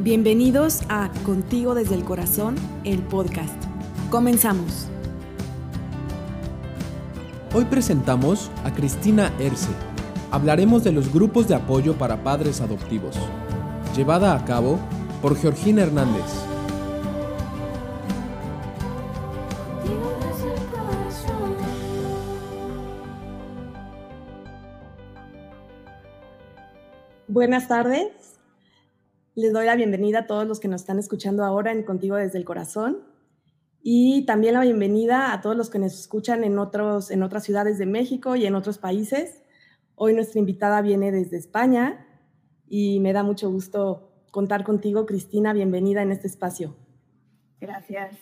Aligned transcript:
Bienvenidos 0.00 0.82
a 0.88 1.10
Contigo 1.24 1.74
desde 1.74 1.96
el 1.96 2.04
Corazón, 2.04 2.54
el 2.84 3.00
podcast. 3.00 3.52
Comenzamos. 4.12 4.86
Hoy 7.52 7.64
presentamos 7.64 8.48
a 8.62 8.72
Cristina 8.72 9.32
Erce. 9.40 9.70
Hablaremos 10.30 10.84
de 10.84 10.92
los 10.92 11.12
grupos 11.12 11.48
de 11.48 11.56
apoyo 11.56 11.98
para 11.98 12.22
padres 12.22 12.60
adoptivos, 12.60 13.16
llevada 13.96 14.36
a 14.36 14.44
cabo 14.44 14.78
por 15.20 15.36
Georgina 15.36 15.82
Hernández. 15.82 16.22
Buenas 27.26 27.66
tardes. 27.66 28.17
Les 29.38 29.52
doy 29.52 29.66
la 29.66 29.76
bienvenida 29.76 30.18
a 30.18 30.26
todos 30.26 30.48
los 30.48 30.58
que 30.58 30.66
nos 30.66 30.80
están 30.80 30.98
escuchando 30.98 31.44
ahora 31.44 31.70
en 31.70 31.84
Contigo 31.84 32.16
desde 32.16 32.38
el 32.38 32.44
Corazón 32.44 33.04
y 33.80 34.26
también 34.26 34.54
la 34.54 34.62
bienvenida 34.62 35.32
a 35.32 35.40
todos 35.40 35.56
los 35.56 35.70
que 35.70 35.78
nos 35.78 35.96
escuchan 35.96 36.42
en, 36.42 36.58
otros, 36.58 37.12
en 37.12 37.22
otras 37.22 37.44
ciudades 37.44 37.78
de 37.78 37.86
México 37.86 38.34
y 38.34 38.46
en 38.46 38.56
otros 38.56 38.78
países. 38.78 39.44
Hoy 39.94 40.12
nuestra 40.12 40.40
invitada 40.40 40.82
viene 40.82 41.12
desde 41.12 41.36
España 41.36 42.04
y 42.66 42.98
me 42.98 43.12
da 43.12 43.22
mucho 43.22 43.48
gusto 43.48 44.10
contar 44.32 44.64
contigo, 44.64 45.06
Cristina. 45.06 45.52
Bienvenida 45.52 46.02
en 46.02 46.10
este 46.10 46.26
espacio. 46.26 46.74
Gracias. 47.60 48.18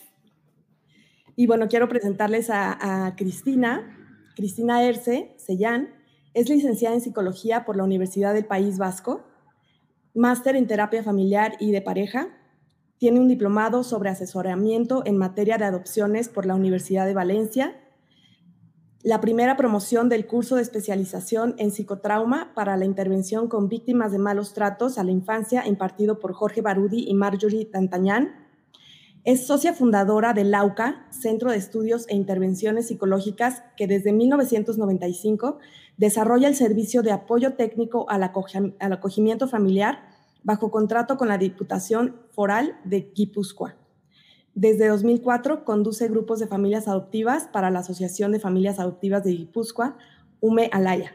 Y 1.35 1.47
bueno, 1.47 1.69
quiero 1.69 1.89
presentarles 1.89 2.51
a, 2.51 3.07
a 3.07 3.17
Cristina. 3.17 3.97
Cristina 4.37 4.85
Erce 4.85 5.35
Sellán 5.39 5.95
es 6.35 6.51
licenciada 6.51 6.95
en 6.95 7.01
Psicología 7.01 7.65
por 7.65 7.75
la 7.75 7.85
Universidad 7.85 8.35
del 8.35 8.45
País 8.45 8.77
Vasco 8.77 9.25
máster 10.17 10.57
en 10.57 10.67
terapia 10.67 11.03
familiar 11.03 11.53
y 11.61 11.71
de 11.71 11.83
pareja. 11.83 12.29
Tiene 12.99 13.21
un 13.21 13.29
diplomado 13.29 13.85
sobre 13.85 14.09
asesoramiento 14.09 15.03
en 15.05 15.19
materia 15.19 15.59
de 15.59 15.67
adopciones 15.67 16.29
por 16.29 16.47
la 16.47 16.55
Universidad 16.55 17.07
de 17.07 17.15
Valencia. 17.15 17.77
La 19.03 19.21
primera 19.21 19.57
promoción 19.57 20.09
del 20.09 20.27
curso 20.27 20.57
de 20.57 20.63
especialización 20.63 21.55
en 21.59 21.71
psicotrauma 21.71 22.55
para 22.55 22.77
la 22.77 22.87
intervención 22.87 23.47
con 23.47 23.69
víctimas 23.69 24.11
de 24.11 24.19
malos 24.19 24.55
tratos 24.55 24.99
a 24.99 25.05
la 25.05 25.13
infancia 25.13 25.67
impartido 25.67 26.19
por 26.19 26.33
Jorge 26.33 26.63
Barudi 26.63 27.05
y 27.07 27.15
Marjorie 27.15 27.67
Tantañán. 27.67 28.46
Es 29.27 29.49
socia 29.49 29.75
fundadora 29.75 30.35
del 30.35 30.55
AUCA, 30.55 31.05
Centro 31.11 31.51
de 31.51 31.57
Estudios 31.57 32.07
e 32.09 32.15
Intervenciones 32.15 32.87
Psicológicas, 32.87 33.65
que 33.77 33.89
desde 33.89 34.13
1995 34.13 35.59
desarrolla 35.97 36.47
el 36.47 36.55
servicio 36.55 37.03
de 37.03 37.11
apoyo 37.11 37.55
técnico 37.55 38.09
al, 38.09 38.23
acogimiento 38.23 39.49
familiar 39.49 40.07
bajo 40.45 40.71
contrato 40.71 41.17
con 41.17 41.27
la 41.27 41.39
Diputación 41.39 42.15
Foral 42.31 42.79
de 42.85 43.11
Guipúzcoa. 43.17 43.75
Desde 44.55 44.87
2004 44.87 45.65
conduce 45.65 46.07
grupos 46.07 46.39
de 46.39 46.47
familias 46.47 46.87
adoptivas 46.87 47.49
para 47.49 47.73
la 47.73 47.81
Asociación 47.81 48.31
de 48.31 48.39
Familias 48.39 48.79
Adoptivas 48.79 49.25
de 49.25 49.33
Guipúzcoa, 49.33 49.99
UME 50.39 50.71
Alaya. 50.73 51.11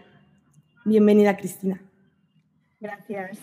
Bienvenida, 0.83 1.37
Cristina. 1.37 1.81
Gracias. 2.81 3.37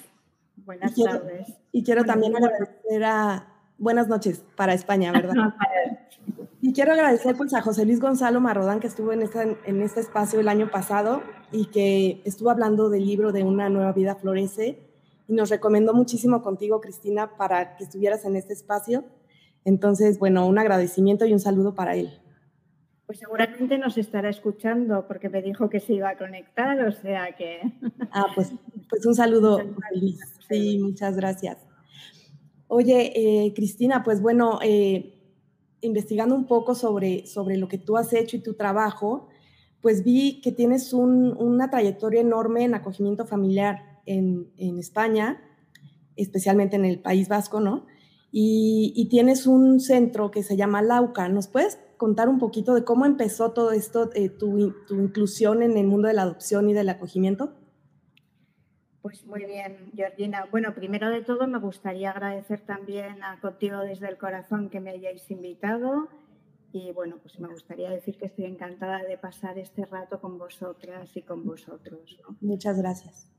Buenas 0.56 0.94
tardes. 0.94 1.54
Y 1.72 1.82
quiero 1.84 2.04
también 2.04 2.36
agradecer 2.36 3.04
a... 3.04 3.54
Buenas 3.78 4.08
noches 4.08 4.44
para 4.56 4.74
España, 4.74 5.12
¿verdad? 5.12 5.34
Y 6.60 6.72
quiero 6.72 6.92
agradecer 6.92 7.36
pues, 7.36 7.54
a 7.54 7.62
José 7.62 7.84
Luis 7.86 8.00
Gonzalo 8.00 8.40
Marrodán, 8.40 8.80
que 8.80 8.88
estuvo 8.88 9.12
en, 9.12 9.22
en 9.64 9.80
este 9.80 10.00
espacio 10.00 10.40
el 10.40 10.48
año 10.48 10.70
pasado 10.72 11.22
y 11.52 11.66
que 11.66 12.20
estuvo 12.24 12.50
hablando 12.50 12.90
del 12.90 13.06
libro 13.06 13.30
de 13.30 13.44
Una 13.44 13.68
nueva 13.68 13.92
vida 13.92 14.16
florece 14.16 14.88
y 15.28 15.34
nos 15.34 15.50
recomendó 15.50 15.94
muchísimo 15.94 16.42
contigo, 16.42 16.80
Cristina, 16.80 17.36
para 17.36 17.76
que 17.76 17.84
estuvieras 17.84 18.24
en 18.24 18.34
este 18.34 18.54
espacio. 18.54 19.04
Entonces, 19.64 20.18
bueno, 20.18 20.46
un 20.46 20.58
agradecimiento 20.58 21.26
y 21.26 21.32
un 21.32 21.38
saludo 21.38 21.74
para 21.76 21.94
él. 21.94 22.10
Pues 23.06 23.20
seguramente 23.20 23.78
nos 23.78 23.96
estará 23.96 24.28
escuchando 24.28 25.06
porque 25.06 25.28
me 25.28 25.42
dijo 25.42 25.70
que 25.70 25.80
se 25.80 25.94
iba 25.94 26.10
a 26.10 26.18
conectar, 26.18 26.80
o 26.80 26.92
sea 26.92 27.36
que... 27.36 27.60
Ah, 28.10 28.26
pues, 28.34 28.52
pues 28.90 29.06
un 29.06 29.14
saludo, 29.14 29.60
Luis. 29.94 30.18
Sí, 30.48 30.78
muchas 30.82 31.16
gracias. 31.16 31.67
Oye, 32.68 33.12
eh, 33.16 33.54
Cristina, 33.54 34.04
pues 34.04 34.20
bueno, 34.20 34.58
eh, 34.62 35.18
investigando 35.80 36.34
un 36.34 36.46
poco 36.46 36.74
sobre, 36.74 37.26
sobre 37.26 37.56
lo 37.56 37.66
que 37.66 37.78
tú 37.78 37.96
has 37.96 38.12
hecho 38.12 38.36
y 38.36 38.40
tu 38.40 38.54
trabajo, 38.54 39.28
pues 39.80 40.04
vi 40.04 40.40
que 40.42 40.52
tienes 40.52 40.92
una 40.92 41.70
trayectoria 41.70 42.20
enorme 42.20 42.64
en 42.64 42.74
acogimiento 42.74 43.26
familiar 43.26 44.00
en, 44.04 44.50
España, 44.78 45.40
especialmente 46.16 46.76
en 46.76 46.84
el 46.84 47.00
País 47.00 47.28
Vasco, 47.28 47.60
¿no? 47.60 47.86
Y, 48.30 49.08
tienes 49.10 49.46
un 49.46 49.80
centro 49.80 50.30
que 50.30 50.42
se 50.42 50.56
llama 50.56 50.82
Lauca. 50.82 51.28
¿Nos 51.28 51.48
puedes 51.48 51.78
contar 51.96 52.28
un 52.28 52.38
poquito 52.38 52.74
de 52.74 52.84
cómo 52.84 53.06
empezó 53.06 53.52
todo 53.52 53.72
esto, 53.72 54.10
eh, 54.14 54.28
tu, 54.28 54.74
tu 54.86 54.96
inclusión 54.96 55.62
en 55.62 55.76
el 55.78 55.86
mundo 55.86 56.08
de 56.08 56.14
la 56.14 56.22
adopción 56.22 56.68
y 56.68 56.74
del 56.74 56.88
acogimiento? 56.88 57.54
Pues 59.08 59.24
muy 59.24 59.46
bien, 59.46 59.90
Georgina. 59.96 60.46
Bueno, 60.50 60.74
primero 60.74 61.08
de 61.08 61.22
todo 61.22 61.48
me 61.48 61.58
gustaría 61.58 62.10
agradecer 62.10 62.60
también 62.60 63.22
a 63.22 63.40
Contigo 63.40 63.80
desde 63.80 64.06
el 64.06 64.18
Corazón 64.18 64.68
que 64.68 64.80
me 64.80 64.90
hayáis 64.90 65.30
invitado 65.30 66.08
y 66.74 66.92
bueno, 66.92 67.16
pues 67.22 67.40
me 67.40 67.48
gustaría 67.48 67.88
decir 67.88 68.18
que 68.18 68.26
estoy 68.26 68.44
encantada 68.44 69.02
de 69.04 69.16
pasar 69.16 69.56
este 69.56 69.86
rato 69.86 70.20
con 70.20 70.36
vosotras 70.36 71.16
y 71.16 71.22
con 71.22 71.46
vosotros. 71.46 72.20
Muchas 72.42 72.76
gracias. 72.76 73.32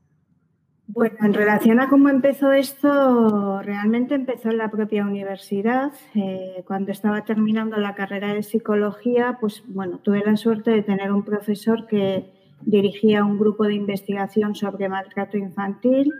Bueno, 0.88 1.14
en 1.20 1.34
relación 1.34 1.78
a 1.78 1.88
cómo 1.88 2.08
empezó 2.08 2.50
esto, 2.50 3.62
realmente 3.62 4.16
empezó 4.16 4.50
en 4.50 4.58
la 4.58 4.72
propia 4.72 5.04
universidad. 5.04 5.92
Eh, 6.16 6.64
cuando 6.66 6.90
estaba 6.90 7.24
terminando 7.24 7.76
la 7.76 7.94
carrera 7.94 8.34
de 8.34 8.42
psicología, 8.42 9.38
pues 9.40 9.62
bueno, 9.68 9.98
tuve 9.98 10.20
la 10.26 10.36
suerte 10.36 10.72
de 10.72 10.82
tener 10.82 11.12
un 11.12 11.24
profesor 11.24 11.86
que 11.86 12.39
dirigía 12.62 13.24
un 13.24 13.38
grupo 13.38 13.64
de 13.64 13.74
investigación 13.74 14.54
sobre 14.54 14.88
maltrato 14.88 15.36
infantil 15.36 16.12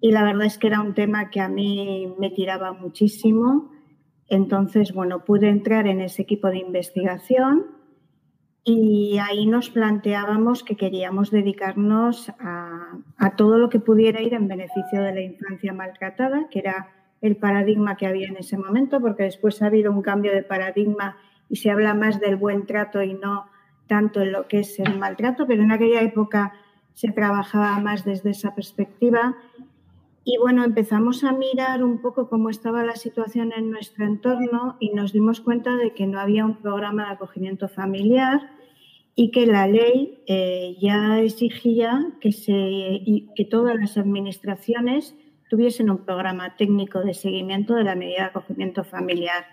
y 0.00 0.12
la 0.12 0.24
verdad 0.24 0.46
es 0.46 0.58
que 0.58 0.68
era 0.68 0.80
un 0.80 0.94
tema 0.94 1.30
que 1.30 1.40
a 1.40 1.48
mí 1.48 2.12
me 2.18 2.30
tiraba 2.30 2.72
muchísimo. 2.72 3.70
Entonces, 4.28 4.92
bueno, 4.94 5.24
pude 5.24 5.48
entrar 5.48 5.86
en 5.86 6.00
ese 6.00 6.22
equipo 6.22 6.48
de 6.48 6.58
investigación 6.58 7.66
y 8.64 9.18
ahí 9.18 9.46
nos 9.46 9.70
planteábamos 9.70 10.62
que 10.64 10.76
queríamos 10.76 11.30
dedicarnos 11.30 12.30
a, 12.38 13.36
todo 13.36 13.58
lo 13.58 13.68
que 13.68 13.80
pudiera 13.80 14.20
ir 14.22 14.34
en 14.34 14.48
beneficio 14.48 15.02
de 15.02 15.14
la 15.14 15.20
infancia 15.20 15.72
maltratada, 15.72 16.48
que 16.50 16.60
era 16.60 16.88
el 17.20 17.36
paradigma 17.36 17.96
que 17.96 18.06
había 18.06 18.28
en 18.28 18.36
ese 18.36 18.56
momento, 18.56 19.00
porque 19.00 19.24
después 19.24 19.60
ha 19.62 19.66
habido 19.66 19.92
un 19.92 20.02
cambio 20.02 20.32
de 20.32 20.42
paradigma 20.42 21.16
y 21.48 21.56
se 21.56 21.70
habla 21.70 21.94
más 21.94 22.20
del 22.20 22.36
buen 22.36 22.66
trato 22.66 23.02
y 23.02 23.14
no 23.14 23.46
tanto 23.90 24.20
en 24.20 24.30
lo 24.30 24.46
que 24.46 24.60
es 24.60 24.78
el 24.78 24.96
maltrato, 24.96 25.48
pero 25.48 25.64
en 25.64 25.72
aquella 25.72 26.00
época 26.00 26.52
se 26.94 27.10
trabajaba 27.10 27.76
más 27.80 28.04
desde 28.04 28.30
esa 28.30 28.54
perspectiva. 28.54 29.36
Y 30.22 30.38
bueno, 30.38 30.62
empezamos 30.62 31.24
a 31.24 31.32
mirar 31.32 31.82
un 31.82 32.00
poco 32.00 32.28
cómo 32.28 32.50
estaba 32.50 32.84
la 32.84 32.94
situación 32.94 33.52
en 33.52 33.72
nuestro 33.72 34.04
entorno 34.06 34.76
y 34.78 34.90
nos 34.90 35.12
dimos 35.12 35.40
cuenta 35.40 35.74
de 35.74 35.92
que 35.92 36.06
no 36.06 36.20
había 36.20 36.44
un 36.44 36.58
programa 36.58 37.06
de 37.06 37.14
acogimiento 37.14 37.68
familiar 37.68 38.52
y 39.16 39.32
que 39.32 39.44
la 39.46 39.66
ley 39.66 40.22
eh, 40.28 40.76
ya 40.80 41.18
exigía 41.18 42.12
que, 42.20 42.30
se, 42.30 43.26
que 43.34 43.44
todas 43.44 43.74
las 43.74 43.98
administraciones 43.98 45.16
tuviesen 45.48 45.90
un 45.90 46.04
programa 46.04 46.54
técnico 46.54 47.00
de 47.00 47.14
seguimiento 47.14 47.74
de 47.74 47.82
la 47.82 47.96
medida 47.96 48.18
de 48.18 48.26
acogimiento 48.26 48.84
familiar. 48.84 49.46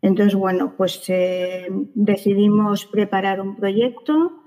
Entonces, 0.00 0.34
bueno, 0.34 0.74
pues 0.76 1.02
eh, 1.08 1.68
decidimos 1.94 2.86
preparar 2.86 3.40
un 3.40 3.56
proyecto, 3.56 4.42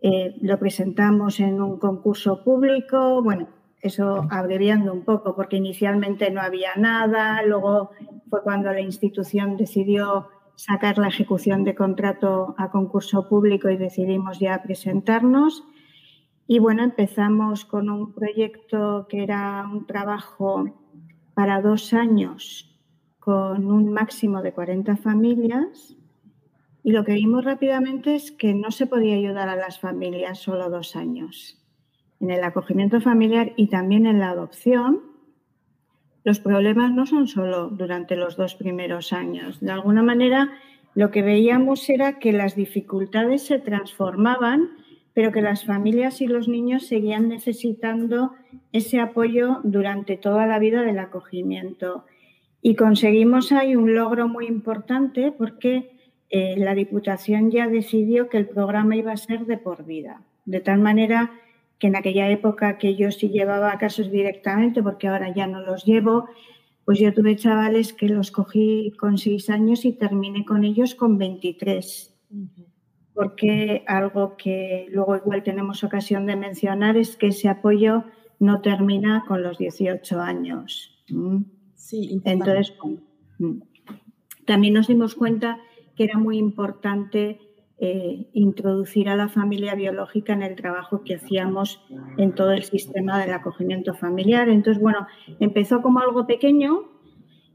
eh, 0.00 0.36
lo 0.40 0.58
presentamos 0.58 1.40
en 1.40 1.60
un 1.60 1.78
concurso 1.78 2.42
público, 2.42 3.22
bueno, 3.22 3.48
eso 3.80 4.26
abreviando 4.30 4.92
un 4.92 5.04
poco, 5.04 5.36
porque 5.36 5.56
inicialmente 5.56 6.30
no 6.30 6.40
había 6.40 6.74
nada, 6.76 7.42
luego 7.42 7.90
fue 8.30 8.42
cuando 8.42 8.72
la 8.72 8.80
institución 8.80 9.58
decidió 9.58 10.28
sacar 10.56 10.98
la 10.98 11.08
ejecución 11.08 11.64
de 11.64 11.74
contrato 11.74 12.54
a 12.56 12.70
concurso 12.70 13.28
público 13.28 13.68
y 13.68 13.76
decidimos 13.76 14.38
ya 14.38 14.62
presentarnos. 14.62 15.64
Y 16.46 16.58
bueno, 16.58 16.84
empezamos 16.84 17.64
con 17.64 17.90
un 17.90 18.14
proyecto 18.14 19.06
que 19.08 19.22
era 19.22 19.68
un 19.70 19.86
trabajo 19.86 20.64
para 21.34 21.60
dos 21.60 21.92
años 21.92 22.73
con 23.24 23.66
un 23.66 23.92
máximo 23.92 24.42
de 24.42 24.52
40 24.52 24.96
familias 24.96 25.96
y 26.82 26.92
lo 26.92 27.04
que 27.04 27.14
vimos 27.14 27.44
rápidamente 27.44 28.14
es 28.14 28.30
que 28.30 28.52
no 28.52 28.70
se 28.70 28.86
podía 28.86 29.16
ayudar 29.16 29.48
a 29.48 29.56
las 29.56 29.80
familias 29.80 30.38
solo 30.38 30.68
dos 30.68 30.96
años. 30.96 31.58
En 32.20 32.30
el 32.30 32.44
acogimiento 32.44 33.00
familiar 33.00 33.52
y 33.56 33.68
también 33.68 34.04
en 34.04 34.18
la 34.18 34.28
adopción, 34.28 35.00
los 36.24 36.40
problemas 36.40 36.92
no 36.92 37.06
son 37.06 37.26
solo 37.26 37.68
durante 37.68 38.16
los 38.16 38.36
dos 38.36 38.54
primeros 38.54 39.14
años. 39.14 39.60
De 39.60 39.72
alguna 39.72 40.02
manera, 40.02 40.52
lo 40.94 41.10
que 41.10 41.22
veíamos 41.22 41.88
era 41.88 42.18
que 42.18 42.32
las 42.32 42.54
dificultades 42.54 43.46
se 43.46 43.58
transformaban 43.58 44.70
pero 45.14 45.30
que 45.30 45.42
las 45.42 45.64
familias 45.64 46.20
y 46.20 46.26
los 46.26 46.48
niños 46.48 46.86
seguían 46.86 47.28
necesitando 47.28 48.32
ese 48.72 49.00
apoyo 49.00 49.60
durante 49.62 50.16
toda 50.16 50.44
la 50.46 50.58
vida 50.58 50.82
del 50.82 50.98
acogimiento. 50.98 52.04
Y 52.66 52.76
conseguimos 52.76 53.52
ahí 53.52 53.76
un 53.76 53.94
logro 53.94 54.26
muy 54.26 54.46
importante 54.46 55.30
porque 55.30 55.90
eh, 56.30 56.54
la 56.56 56.74
Diputación 56.74 57.50
ya 57.50 57.68
decidió 57.68 58.30
que 58.30 58.38
el 58.38 58.48
programa 58.48 58.96
iba 58.96 59.12
a 59.12 59.18
ser 59.18 59.44
de 59.44 59.58
por 59.58 59.84
vida, 59.84 60.22
de 60.46 60.60
tal 60.60 60.80
manera 60.80 61.30
que 61.78 61.88
en 61.88 61.96
aquella 61.96 62.30
época 62.30 62.78
que 62.78 62.96
yo 62.96 63.10
sí 63.10 63.28
llevaba 63.28 63.76
casos 63.76 64.10
directamente, 64.10 64.82
porque 64.82 65.08
ahora 65.08 65.34
ya 65.34 65.46
no 65.46 65.60
los 65.60 65.84
llevo, 65.84 66.24
pues 66.86 66.98
yo 66.98 67.12
tuve 67.12 67.36
chavales 67.36 67.92
que 67.92 68.08
los 68.08 68.30
cogí 68.30 68.94
con 68.98 69.18
seis 69.18 69.50
años 69.50 69.84
y 69.84 69.92
terminé 69.92 70.46
con 70.46 70.64
ellos 70.64 70.94
con 70.94 71.18
23 71.18 72.14
porque 73.14 73.84
algo 73.86 74.36
que 74.36 74.88
luego 74.90 75.16
igual 75.16 75.42
tenemos 75.44 75.84
ocasión 75.84 76.26
de 76.26 76.34
mencionar 76.34 76.96
es 76.96 77.16
que 77.16 77.28
ese 77.28 77.48
apoyo 77.48 78.04
no 78.40 78.60
termina 78.60 79.24
con 79.28 79.42
los 79.42 79.56
18 79.56 80.20
años. 80.20 80.90
Sí, 81.84 82.18
entonces 82.24 82.72
también 84.46 84.72
nos 84.72 84.88
dimos 84.88 85.14
cuenta 85.14 85.58
que 85.94 86.04
era 86.04 86.18
muy 86.18 86.38
importante 86.38 87.38
eh, 87.76 88.30
introducir 88.32 89.10
a 89.10 89.16
la 89.16 89.28
familia 89.28 89.74
biológica 89.74 90.32
en 90.32 90.42
el 90.42 90.56
trabajo 90.56 91.04
que 91.04 91.16
hacíamos 91.16 91.84
en 92.16 92.34
todo 92.34 92.52
el 92.52 92.64
sistema 92.64 93.20
del 93.20 93.34
acogimiento 93.34 93.92
familiar. 93.92 94.48
Entonces, 94.48 94.82
bueno, 94.82 95.06
empezó 95.40 95.82
como 95.82 96.00
algo 96.00 96.26
pequeño 96.26 96.90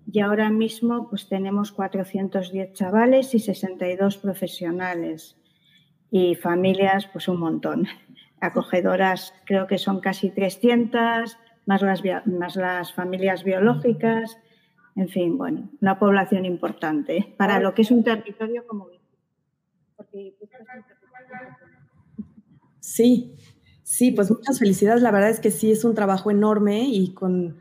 y 0.06 0.20
ahora 0.20 0.52
mismo 0.52 1.10
pues 1.10 1.28
tenemos 1.28 1.72
410 1.72 2.74
chavales 2.74 3.34
y 3.34 3.40
62 3.40 4.18
profesionales 4.18 5.38
y 6.12 6.36
familias, 6.36 7.08
pues 7.12 7.28
un 7.28 7.40
montón. 7.40 7.88
Acogedoras 8.42 9.34
creo 9.48 9.66
que 9.66 9.80
son 9.80 10.02
casi 10.02 10.30
300, 10.30 11.36
más 11.69 11.83
las, 11.83 12.01
más 12.25 12.56
las 12.56 12.94
familias 12.94 13.44
biológicas, 13.44 14.39
en 14.95 15.07
fin, 15.07 15.38
bueno, 15.38 15.69
una 15.80 16.00
población 16.00 16.45
importante 16.45 17.36
para 17.38 17.60
lo 17.60 17.75
que 17.75 17.83
es 17.83 17.92
un 17.92 18.04
territorio 18.04 18.66
como 18.66 18.88
Sí, 22.80 23.36
sí, 23.83 24.10
pues 24.12 24.31
muchas 24.31 24.57
felicidades. 24.57 25.04
La 25.04 25.12
verdad 25.12 25.30
es 25.30 25.39
que 25.39 25.51
sí 25.51 25.71
es 25.71 25.83
un 25.86 25.94
trabajo 25.94 26.31
enorme 26.31 26.88
y 26.88 27.13
con 27.13 27.60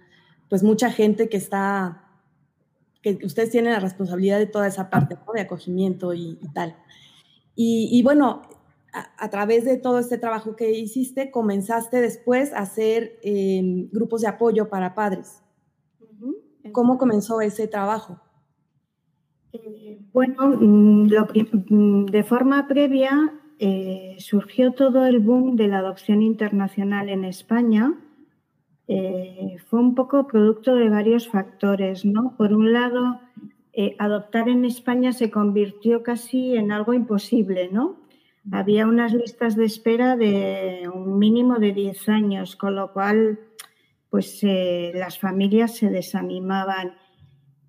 pues 0.49 0.63
mucha 0.63 0.91
gente 0.91 1.29
que 1.29 1.37
está, 1.37 2.09
que 3.03 3.19
ustedes 3.23 3.51
tienen 3.51 3.75
la 3.75 3.81
responsabilidad 3.81 4.39
de 4.39 4.47
toda 4.47 4.67
esa 4.67 4.89
parte 4.89 5.19
de 5.35 5.41
acogimiento 5.43 6.15
y 6.15 6.39
tal. 6.55 6.77
Y, 7.55 8.01
bueno, 8.03 8.41
a, 8.93 9.31
través 9.31 9.65
de 9.65 9.77
todo 9.77 9.99
este 9.99 10.19
trabajo 10.19 10.57
que 10.57 10.73
hiciste, 10.73 11.31
comenzaste 11.31 12.01
después 12.01 12.53
a 12.53 12.61
hacer 12.61 13.19
em, 13.23 13.89
grupos 13.91 14.23
de 14.23 14.29
apoyo 14.29 14.69
para 14.69 14.95
padres. 14.95 15.43
¿Cómo 16.73 16.99
comenzó 16.99 17.41
ese 17.41 17.67
trabajo? 17.67 18.21
Eh, 19.53 19.99
bueno, 20.13 20.49
mm, 20.49 21.09
mm, 21.71 22.07
de 22.07 22.23
forma 22.23 22.67
previa 22.69 23.35
eh, 23.59 24.17
surgió 24.19 24.73
todo 24.73 25.07
el 25.07 25.21
boom 25.21 25.57
de 25.57 25.69
la 25.69 25.79
adopción 25.79 26.23
internacional 26.23 27.09
en 27.09 27.25
España. 27.25 27.95
Eh, 28.87 29.57
fue 29.67 29.81
un 29.81 29.95
poco 29.95 30.27
producto 30.27 30.75
de 30.75 30.89
varios 30.89 31.29
factores, 31.29 32.05
¿no? 32.05 32.37
Por 32.37 32.53
un 32.53 32.73
lado, 32.73 33.21
adoptar 33.99 34.49
en 34.49 34.65
España 34.65 35.13
se 35.13 35.31
convirtió 35.31 36.03
casi 36.03 36.57
en 36.57 36.73
algo 36.73 36.95
imposible, 36.95 37.69
¿no? 37.71 37.98
Había 38.51 38.87
unas 38.87 39.13
listas 39.13 39.57
de 39.57 39.65
espera 39.65 40.17
de 40.17 40.89
un 40.93 41.19
mínimo 41.19 41.59
de 41.59 41.73
10 41.73 42.09
años, 42.09 42.57
con 42.57 42.77
lo 42.77 42.93
cual 42.93 43.41
pues 44.11 44.39
eh, 44.43 44.93
las 44.95 45.19
familias 45.19 45.77
se 45.77 45.91
desanimaban. 45.91 46.95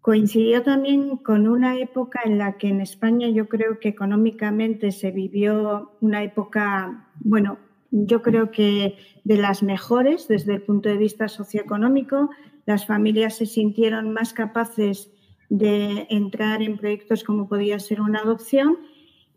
Coincidió 0.02 0.64
también 0.64 1.18
con 1.18 1.48
una 1.48 1.78
época 1.78 2.22
en 2.24 2.38
la 2.38 2.58
que 2.58 2.70
en 2.70 2.80
España 2.80 3.28
yo 3.30 3.50
creo 3.50 3.80
que 3.80 3.90
económicamente 3.90 4.92
se 4.92 5.12
vivió 5.12 5.98
una 6.00 6.24
época, 6.24 7.10
bueno, 7.20 7.60
yo 7.92 8.22
creo 8.22 8.52
que 8.52 8.98
de 9.24 9.38
las 9.38 9.64
mejores 9.64 10.28
desde 10.28 10.56
el 10.56 10.62
punto 10.62 10.90
de 10.90 10.98
vista 10.98 11.28
socioeconómico. 11.28 12.30
Las 12.66 12.86
familias 12.86 13.36
se 13.36 13.46
sintieron 13.46 14.14
más 14.14 14.34
capaces 14.34 15.12
de 15.50 16.08
entrar 16.10 16.62
en 16.62 16.78
proyectos 16.78 17.24
como 17.24 17.50
podía 17.50 17.80
ser 17.80 18.00
una 18.00 18.20
adopción 18.20 18.78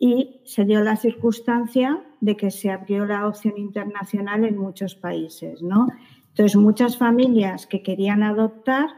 y 0.04 0.40
se 0.43 0.64
dio 0.64 0.81
la 0.81 0.96
circunstancia 0.96 2.02
de 2.20 2.37
que 2.37 2.50
se 2.50 2.72
abrió 2.72 3.06
la 3.06 3.20
adopción 3.20 3.54
internacional 3.56 4.44
en 4.44 4.58
muchos 4.58 4.96
países, 4.96 5.62
¿no? 5.62 5.87
Entonces, 6.31 6.56
muchas 6.56 6.99
familias 6.99 7.69
que 7.69 7.84
querían 7.84 8.25
adoptar 8.25 8.88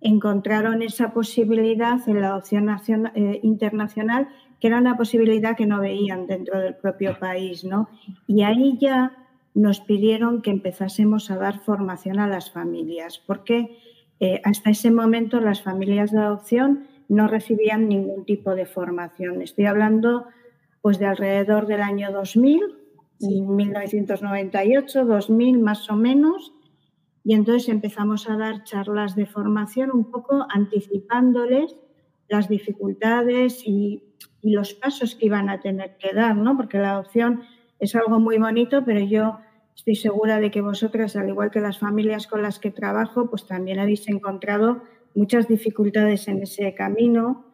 encontraron 0.00 0.82
esa 0.82 1.12
posibilidad 1.12 2.00
en 2.08 2.22
la 2.22 2.30
adopción 2.30 2.68
eh, 3.14 3.38
internacional, 3.44 4.30
que 4.58 4.66
era 4.66 4.78
una 4.78 4.96
posibilidad 4.96 5.56
que 5.56 5.66
no 5.66 5.80
veían 5.80 6.26
dentro 6.26 6.58
del 6.58 6.74
propio 6.74 7.16
país, 7.20 7.62
¿no? 7.62 7.88
Y 8.26 8.42
ahí 8.42 8.78
ya 8.80 9.12
nos 9.54 9.78
pidieron 9.78 10.42
que 10.42 10.50
empezásemos 10.50 11.30
a 11.30 11.36
dar 11.36 11.60
formación 11.60 12.18
a 12.18 12.26
las 12.26 12.50
familias, 12.50 13.22
porque 13.24 13.78
eh, 14.18 14.40
hasta 14.42 14.70
ese 14.70 14.90
momento 14.90 15.38
las 15.40 15.62
familias 15.62 16.10
de 16.10 16.18
adopción 16.18 16.88
no 17.08 17.28
recibían 17.28 17.88
ningún 17.88 18.24
tipo 18.24 18.56
de 18.56 18.66
formación. 18.66 19.40
Estoy 19.40 19.66
hablando 19.66 20.26
pues 20.80 20.98
de 20.98 21.06
alrededor 21.06 21.66
del 21.66 21.80
año 21.80 22.12
2000, 22.12 22.60
1998, 23.20 25.04
2000 25.04 25.58
más 25.60 25.90
o 25.90 25.96
menos, 25.96 26.52
y 27.24 27.34
entonces 27.34 27.68
empezamos 27.68 28.28
a 28.30 28.36
dar 28.36 28.64
charlas 28.64 29.14
de 29.16 29.26
formación 29.26 29.90
un 29.92 30.10
poco 30.10 30.46
anticipándoles 30.48 31.76
las 32.28 32.48
dificultades 32.48 33.62
y, 33.66 34.14
y 34.40 34.52
los 34.52 34.74
pasos 34.74 35.14
que 35.14 35.26
iban 35.26 35.48
a 35.48 35.60
tener 35.60 35.96
que 35.98 36.14
dar, 36.14 36.36
¿no? 36.36 36.56
Porque 36.56 36.78
la 36.78 36.92
adopción 36.92 37.42
es 37.80 37.94
algo 37.96 38.18
muy 38.18 38.38
bonito, 38.38 38.84
pero 38.84 39.00
yo 39.00 39.38
Estoy 39.78 39.94
segura 39.94 40.40
de 40.40 40.50
que 40.50 40.60
vosotras, 40.60 41.14
al 41.14 41.28
igual 41.28 41.52
que 41.52 41.60
las 41.60 41.78
familias 41.78 42.26
con 42.26 42.42
las 42.42 42.58
que 42.58 42.72
trabajo, 42.72 43.30
pues 43.30 43.46
también 43.46 43.78
habéis 43.78 44.08
encontrado 44.08 44.82
muchas 45.14 45.46
dificultades 45.46 46.26
en 46.26 46.42
ese 46.42 46.74
camino. 46.74 47.46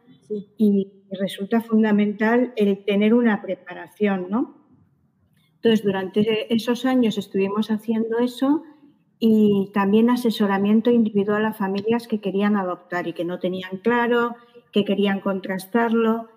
Y 0.57 1.04
resulta 1.19 1.61
fundamental 1.61 2.53
el 2.57 2.85
tener 2.85 3.15
una 3.15 3.43
preparación, 3.43 4.27
¿no? 4.31 4.65
Entonces, 5.57 5.83
durante 5.83 6.55
esos 6.55 6.85
años 6.85 7.17
estuvimos 7.17 7.71
haciendo 7.71 8.19
eso 8.19 8.63
y 9.19 9.71
también 9.73 10.11
asesoramiento 10.11 10.91
individual 10.91 11.47
a 11.47 11.55
familias 11.55 12.07
que 12.07 12.21
querían 12.21 12.57
adoptar 12.57 13.09
y 13.09 13.15
que 13.15 13.25
no 13.25 13.39
tenían 13.39 13.79
claro, 13.79 14.37
que 14.73 14.85
querían 14.85 15.21
contrastarlo. 15.21 16.29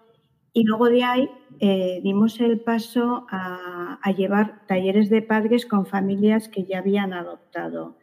Y 0.54 0.64
luego 0.64 0.88
de 0.88 1.04
ahí 1.04 1.30
eh, 1.60 2.00
dimos 2.04 2.40
el 2.40 2.62
paso 2.62 3.28
a, 3.30 4.00
llevar 4.16 4.66
talleres 4.68 5.10
de 5.10 5.22
padres 5.22 5.66
con 5.66 5.86
familias 5.86 6.48
que 6.48 6.64
ya 6.64 6.80
habían 6.80 7.12
adoptado. 7.12 7.98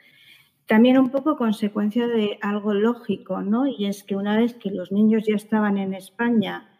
También 0.67 0.99
un 0.99 1.09
poco 1.09 1.39
consecuencia 1.39 2.07
de 2.07 2.39
algo 2.43 2.75
lógico, 2.75 3.41
¿no? 3.41 3.67
Y 3.67 3.87
es 3.87 4.05
que 4.05 4.17
una 4.17 4.37
vez 4.37 4.55
que 4.55 4.71
los 4.71 4.93
niños 4.93 5.25
ya 5.27 5.35
estaban 5.35 5.79
en 5.79 5.95
España, 5.95 6.74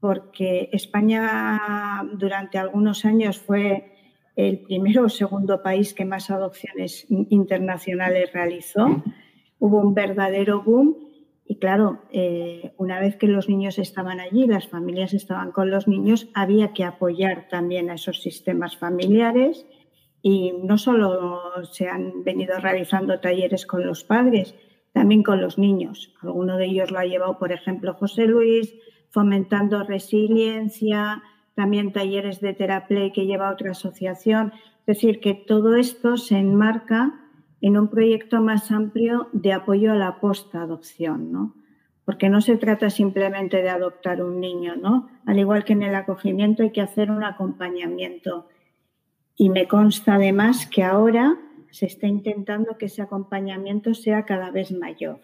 porque 0.00 0.68
España 0.72 1.60
durante 2.14 2.58
algunos 2.58 3.04
años 3.04 3.38
fue 3.38 3.92
el 4.36 4.60
primero 4.60 5.04
o 5.04 5.08
segundo 5.08 5.62
país 5.62 5.94
que 5.94 6.04
más 6.04 6.30
adopciones 6.30 7.06
internacionales 7.08 8.32
realizó, 8.32 9.02
hubo 9.58 9.80
un 9.80 9.94
verdadero 9.94 10.62
boom 10.62 11.06
y 11.48 11.58
claro, 11.58 12.02
eh, 12.10 12.72
una 12.76 12.98
vez 13.00 13.16
que 13.16 13.28
los 13.28 13.48
niños 13.48 13.78
estaban 13.78 14.18
allí, 14.18 14.46
las 14.46 14.68
familias 14.68 15.14
estaban 15.14 15.52
con 15.52 15.70
los 15.70 15.86
niños, 15.86 16.28
había 16.34 16.72
que 16.72 16.82
apoyar 16.82 17.46
también 17.48 17.88
a 17.88 17.94
esos 17.94 18.20
sistemas 18.20 18.76
familiares 18.76 19.64
y 20.22 20.52
no 20.64 20.76
solo 20.76 21.40
se 21.70 21.88
han 21.88 22.24
venido 22.24 22.58
realizando 22.58 23.20
talleres 23.20 23.64
con 23.64 23.86
los 23.86 24.02
padres, 24.02 24.56
también 24.92 25.22
con 25.22 25.40
los 25.40 25.56
niños. 25.56 26.12
Alguno 26.20 26.56
de 26.56 26.66
ellos 26.66 26.90
lo 26.90 26.98
ha 26.98 27.04
llevado, 27.04 27.38
por 27.38 27.52
ejemplo, 27.52 27.94
José 27.94 28.26
Luis, 28.26 28.74
fomentando 29.16 29.82
resiliencia, 29.82 31.22
también 31.54 31.94
talleres 31.94 32.42
de 32.42 32.52
terapia 32.52 33.10
que 33.14 33.24
lleva 33.24 33.50
otra 33.50 33.70
asociación. 33.70 34.52
Es 34.80 34.98
decir, 34.98 35.20
que 35.20 35.32
todo 35.32 35.74
esto 35.74 36.18
se 36.18 36.36
enmarca 36.36 37.18
en 37.62 37.78
un 37.78 37.88
proyecto 37.88 38.42
más 38.42 38.70
amplio 38.70 39.30
de 39.32 39.54
apoyo 39.54 39.90
a 39.92 39.94
la 39.94 40.20
post-adopción, 40.20 41.32
¿no? 41.32 41.54
Porque 42.04 42.28
no 42.28 42.42
se 42.42 42.58
trata 42.58 42.90
simplemente 42.90 43.62
de 43.62 43.70
adoptar 43.70 44.22
un 44.22 44.38
niño, 44.38 44.76
¿no? 44.76 45.08
Al 45.24 45.38
igual 45.38 45.64
que 45.64 45.72
en 45.72 45.84
el 45.84 45.94
acogimiento 45.94 46.62
hay 46.62 46.72
que 46.72 46.82
hacer 46.82 47.10
un 47.10 47.24
acompañamiento. 47.24 48.48
Y 49.34 49.48
me 49.48 49.66
consta 49.66 50.16
además 50.16 50.66
que 50.66 50.82
ahora 50.82 51.38
se 51.70 51.86
está 51.86 52.06
intentando 52.06 52.76
que 52.76 52.84
ese 52.84 53.00
acompañamiento 53.00 53.94
sea 53.94 54.26
cada 54.26 54.50
vez 54.50 54.72
mayor. 54.72 55.20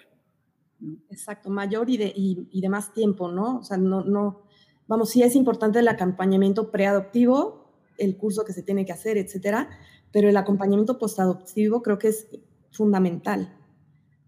Exacto, 1.11 1.51
mayor 1.51 1.91
y 1.91 1.97
de, 1.97 2.13
y, 2.15 2.61
de 2.61 2.69
más 2.69 2.93
tiempo, 2.93 3.31
¿no? 3.31 3.59
O 3.59 3.63
sea, 3.63 3.77
no, 3.77 4.03
no, 4.03 4.43
vamos, 4.89 5.11
sí 5.11 5.23
es 5.23 5.37
importante 5.37 5.79
el 5.79 5.89
acompañamiento 5.89 6.71
preadoptivo, 6.71 7.71
el 7.99 8.17
curso 8.17 8.45
que 8.45 8.53
se 8.53 8.63
tiene 8.63 8.85
que 8.85 8.93
hacer, 8.93 9.17
etcétera, 9.17 9.69
pero 10.11 10.29
el 10.29 10.37
acompañamiento 10.37 10.99
postadoptivo 10.99 11.83
creo 11.83 11.99
que 11.99 12.09
es 12.09 12.29
fundamental, 12.71 13.55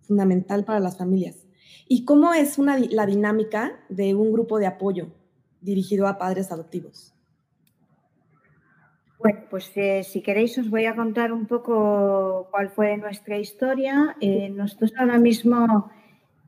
fundamental 0.03 0.65
para 0.65 0.81
las 0.81 0.97
familias. 0.97 1.47
¿Y 1.89 2.05
cómo 2.05 2.33
es 2.33 2.59
una, 2.59 2.79
la 2.79 3.07
dinámica 3.07 3.81
de 3.89 4.15
un 4.15 4.33
grupo 4.33 4.59
de 4.59 4.67
apoyo 4.67 5.09
dirigido 5.61 6.07
a 6.07 6.19
padres 6.19 6.53
adoptivos? 6.53 7.15
Bueno, 9.19 9.41
pues 9.51 9.73
eh, 9.77 10.03
si 10.05 10.21
queréis 10.23 10.59
os 10.59 10.69
voy 10.69 10.85
a 10.85 10.95
contar 10.95 11.33
un 11.33 11.47
poco 11.47 12.49
cuál 12.51 12.69
fue 12.69 12.97
nuestra 12.99 13.39
historia. 13.39 14.17
Eh, 14.21 14.51
nosotros 14.51 14.93
ahora 14.99 15.19
mismo 15.19 15.91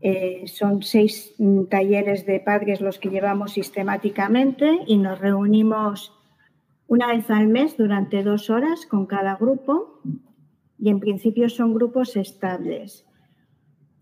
eh, 0.08 0.46
son 0.46 0.84
seis 0.84 1.34
mm, 1.36 1.64
talleres 1.64 2.26
de 2.26 2.38
padres 2.38 2.80
los 2.80 3.00
que 3.00 3.10
llevamos 3.10 3.54
sistemáticamente 3.54 4.84
y 4.86 4.98
nos 4.98 5.18
reunimos 5.18 6.12
una 6.86 7.08
vez 7.08 7.28
al 7.28 7.48
mes 7.48 7.76
durante 7.76 8.22
dos 8.22 8.48
horas 8.48 8.86
con 8.86 9.06
cada 9.06 9.34
grupo 9.34 10.00
y 10.78 10.90
en 10.90 11.00
principio 11.00 11.48
son 11.48 11.74
grupos 11.74 12.14
estables. 12.14 13.04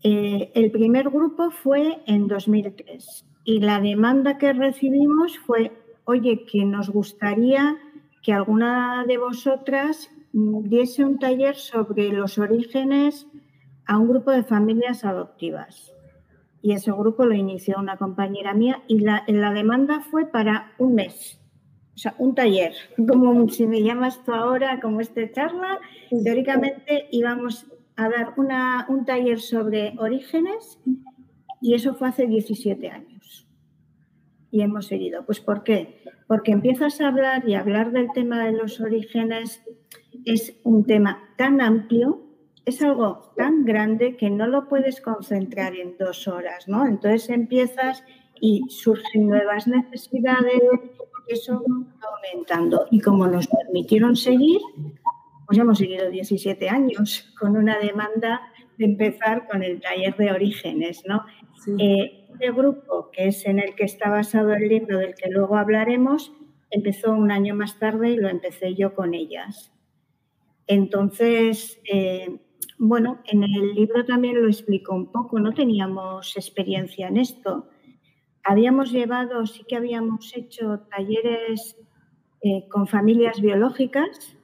el 0.03 0.69
primer 0.69 1.09
grupo 1.09 1.49
fue 1.49 1.97
en 2.05 2.27
2003 2.27 3.25
y 3.43 3.61
la 3.61 3.81
demanda 3.81 4.37
que 4.37 4.53
recibimos 4.53 5.39
fue, 5.39 5.71
oye, 6.03 6.45
que 6.45 6.65
nos 6.65 6.91
gustaría 6.91 7.77
que 8.21 8.31
alguna 8.31 9.05
de 9.07 9.17
vosotras 9.17 10.11
diese 10.33 11.03
un 11.03 11.17
taller 11.17 11.55
sobre 11.55 12.09
los 12.09 12.37
orígenes 12.37 13.25
a 13.87 13.97
un 13.97 14.07
grupo 14.07 14.29
de 14.29 14.43
familias 14.43 15.03
adoptivas. 15.03 15.94
Y 16.65 16.71
ese 16.71 16.91
grupo 16.91 17.25
lo 17.25 17.35
inició 17.35 17.75
una 17.77 17.97
compañera 17.97 18.55
mía 18.55 18.81
y 18.87 19.01
la, 19.01 19.23
demanda 19.53 20.01
fue 20.01 20.25
para 20.25 20.71
un 20.79 20.95
mes. 20.95 21.39
O 21.93 21.97
sea, 21.99 22.15
un 22.17 22.33
taller, 22.33 22.73
como 23.07 23.47
si 23.49 23.67
me 23.67 23.83
llamas 23.83 24.23
tú 24.23 24.33
ahora, 24.33 24.79
como 24.81 24.99
esta 24.99 25.31
charla, 25.31 25.79
teóricamente 26.23 27.07
íbamos 27.11 27.67
a 27.95 28.09
dar 28.09 28.33
una, 28.37 28.87
un 28.89 29.05
taller 29.05 29.39
sobre 29.39 29.93
orígenes 29.99 30.79
y 31.61 31.75
eso 31.75 31.93
fue 31.93 32.07
hace 32.07 32.25
17 32.25 32.89
años. 32.89 33.47
Y 34.49 34.61
hemos 34.61 34.87
seguido. 34.87 35.23
Pues 35.23 35.41
¿por 35.41 35.61
qué? 35.61 36.01
porque 36.27 36.51
empiezas 36.51 36.99
a 37.01 37.09
hablar 37.09 37.47
y 37.47 37.53
hablar 37.53 37.91
del 37.91 38.07
tema 38.11 38.43
de 38.43 38.53
los 38.53 38.81
orígenes 38.81 39.61
es 40.25 40.59
un 40.63 40.85
tema 40.85 41.29
tan 41.37 41.61
amplio, 41.61 42.24
es 42.65 42.81
algo 42.81 43.31
tan 43.35 43.63
grande 43.63 44.17
que 44.17 44.29
no 44.29 44.47
lo 44.47 44.67
puedes 44.67 44.99
concentrar 44.99 45.75
en 45.75 45.97
dos 45.97 46.27
horas, 46.27 46.67
¿no? 46.67 46.85
Entonces 46.87 47.29
empiezas 47.29 48.03
y 48.41 48.63
surgen 48.69 49.27
nuevas 49.27 49.67
necesidades, 49.67 50.61
eso 51.27 51.63
va 51.63 52.09
aumentando. 52.15 52.87
Y 52.91 52.99
como 53.01 53.27
nos 53.27 53.47
permitieron 53.47 54.15
seguir, 54.15 54.59
pues 55.45 55.59
hemos 55.59 55.77
seguido 55.77 56.09
17 56.09 56.67
años 56.69 57.33
con 57.39 57.55
una 57.55 57.77
demanda 57.77 58.41
de 58.77 58.85
empezar 58.85 59.47
con 59.47 59.63
el 59.63 59.79
taller 59.79 60.17
de 60.17 60.31
orígenes, 60.31 61.03
¿no? 61.07 61.23
Eh, 61.77 62.25
este 62.31 62.51
grupo, 62.51 63.09
que 63.11 63.27
es 63.27 63.45
en 63.45 63.59
el 63.59 63.75
que 63.75 63.85
está 63.85 64.09
basado 64.09 64.53
el 64.53 64.67
libro 64.67 64.97
del 64.97 65.15
que 65.15 65.29
luego 65.29 65.55
hablaremos, 65.55 66.33
empezó 66.69 67.13
un 67.13 67.31
año 67.31 67.55
más 67.55 67.79
tarde 67.79 68.09
y 68.09 68.17
lo 68.17 68.27
empecé 68.27 68.75
yo 68.75 68.93
con 68.93 69.13
ellas. 69.13 69.71
Entonces, 70.67 71.79
eh, 71.89 72.39
bueno, 72.77 73.19
en 73.25 73.43
el 73.43 73.73
libro 73.73 74.05
también 74.05 74.41
lo 74.41 74.47
explico 74.47 74.93
un 74.93 75.11
poco, 75.11 75.39
no 75.39 75.53
teníamos 75.53 76.35
experiencia 76.35 77.07
en 77.07 77.17
esto. 77.17 77.69
Habíamos 78.43 78.91
llevado, 78.91 79.45
sí 79.45 79.63
que 79.67 79.75
habíamos 79.75 80.35
hecho 80.35 80.81
talleres 80.91 81.77
eh, 82.41 82.67
con 82.69 82.87
familias 82.87 83.41
biológicas, 83.41 84.37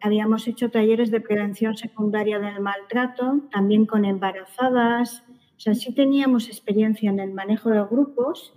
habíamos 0.00 0.46
hecho 0.46 0.70
talleres 0.70 1.10
de 1.10 1.20
prevención 1.20 1.76
secundaria 1.76 2.38
del 2.38 2.60
maltrato, 2.60 3.40
también 3.50 3.86
con 3.86 4.04
embarazadas, 4.04 5.24
o 5.56 5.60
sea, 5.60 5.74
sí 5.74 5.92
teníamos 5.92 6.46
experiencia 6.46 7.10
en 7.10 7.18
el 7.18 7.32
manejo 7.32 7.70
de 7.70 7.82
grupos, 7.82 8.54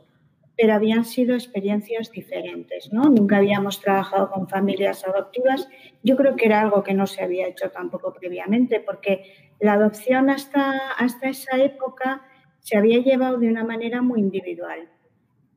pero 0.57 0.73
habían 0.73 1.05
sido 1.05 1.35
experiencias 1.35 2.11
diferentes, 2.11 2.91
¿no? 2.91 3.03
Nunca 3.03 3.37
habíamos 3.37 3.79
trabajado 3.79 4.29
con 4.29 4.47
familias 4.47 5.05
adoptivas. 5.07 5.67
Yo 6.03 6.15
creo 6.15 6.35
que 6.35 6.45
era 6.45 6.61
algo 6.61 6.83
que 6.83 6.93
no 6.93 7.07
se 7.07 7.23
había 7.23 7.47
hecho 7.47 7.69
tampoco 7.71 8.13
previamente, 8.13 8.79
porque 8.79 9.51
la 9.59 9.73
adopción 9.73 10.29
hasta, 10.29 10.91
hasta 10.97 11.29
esa 11.29 11.57
época 11.57 12.21
se 12.59 12.77
había 12.77 12.99
llevado 12.99 13.37
de 13.37 13.47
una 13.47 13.63
manera 13.63 14.01
muy 14.01 14.19
individual. 14.19 14.89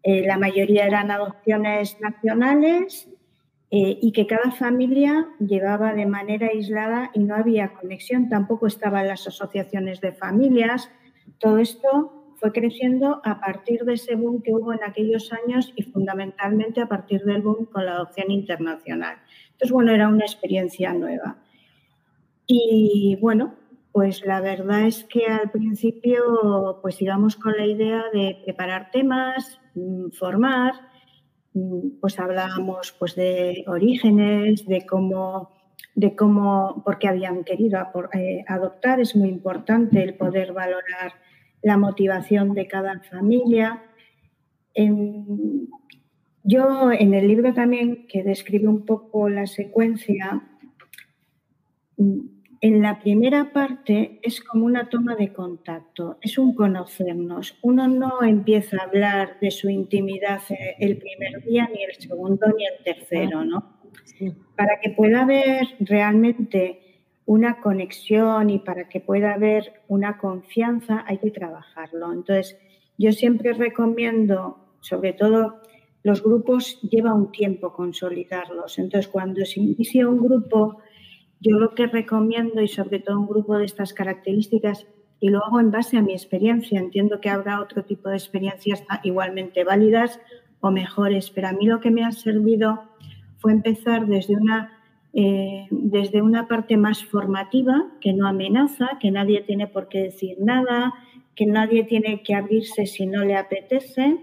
Eh, 0.02 0.26
la 0.26 0.38
mayoría 0.38 0.86
eran 0.86 1.10
adopciones 1.10 1.98
nacionales 2.00 3.08
eh, 3.70 3.98
y 4.00 4.12
que 4.12 4.26
cada 4.26 4.52
familia 4.52 5.28
llevaba 5.38 5.94
de 5.94 6.06
manera 6.06 6.48
aislada 6.48 7.10
y 7.14 7.20
no 7.20 7.34
había 7.34 7.72
conexión. 7.72 8.28
Tampoco 8.28 8.66
estaban 8.66 9.08
las 9.08 9.26
asociaciones 9.26 10.00
de 10.00 10.12
familias, 10.12 10.90
todo 11.38 11.58
esto 11.58 12.23
fue 12.44 12.52
creciendo 12.52 13.22
a 13.24 13.40
partir 13.40 13.86
de 13.86 13.94
ese 13.94 14.16
boom 14.16 14.42
que 14.42 14.52
hubo 14.52 14.74
en 14.74 14.84
aquellos 14.84 15.32
años 15.32 15.72
y 15.76 15.82
fundamentalmente 15.82 16.82
a 16.82 16.86
partir 16.86 17.22
del 17.22 17.40
boom 17.40 17.64
con 17.64 17.86
la 17.86 17.92
adopción 17.92 18.30
internacional. 18.30 19.16
Entonces, 19.52 19.72
bueno, 19.72 19.92
era 19.92 20.08
una 20.08 20.26
experiencia 20.26 20.92
nueva. 20.92 21.38
Y 22.46 23.16
bueno, 23.22 23.54
pues 23.92 24.26
la 24.26 24.42
verdad 24.42 24.82
es 24.82 25.04
que 25.04 25.24
al 25.24 25.50
principio 25.52 26.80
pues 26.82 27.00
íbamos 27.00 27.36
con 27.36 27.56
la 27.56 27.64
idea 27.64 28.04
de 28.12 28.42
preparar 28.44 28.90
temas, 28.90 29.58
mm, 29.74 30.10
formar, 30.10 30.74
mm, 31.54 31.98
pues 31.98 32.20
hablábamos 32.20 32.94
pues 32.98 33.14
de 33.14 33.64
orígenes, 33.66 34.66
de 34.66 34.84
cómo 34.84 35.50
de 35.94 36.14
cómo, 36.14 36.82
porque 36.84 37.08
habían 37.08 37.42
querido 37.44 37.78
eh, 38.12 38.44
adoptar, 38.48 39.00
es 39.00 39.16
muy 39.16 39.30
importante 39.30 40.02
el 40.02 40.14
poder 40.14 40.52
valorar 40.52 41.14
la 41.64 41.78
motivación 41.78 42.54
de 42.54 42.68
cada 42.68 43.00
familia. 43.00 43.82
yo 46.44 46.92
en 46.92 47.14
el 47.14 47.26
libro 47.26 47.54
también, 47.54 48.06
que 48.06 48.22
describe 48.22 48.68
un 48.68 48.84
poco 48.84 49.28
la 49.30 49.46
secuencia, 49.46 50.42
en 51.96 52.82
la 52.82 53.00
primera 53.00 53.52
parte 53.52 54.20
es 54.22 54.42
como 54.42 54.66
una 54.66 54.90
toma 54.90 55.16
de 55.16 55.32
contacto, 55.32 56.18
es 56.20 56.36
un 56.36 56.54
conocernos. 56.54 57.58
Uno 57.62 57.88
no 57.88 58.22
empieza 58.22 58.76
a 58.76 58.84
hablar 58.84 59.38
de 59.40 59.50
su 59.50 59.70
intimidad 59.70 60.42
el 60.78 60.98
primer 60.98 61.44
día, 61.44 61.68
ni 61.72 61.82
el 61.82 61.94
segundo, 61.94 62.46
ni 62.56 62.64
el 62.66 62.84
tercero, 62.84 63.44
¿no? 63.44 63.80
Para 64.54 64.80
que 64.82 64.90
pueda 64.90 65.22
haber 65.22 65.66
realmente 65.80 66.83
una 67.26 67.60
conexión 67.60 68.50
y 68.50 68.58
para 68.58 68.88
que 68.88 69.00
pueda 69.00 69.34
haber 69.34 69.72
una 69.88 70.18
confianza 70.18 71.04
hay 71.06 71.18
que 71.18 71.30
trabajarlo. 71.30 72.12
Entonces, 72.12 72.58
yo 72.98 73.12
siempre 73.12 73.52
recomiendo, 73.54 74.58
sobre 74.80 75.12
todo 75.12 75.60
los 76.02 76.22
grupos 76.22 76.80
lleva 76.82 77.14
un 77.14 77.32
tiempo 77.32 77.72
consolidarlos. 77.72 78.78
Entonces, 78.78 79.08
cuando 79.08 79.44
se 79.46 79.60
inicia 79.60 80.06
un 80.06 80.18
grupo, 80.18 80.78
yo 81.40 81.58
lo 81.58 81.74
que 81.74 81.86
recomiendo, 81.86 82.60
y 82.60 82.68
sobre 82.68 83.00
todo 83.00 83.18
un 83.18 83.26
grupo 83.26 83.56
de 83.56 83.64
estas 83.64 83.94
características, 83.94 84.86
y 85.18 85.30
lo 85.30 85.42
hago 85.42 85.60
en 85.60 85.70
base 85.70 85.96
a 85.96 86.02
mi 86.02 86.12
experiencia, 86.12 86.78
entiendo 86.78 87.20
que 87.20 87.30
habrá 87.30 87.60
otro 87.60 87.84
tipo 87.84 88.10
de 88.10 88.16
experiencias 88.16 88.84
igualmente 89.02 89.64
válidas 89.64 90.20
o 90.60 90.70
mejores, 90.70 91.30
pero 91.30 91.48
a 91.48 91.52
mí 91.52 91.66
lo 91.66 91.80
que 91.80 91.90
me 91.90 92.04
ha 92.04 92.12
servido 92.12 92.82
fue 93.38 93.52
empezar 93.52 94.06
desde 94.06 94.36
una, 94.36 94.83
eh, 95.16 95.68
desde 95.70 96.22
una 96.22 96.48
parte 96.48 96.76
más 96.76 97.04
formativa, 97.04 97.86
que 98.00 98.12
no 98.12 98.26
amenaza, 98.26 98.98
que 99.00 99.12
nadie 99.12 99.42
tiene 99.42 99.68
por 99.68 99.88
qué 99.88 100.02
decir 100.02 100.36
nada, 100.40 100.92
que 101.36 101.46
nadie 101.46 101.84
tiene 101.84 102.22
que 102.22 102.34
abrirse 102.34 102.86
si 102.86 103.06
no 103.06 103.24
le 103.24 103.36
apetece, 103.36 104.18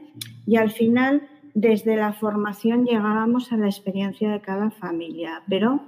y 0.46 0.58
al 0.58 0.72
final, 0.72 1.30
desde 1.54 1.96
la 1.96 2.12
formación 2.12 2.86
llegábamos 2.86 3.54
a 3.54 3.58
la 3.58 3.68
experiencia 3.68 4.32
de 4.32 4.42
cada 4.42 4.70
familia, 4.70 5.44
pero 5.48 5.82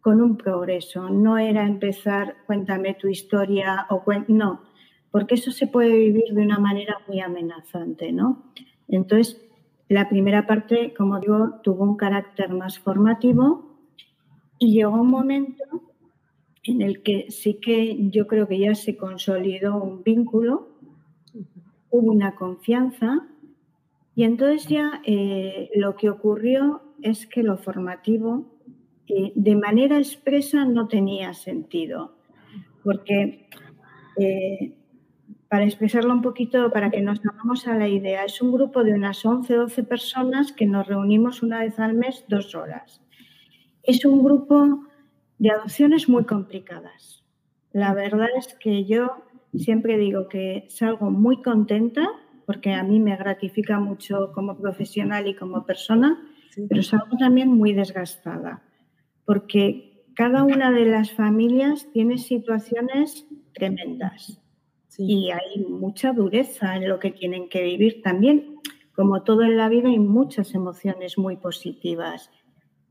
con 0.00 0.20
un 0.20 0.36
progreso. 0.36 1.08
No 1.08 1.38
era 1.38 1.64
empezar, 1.64 2.36
cuéntame 2.46 2.94
tu 2.94 3.08
historia 3.08 3.86
o 3.90 4.02
no, 4.28 4.62
porque 5.12 5.36
eso 5.36 5.52
se 5.52 5.68
puede 5.68 5.96
vivir 5.96 6.32
de 6.32 6.42
una 6.42 6.58
manera 6.58 6.98
muy 7.06 7.20
amenazante, 7.20 8.10
¿no? 8.10 8.44
Entonces, 8.88 9.40
la 9.88 10.08
primera 10.08 10.46
parte, 10.46 10.94
como 10.96 11.20
digo, 11.20 11.60
tuvo 11.62 11.84
un 11.84 11.96
carácter 11.96 12.50
más 12.50 12.78
formativo 12.78 13.67
y 14.58 14.74
llegó 14.74 15.00
un 15.00 15.10
momento 15.10 15.64
en 16.64 16.82
el 16.82 17.02
que 17.02 17.30
sí 17.30 17.58
que 17.60 17.96
yo 18.10 18.26
creo 18.26 18.46
que 18.46 18.58
ya 18.58 18.74
se 18.74 18.96
consolidó 18.96 19.82
un 19.82 20.02
vínculo, 20.02 20.68
hubo 21.90 22.12
una 22.12 22.34
confianza 22.34 23.26
y 24.14 24.24
entonces 24.24 24.66
ya 24.66 25.00
eh, 25.04 25.70
lo 25.74 25.96
que 25.96 26.10
ocurrió 26.10 26.82
es 27.02 27.26
que 27.26 27.42
lo 27.42 27.56
formativo 27.56 28.58
eh, 29.06 29.32
de 29.34 29.56
manera 29.56 29.96
expresa 29.96 30.64
no 30.64 30.88
tenía 30.88 31.32
sentido, 31.32 32.16
porque 32.84 33.48
eh, 34.18 34.74
para 35.48 35.64
expresarlo 35.64 36.12
un 36.12 36.20
poquito, 36.20 36.70
para 36.70 36.90
que 36.90 37.00
nos 37.00 37.20
hagamos 37.24 37.66
a 37.66 37.74
la 37.74 37.88
idea, 37.88 38.24
es 38.24 38.42
un 38.42 38.52
grupo 38.52 38.84
de 38.84 38.92
unas 38.92 39.24
11, 39.24 39.54
12 39.54 39.84
personas 39.84 40.52
que 40.52 40.66
nos 40.66 40.86
reunimos 40.86 41.42
una 41.42 41.60
vez 41.60 41.78
al 41.78 41.94
mes 41.94 42.26
dos 42.28 42.54
horas. 42.54 43.00
Es 43.88 44.04
un 44.04 44.22
grupo 44.22 44.84
de 45.38 45.50
adopciones 45.50 46.08
muy 46.08 46.24
complicadas. 46.24 47.24
La 47.72 47.94
verdad 47.94 48.28
es 48.36 48.54
que 48.60 48.84
yo 48.84 49.24
siempre 49.56 49.98
digo 49.98 50.28
que 50.28 50.66
salgo 50.68 51.10
muy 51.10 51.42
contenta 51.42 52.08
porque 52.46 52.72
a 52.72 52.82
mí 52.82 53.00
me 53.00 53.16
gratifica 53.16 53.80
mucho 53.80 54.32
como 54.32 54.56
profesional 54.56 55.26
y 55.26 55.34
como 55.34 55.66
persona, 55.66 56.18
pero 56.68 56.82
salgo 56.82 57.16
también 57.18 57.48
muy 57.48 57.72
desgastada 57.72 58.62
porque 59.28 60.06
cada 60.14 60.42
una 60.42 60.72
de 60.72 60.86
las 60.86 61.12
familias 61.12 61.86
tiene 61.92 62.16
situaciones 62.16 63.26
tremendas 63.52 64.40
y 64.96 65.30
hay 65.30 65.66
mucha 65.68 66.14
dureza 66.14 66.76
en 66.76 66.88
lo 66.88 66.98
que 66.98 67.10
tienen 67.10 67.50
que 67.50 67.62
vivir 67.62 68.00
también. 68.00 68.56
Como 68.96 69.24
todo 69.24 69.42
en 69.42 69.58
la 69.58 69.68
vida 69.68 69.90
hay 69.90 69.98
muchas 69.98 70.54
emociones 70.54 71.18
muy 71.18 71.36
positivas. 71.36 72.30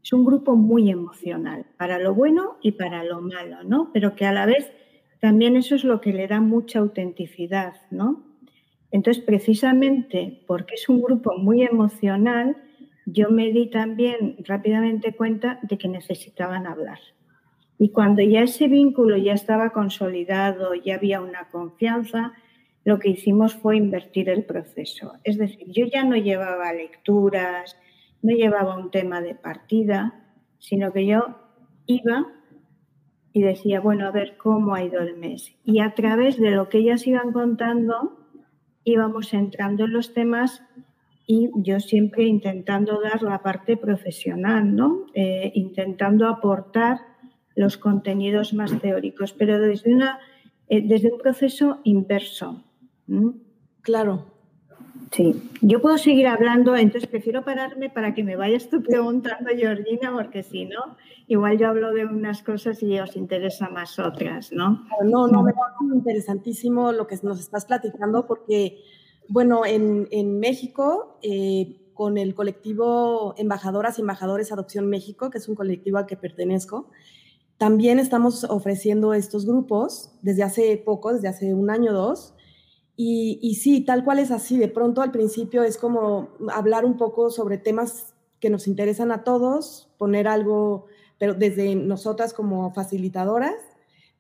Es 0.08 0.14
un 0.14 0.24
grupo 0.24 0.56
muy 0.56 0.90
emocional, 0.90 1.66
para 1.76 2.00
lo 2.00 2.16
bueno 2.16 2.56
y 2.62 2.72
para 2.72 3.04
lo 3.04 3.20
malo, 3.20 3.66
¿no? 3.66 3.92
Pero 3.92 4.16
que 4.16 4.24
a 4.24 4.32
la 4.32 4.46
vez 4.46 4.72
también 5.20 5.58
eso 5.58 5.76
es 5.76 5.84
lo 5.84 6.00
que 6.00 6.14
le 6.14 6.30
da 6.30 6.40
mucha 6.40 6.80
autenticidad, 6.80 7.74
¿no? 7.92 8.24
Entonces, 8.90 9.22
precisamente 9.22 10.46
porque 10.48 10.76
es 10.76 10.88
un 10.88 11.02
grupo 11.02 11.38
muy 11.38 11.62
emocional, 11.64 12.56
yo 13.06 13.32
me 13.32 13.52
di 13.52 13.70
también 13.70 14.38
rápidamente 14.46 15.14
cuenta 15.14 15.60
de 15.64 15.78
que 15.78 15.90
necesitaban 15.90 16.68
hablar. 16.68 17.00
Y 17.78 17.90
cuando 17.90 18.22
ya 18.22 18.44
ese 18.44 18.70
vínculo 18.70 19.18
ya 19.18 19.34
estaba 19.34 19.72
consolidado, 19.72 20.74
ya 20.74 20.96
había 20.96 21.20
una 21.20 21.50
confianza, 21.50 22.32
lo 22.86 22.98
que 22.98 23.10
hicimos 23.10 23.56
fue 23.56 23.76
invertir 23.76 24.30
el 24.30 24.46
proceso. 24.46 25.16
Es 25.26 25.38
decir, 25.38 25.68
yo 25.70 25.86
ya 25.86 26.06
no 26.06 26.16
llevaba 26.16 26.72
lecturas, 26.72 27.76
no 28.22 28.36
llevaba 28.36 28.78
un 28.78 28.92
tema 28.92 29.22
de 29.22 29.36
partida, 29.36 30.26
sino 30.60 30.92
que 30.92 31.06
yo 31.06 31.40
iba 31.86 32.28
y 33.34 33.42
decía, 33.42 33.80
bueno, 33.80 34.08
a 34.08 34.12
ver 34.12 34.38
cómo 34.38 34.74
ha 34.74 34.84
ido 34.84 35.00
el 35.02 35.16
mes. 35.16 35.56
Y 35.64 35.80
a 35.80 35.94
través 35.94 36.40
de 36.40 36.52
lo 36.52 36.70
que 36.70 36.80
ellas 36.80 37.06
iban 37.06 37.32
contando, 37.32 38.18
íbamos 38.84 39.34
entrando 39.34 39.86
en 39.86 39.94
los 39.94 40.14
temas 40.14 40.64
y 41.28 41.52
yo 41.56 41.80
siempre 41.80 42.24
intentando 42.24 43.02
dar 43.02 43.22
la 43.22 43.44
parte 43.44 43.78
profesional, 43.78 44.76
¿no? 44.76 45.06
Eh, 45.14 45.52
intentando 45.56 46.28
aportar 46.28 47.00
los 47.56 47.78
contenidos 47.78 48.54
más 48.54 48.80
teóricos, 48.80 49.34
pero 49.34 49.60
desde, 49.60 49.94
una, 49.94 50.20
eh, 50.70 50.82
desde 50.88 51.12
un 51.12 51.20
proceso 51.20 51.82
inverso. 51.84 52.64
Claro. 53.82 54.37
Sí, 55.12 55.50
yo 55.62 55.82
puedo 55.82 55.98
seguir 55.98 56.28
hablando, 56.28 56.76
entonces 56.76 57.10
prefiero 57.10 57.46
pararme 57.46 57.90
para 57.90 58.14
que 58.14 58.24
me 58.24 58.36
vayas 58.36 58.70
tú 58.70 58.84
preguntando, 58.84 59.50
Georgina, 59.56 60.12
porque 60.12 60.44
si 60.44 60.66
no, 60.66 60.98
igual 61.28 61.58
yo 61.58 61.70
hablo 61.70 61.94
de 61.94 62.06
unas 62.06 62.44
cosas 62.44 62.82
y 62.84 63.00
os 63.00 63.16
interesa 63.16 63.70
más 63.70 64.00
otras, 64.00 64.52
¿no? 64.52 64.86
No, 65.04 65.28
no, 65.28 65.44
me 65.44 65.54
parece 65.54 65.96
interesantísimo 65.96 66.92
lo 66.92 67.08
que 67.08 67.18
nos 67.24 67.40
estás 67.40 67.66
platicando, 67.66 68.28
porque, 68.28 68.80
bueno, 69.30 69.66
en, 69.66 70.08
en 70.12 70.40
México, 70.40 71.20
eh, 71.22 71.80
con 71.94 72.18
el 72.18 72.36
colectivo 72.36 73.34
Embajadoras 73.38 73.98
y 73.98 74.02
Embajadores 74.02 74.52
Adopción 74.52 74.88
México, 74.88 75.30
que 75.30 75.40
es 75.40 75.48
un 75.48 75.56
colectivo 75.56 75.98
al 75.98 76.06
que 76.06 76.18
pertenezco, 76.18 76.90
también 77.58 77.98
estamos 77.98 78.44
ofreciendo 78.44 79.14
estos 79.14 79.46
grupos 79.46 80.12
desde 80.22 80.44
hace 80.44 80.78
poco, 80.78 81.14
desde 81.14 81.28
hace 81.28 81.54
un 81.56 81.72
año 81.72 81.92
o 81.92 81.96
dos. 81.96 82.36
Y, 83.00 83.60
sí, 83.62 83.82
tal 83.82 84.04
cual 84.04 84.18
es 84.18 84.32
así. 84.32 84.58
De 84.58 84.68
pronto 84.68 85.04
al 85.04 85.12
principio 85.12 85.64
es 85.64 85.78
como 85.78 86.30
hablar 86.52 86.84
un 86.84 86.98
poco 86.98 87.30
sobre 87.30 87.60
temas 87.60 88.16
que 88.40 88.50
nos 88.50 88.68
interesan 88.68 89.12
a 89.12 89.24
todos, 89.24 89.94
poner 90.00 90.28
algo, 90.28 90.88
pero 91.20 91.36
desde 91.36 91.76
nosotras 91.76 92.34
como 92.34 92.74
facilitadoras, 92.74 93.56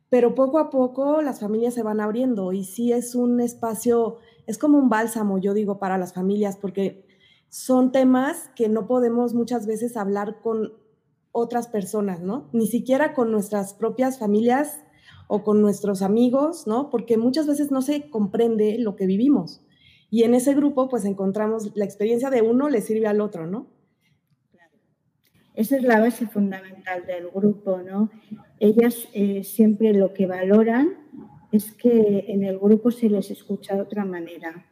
pero 0.09 0.35
poco 0.35 0.59
a 0.59 0.69
poco 0.69 1.23
las 1.23 1.39
familias 1.39 1.73
se 1.73 1.81
van 1.81 1.99
abriendo 1.99 2.53
y 2.53 2.65
sí 2.65 2.93
es 2.93 3.15
un 3.15 3.41
espacio, 3.41 4.19
es 4.45 4.59
como 4.59 4.77
un 4.77 4.89
bálsamo, 4.89 5.39
yo 5.39 5.55
digo, 5.55 5.79
para 5.79 5.97
las 5.97 6.13
familias, 6.13 6.55
porque 6.55 7.03
son 7.49 7.91
temas 7.91 8.51
que 8.55 8.69
no 8.69 8.85
podemos 8.87 9.33
muchas 9.33 9.65
veces 9.65 9.97
hablar 9.97 10.39
con 10.41 10.73
otras 11.31 11.67
personas, 11.67 12.21
¿no? 12.21 12.47
Ni 12.53 12.67
siquiera 12.67 13.13
con 13.13 13.31
nuestras 13.31 13.73
propias 13.73 14.19
familias 14.19 14.79
o 15.27 15.43
con 15.43 15.61
nuestros 15.61 16.01
amigos, 16.01 16.67
¿no? 16.67 16.89
Porque 16.89 17.17
muchas 17.17 17.47
veces 17.47 17.71
no 17.71 17.81
se 17.81 18.09
comprende 18.09 18.77
lo 18.79 18.95
que 18.95 19.05
vivimos. 19.05 19.61
Y 20.09 20.23
en 20.23 20.33
ese 20.33 20.53
grupo, 20.53 20.87
pues 20.89 21.05
encontramos 21.05 21.71
la 21.75 21.85
experiencia 21.85 22.29
de 22.29 22.41
uno 22.41 22.69
le 22.69 22.81
sirve 22.81 23.07
al 23.07 23.21
otro, 23.21 23.45
¿no? 23.45 23.67
Esa 25.53 25.75
es 25.75 25.83
la 25.83 25.99
base 25.99 26.27
fundamental 26.27 27.05
del 27.05 27.29
grupo, 27.29 27.81
¿no? 27.81 28.09
Ellas 28.59 29.07
eh, 29.13 29.43
siempre 29.43 29.93
lo 29.93 30.13
que 30.13 30.27
valoran 30.27 30.93
es 31.51 31.71
que 31.71 32.25
en 32.27 32.43
el 32.43 32.59
grupo 32.59 32.91
se 32.91 33.09
les 33.09 33.31
escucha 33.31 33.75
de 33.75 33.81
otra 33.81 34.05
manera. 34.05 34.65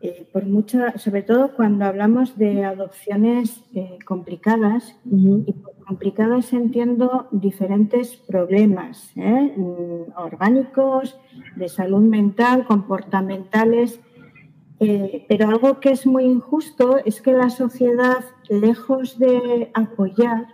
Eh, 0.00 0.28
por 0.32 0.46
mucha, 0.46 0.96
sobre 0.96 1.22
todo 1.22 1.56
cuando 1.56 1.84
hablamos 1.84 2.38
de 2.38 2.64
adopciones 2.64 3.64
eh, 3.74 3.98
complicadas, 4.04 4.96
y 5.04 5.52
por 5.52 5.74
complicadas 5.84 6.52
entiendo 6.52 7.26
diferentes 7.32 8.14
problemas 8.14 9.10
¿eh? 9.16 9.54
mm, 9.56 10.12
orgánicos, 10.16 11.18
de 11.56 11.68
salud 11.68 12.02
mental, 12.02 12.64
comportamentales, 12.64 14.00
pero 15.28 15.48
algo 15.48 15.80
que 15.80 15.90
es 15.90 16.06
muy 16.06 16.22
injusto 16.22 16.98
es 17.04 17.20
que 17.20 17.32
la 17.32 17.50
sociedad, 17.50 18.24
lejos 18.48 19.18
de 19.18 19.72
apoyar, 19.74 20.46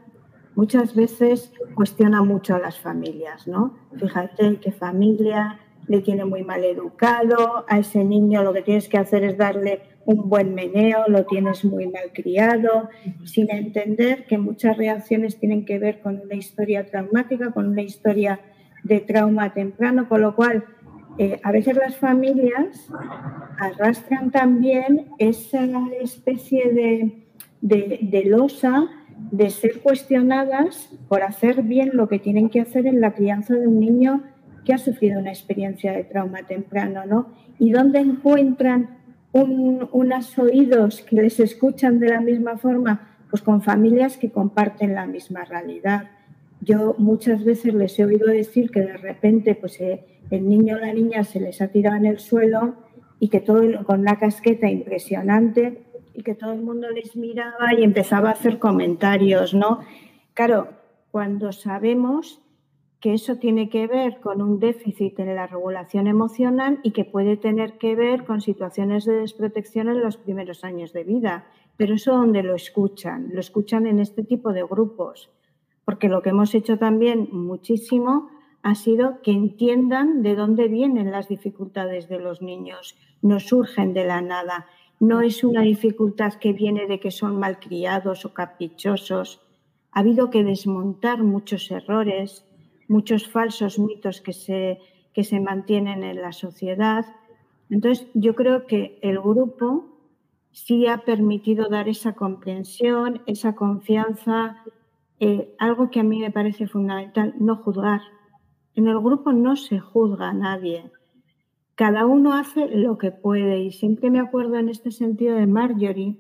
muchas 0.55 0.95
veces 0.95 1.53
cuestiona 1.75 2.23
mucho 2.23 2.55
a 2.55 2.59
las 2.59 2.79
familias, 2.79 3.47
¿no? 3.47 3.75
Fíjate 3.99 4.59
qué 4.61 4.73
familia 4.73 5.61
le 5.87 6.01
tiene 6.01 6.25
muy 6.25 6.43
mal 6.43 6.65
educado, 6.65 7.65
a 7.69 7.79
ese 7.79 8.05
niño 8.05 8.43
lo 8.43 8.53
que 8.53 8.63
tienes 8.63 8.89
que 8.89 8.99
hacer 8.99 9.25
es 9.25 9.37
darle 9.37 9.83
un 10.07 10.29
buen 10.29 10.55
meneo, 10.55 11.05
lo 11.09 11.25
tienes 11.25 11.65
muy 11.65 11.87
mal 11.87 12.13
criado, 12.13 12.89
sin 13.25 13.51
entender 13.51 14.27
que 14.27 14.39
muchas 14.39 14.77
reacciones 14.77 15.39
tienen 15.39 15.65
que 15.65 15.79
ver 15.79 16.01
con 16.01 16.21
una 16.21 16.35
historia 16.35 16.87
traumática, 16.87 17.53
con 17.53 17.69
una 17.69 17.83
historia 17.83 18.41
de 18.83 19.01
trauma 19.01 19.55
temprano, 19.55 20.09
con 20.09 20.21
lo 20.21 20.37
cual 20.37 20.65
eh, 21.19 21.41
a 21.43 21.53
veces 21.53 21.77
las 21.77 21.97
familias 21.97 22.89
arrastran 23.59 24.31
también 24.31 25.07
esa 25.19 25.67
especie 26.01 26.73
de, 26.73 27.25
de, 27.61 27.99
de 28.03 28.25
losa 28.25 28.89
de 29.31 29.49
ser 29.51 29.81
cuestionadas 29.81 30.91
por 31.09 31.23
hacer 31.23 31.63
bien 31.63 31.91
lo 31.95 32.09
que 32.09 32.19
tienen 32.19 32.51
que 32.51 32.61
hacer 32.61 32.87
en 32.87 33.01
la 33.01 33.15
crianza 33.15 33.55
de 33.55 33.69
un 33.69 33.79
niño 33.79 34.23
que 34.65 34.73
ha 34.73 34.79
sufrido 34.79 35.21
una 35.21 35.31
experiencia 35.31 35.93
de 35.93 36.05
trauma 36.05 36.43
temprano, 36.43 37.05
¿no? 37.07 37.29
Y 37.59 37.71
dónde 37.71 38.01
encuentran 38.01 38.99
unos 39.33 40.39
oídos 40.39 41.03
que 41.03 41.17
les 41.17 41.41
escuchan 41.41 41.99
de 41.99 42.09
la 42.09 42.21
misma 42.21 42.57
forma, 42.57 43.17
pues 43.31 43.43
con 43.43 43.63
familias 43.63 44.17
que 44.17 44.31
comparten 44.31 44.95
la 44.95 45.07
misma 45.07 45.45
realidad. 45.45 46.11
Yo 46.61 46.95
muchas 46.99 47.45
veces 47.45 47.75
les 47.75 47.99
he 47.99 48.05
oído 48.05 48.29
decir 48.29 48.71
que 48.71 48.81
de 48.81 48.97
repente 48.97 49.55
pues, 49.57 49.81
eh, 49.81 50.05
el 50.31 50.49
niño 50.49 50.77
o 50.77 50.79
la 50.79 50.93
niña 50.93 51.25
se 51.25 51.41
les 51.41 51.61
ha 51.61 51.69
tirado 51.69 51.97
en 51.97 52.07
el 52.07 52.21
suelo 52.21 52.75
y 53.19 53.29
que 53.29 53.41
todo 53.41 53.63
con 53.85 54.01
una 54.01 54.19
casqueta 54.19 54.71
impresionante 54.71 55.83
y 56.15 56.23
que 56.23 56.35
todo 56.35 56.53
el 56.53 56.63
mundo 56.63 56.89
les 56.91 57.17
miraba 57.17 57.75
y 57.77 57.83
empezaba 57.83 58.29
a 58.29 58.33
hacer 58.33 58.61
comentarios, 58.61 59.53
¿no? 59.53 59.81
Claro, 60.33 60.69
cuando 61.11 61.53
sabemos 61.53 62.41
que 63.05 63.13
eso 63.13 63.37
tiene 63.37 63.69
que 63.69 63.87
ver 63.87 64.19
con 64.21 64.41
un 64.41 64.59
déficit 64.59 65.21
en 65.21 65.37
la 65.37 65.47
regulación 65.47 66.07
emocional 66.07 66.81
y 66.83 66.93
que 66.93 67.05
puede 67.05 67.37
tener 67.37 67.77
que 67.77 67.95
ver 67.95 68.25
con 68.25 68.41
situaciones 68.41 69.05
de 69.05 69.13
desprotección 69.13 69.91
en 69.91 70.01
los 70.01 70.17
primeros 70.17 70.65
años 70.65 70.95
de 70.95 71.05
vida. 71.05 71.45
Pero 71.77 71.97
eso 71.97 72.17
donde 72.17 72.43
lo 72.43 72.55
escuchan, 72.55 73.29
lo 73.31 73.41
escuchan 73.41 73.87
en 73.87 74.01
este 74.01 74.23
tipo 74.25 74.55
de 74.55 74.63
grupos, 74.63 75.31
porque 75.85 76.09
lo 76.09 76.23
que 76.23 76.31
hemos 76.31 76.55
hecho 76.55 76.79
también 76.79 77.29
muchísimo 77.31 78.31
ha 78.63 78.75
sido 78.75 79.21
que 79.21 79.33
entiendan 79.33 80.23
de 80.23 80.35
dónde 80.35 80.69
vienen 80.69 81.11
las 81.11 81.29
dificultades 81.29 82.09
de 82.09 82.21
los 82.21 82.41
niños, 82.41 82.97
no 83.21 83.39
surgen 83.39 83.93
de 83.93 84.07
la 84.07 84.23
nada, 84.23 84.65
no 84.99 85.21
es 85.21 85.45
una 85.45 85.61
dificultad 85.61 86.33
que 86.41 86.55
viene 86.55 86.87
de 86.87 87.01
que 87.01 87.11
son 87.11 87.39
malcriados 87.39 88.25
o 88.25 88.33
caprichosos. 88.33 89.43
Ha 89.93 90.01
habido 90.01 90.31
que 90.31 90.43
desmontar 90.43 91.23
muchos 91.23 91.71
errores, 91.71 92.47
muchos 92.89 93.29
falsos 93.29 93.79
mitos 93.79 94.21
que 94.21 94.33
se, 94.33 94.79
que 95.13 95.25
se 95.25 95.41
mantienen 95.41 96.03
en 96.03 96.21
la 96.21 96.33
sociedad. 96.33 97.05
Entonces, 97.71 98.07
yo 98.15 98.35
creo 98.35 98.67
que 98.67 98.99
el 99.03 99.19
grupo 99.21 99.87
sí 100.53 100.87
ha 100.87 100.99
permitido 100.99 101.69
dar 101.69 101.89
esa 101.89 102.13
comprensión, 102.13 103.23
esa 103.27 103.55
confianza, 103.55 104.63
eh, 105.19 105.55
algo 105.59 105.91
que 105.91 106.01
a 106.01 106.05
mí 106.05 106.21
me 106.21 106.31
parece 106.31 106.67
fundamental, 106.67 107.35
no 107.39 107.57
juzgar. 107.57 108.03
En 108.75 108.89
el 108.89 108.99
grupo 109.01 109.33
no 109.33 109.57
se 109.57 109.79
juzga 109.79 110.31
a 110.31 110.35
nadie. 110.35 110.91
Cada 111.75 112.07
uno 112.07 112.35
hace 112.35 112.69
lo 112.69 112.99
que 112.99 113.11
puede 113.11 113.61
y 113.61 113.73
siempre 113.73 114.11
me 114.11 114.21
acuerdo 114.21 114.57
en 114.57 114.69
este 114.69 114.93
sentido 114.93 115.37
de 115.37 115.47
Marjorie, 115.47 116.19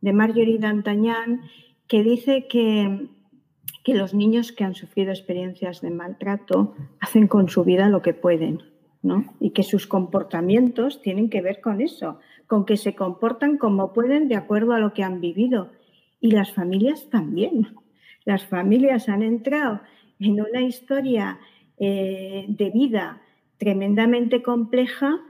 de 0.00 0.12
Marjorie 0.12 0.58
D'Antañán, 0.58 1.42
que 1.88 2.04
dice 2.04 2.46
que 2.46 3.08
que 3.84 3.94
los 3.94 4.14
niños 4.14 4.52
que 4.52 4.64
han 4.64 4.74
sufrido 4.74 5.10
experiencias 5.10 5.80
de 5.80 5.90
maltrato 5.90 6.74
hacen 7.00 7.28
con 7.28 7.48
su 7.48 7.64
vida 7.64 7.88
lo 7.88 8.02
que 8.02 8.14
pueden, 8.14 8.62
¿no? 9.02 9.24
Y 9.40 9.50
que 9.50 9.62
sus 9.62 9.86
comportamientos 9.86 11.00
tienen 11.00 11.30
que 11.30 11.42
ver 11.42 11.60
con 11.60 11.80
eso, 11.80 12.18
con 12.46 12.64
que 12.64 12.76
se 12.76 12.94
comportan 12.94 13.58
como 13.58 13.92
pueden 13.92 14.28
de 14.28 14.36
acuerdo 14.36 14.72
a 14.72 14.78
lo 14.78 14.92
que 14.92 15.02
han 15.02 15.20
vivido. 15.20 15.70
Y 16.20 16.32
las 16.32 16.52
familias 16.52 17.08
también. 17.10 17.68
Las 18.24 18.44
familias 18.44 19.08
han 19.08 19.22
entrado 19.22 19.80
en 20.18 20.40
una 20.40 20.62
historia 20.62 21.38
eh, 21.78 22.44
de 22.48 22.70
vida 22.70 23.22
tremendamente 23.56 24.42
compleja 24.42 25.20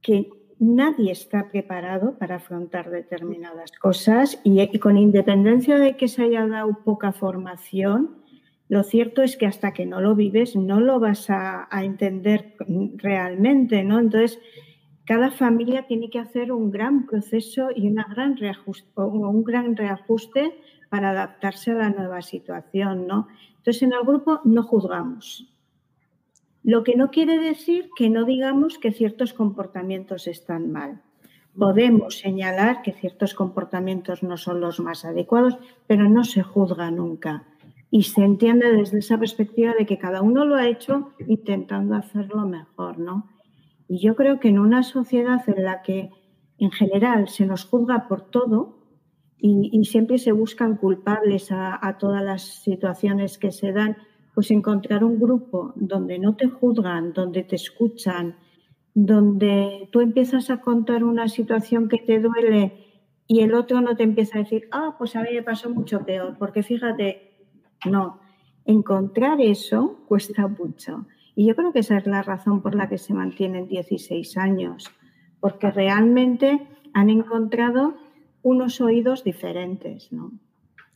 que 0.00 0.30
nadie 0.58 1.12
está 1.12 1.48
preparado 1.50 2.16
para 2.18 2.36
afrontar 2.36 2.90
determinadas 2.90 3.72
cosas 3.72 4.40
y, 4.44 4.78
con 4.78 4.96
independencia 4.96 5.78
de 5.78 5.96
que 5.96 6.08
se 6.08 6.22
haya 6.22 6.46
dado 6.46 6.78
poca 6.84 7.12
formación, 7.12 8.22
lo 8.68 8.82
cierto 8.82 9.22
es 9.22 9.36
que 9.36 9.46
hasta 9.46 9.72
que 9.72 9.86
no 9.86 10.00
lo 10.00 10.14
vives 10.14 10.56
no 10.56 10.80
lo 10.80 10.98
vas 11.00 11.28
a, 11.28 11.68
entender 11.82 12.54
realmente, 12.96 13.84
¿no? 13.84 13.98
Entonces, 13.98 14.38
cada 15.04 15.30
familia 15.30 15.86
tiene 15.86 16.08
que 16.08 16.18
hacer 16.18 16.50
un 16.50 16.70
gran 16.70 17.06
proceso 17.06 17.68
y 17.74 17.88
una 17.88 18.04
gran 18.04 18.36
un 18.96 19.44
gran 19.44 19.76
reajuste 19.76 20.58
para 20.88 21.10
adaptarse 21.10 21.72
a 21.72 21.74
la 21.74 21.90
nueva 21.90 22.22
situación, 22.22 23.06
¿no? 23.06 23.28
Entonces, 23.58 23.82
en 23.82 23.92
el 23.92 24.02
grupo 24.02 24.40
no 24.44 24.62
juzgamos, 24.62 25.53
lo 26.64 26.82
que 26.82 26.96
no 26.96 27.10
quiere 27.10 27.38
decir 27.38 27.90
que 27.94 28.08
no 28.08 28.24
digamos 28.24 28.78
que 28.78 28.90
ciertos 28.90 29.34
comportamientos 29.34 30.26
están 30.26 30.72
mal. 30.72 31.02
Podemos 31.56 32.18
señalar 32.18 32.80
que 32.80 32.92
ciertos 32.92 33.34
comportamientos 33.34 34.22
no 34.22 34.38
son 34.38 34.60
los 34.60 34.80
más 34.80 35.04
adecuados, 35.04 35.58
pero 35.86 36.08
no 36.08 36.24
se 36.24 36.42
juzga 36.42 36.90
nunca. 36.90 37.44
Y 37.90 38.04
se 38.04 38.24
entiende 38.24 38.72
desde 38.72 38.98
esa 38.98 39.18
perspectiva 39.18 39.74
de 39.78 39.84
que 39.84 39.98
cada 39.98 40.22
uno 40.22 40.46
lo 40.46 40.56
ha 40.56 40.66
hecho 40.66 41.12
intentando 41.28 41.94
hacerlo 41.94 42.46
mejor, 42.46 42.98
¿no? 42.98 43.28
Y 43.86 43.98
yo 43.98 44.16
creo 44.16 44.40
que 44.40 44.48
en 44.48 44.58
una 44.58 44.82
sociedad 44.82 45.46
en 45.46 45.64
la 45.64 45.82
que 45.82 46.10
en 46.58 46.70
general 46.70 47.28
se 47.28 47.44
nos 47.44 47.66
juzga 47.66 48.08
por 48.08 48.22
todo 48.22 48.78
y, 49.36 49.84
siempre 49.84 50.16
se 50.16 50.32
buscan 50.32 50.78
culpables 50.78 51.52
a 51.52 51.98
todas 51.98 52.24
las 52.24 52.40
situaciones 52.40 53.36
que 53.36 53.52
se 53.52 53.72
dan, 53.72 53.98
pues 54.34 54.50
encontrar 54.50 55.04
un 55.04 55.18
grupo 55.18 55.72
donde 55.76 56.18
no 56.18 56.36
te 56.36 56.48
juzgan, 56.48 57.12
donde 57.12 57.44
te 57.44 57.56
escuchan, 57.56 58.36
donde 58.94 59.88
tú 59.92 60.00
empiezas 60.00 60.50
a 60.50 60.60
contar 60.60 61.04
una 61.04 61.28
situación 61.28 61.88
que 61.88 61.98
te 61.98 62.20
duele 62.20 62.84
y 63.26 63.40
el 63.40 63.54
otro 63.54 63.80
no 63.80 63.96
te 63.96 64.02
empieza 64.02 64.38
a 64.38 64.42
decir, 64.42 64.68
ah, 64.70 64.96
pues 64.98 65.16
a 65.16 65.22
mí 65.22 65.28
me 65.32 65.42
pasó 65.42 65.70
mucho 65.70 66.04
peor, 66.04 66.36
porque 66.38 66.62
fíjate, 66.62 67.32
no, 67.86 68.20
encontrar 68.64 69.40
eso 69.40 70.00
cuesta 70.06 70.46
mucho. 70.46 71.06
Y 71.34 71.46
yo 71.46 71.56
creo 71.56 71.72
que 71.72 71.80
esa 71.80 71.98
es 71.98 72.06
la 72.06 72.22
razón 72.22 72.62
por 72.62 72.74
la 72.74 72.88
que 72.88 72.98
se 72.98 73.14
mantienen 73.14 73.66
16 73.66 74.36
años, 74.36 74.90
porque 75.40 75.70
realmente 75.70 76.68
han 76.92 77.10
encontrado 77.10 77.94
unos 78.42 78.80
oídos 78.80 79.24
diferentes, 79.24 80.12
¿no? 80.12 80.32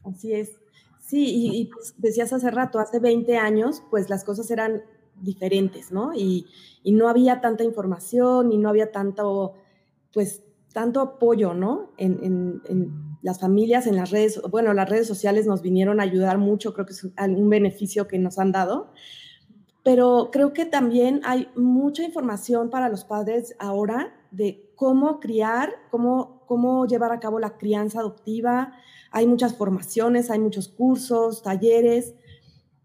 Así 0.05 0.33
es. 0.33 0.61
Sí, 1.09 1.25
y, 1.27 1.65
pues, 1.73 1.95
decías 1.97 2.35
hace 2.35 2.51
rato, 2.51 2.79
hace 2.79 2.99
20 2.99 3.39
años, 3.39 3.83
pues 3.89 4.11
las 4.11 4.25
cosas 4.25 4.51
eran 4.51 4.83
diferentes, 5.19 5.91
¿no? 5.91 6.13
Y, 6.15 6.47
no 6.85 7.09
había 7.09 7.41
tanta 7.41 7.65
información 7.65 8.53
y 8.53 8.59
no 8.59 8.69
había 8.69 8.93
tanto, 8.93 9.55
pues, 10.13 10.43
tanto 10.75 11.01
apoyo, 11.01 11.55
¿no? 11.55 11.93
En, 11.97 12.61
las 13.23 13.41
familias, 13.41 13.87
en 13.87 13.97
las 13.97 14.11
redes, 14.11 14.41
bueno, 14.51 14.75
las 14.75 14.89
redes 14.89 15.07
sociales 15.07 15.47
nos 15.47 15.63
vinieron 15.63 15.99
a 15.99 16.03
ayudar 16.03 16.37
mucho, 16.37 16.75
creo 16.75 16.85
que 16.85 16.93
es 16.93 17.09
algún 17.17 17.49
beneficio 17.49 18.07
que 18.07 18.19
nos 18.19 18.39
han 18.39 18.53
dado, 18.53 18.93
pero 19.83 20.29
creo 20.31 20.53
que 20.53 20.67
también 20.67 21.23
hay 21.25 21.49
mucha 21.57 22.03
información 22.03 22.69
para 22.69 22.91
los 22.91 23.05
padres 23.05 23.57
ahora 23.59 24.15
de 24.31 24.71
cómo 24.75 25.21
criar, 25.21 25.75
cómo, 25.91 26.43
cómo 26.47 26.87
llevar 26.87 27.13
a 27.13 27.21
cabo 27.21 27.39
la 27.39 27.57
crianza 27.57 28.01
adoptiva, 28.01 28.75
hay 29.11 29.27
muchas 29.27 29.55
formaciones, 29.55 30.31
hay 30.31 30.39
muchos 30.39 30.69
cursos, 30.69 31.43
talleres, 31.43 32.15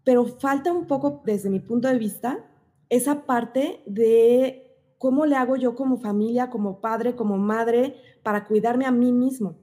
pero 0.04 0.26
falta 0.26 0.72
un 0.72 0.86
poco, 0.86 1.22
desde 1.24 1.50
mi 1.50 1.60
punto 1.60 1.88
de 1.88 1.98
vista, 1.98 2.44
esa 2.88 3.26
parte 3.26 3.82
de 3.86 4.64
cómo 4.98 5.26
le 5.26 5.36
hago 5.36 5.56
yo 5.56 5.74
como 5.74 5.98
familia, 5.98 6.50
como 6.50 6.80
padre, 6.80 7.16
como 7.16 7.36
madre, 7.36 7.96
para 8.22 8.46
cuidarme 8.46 8.86
a 8.86 8.90
mí 8.90 9.12
mismo, 9.12 9.56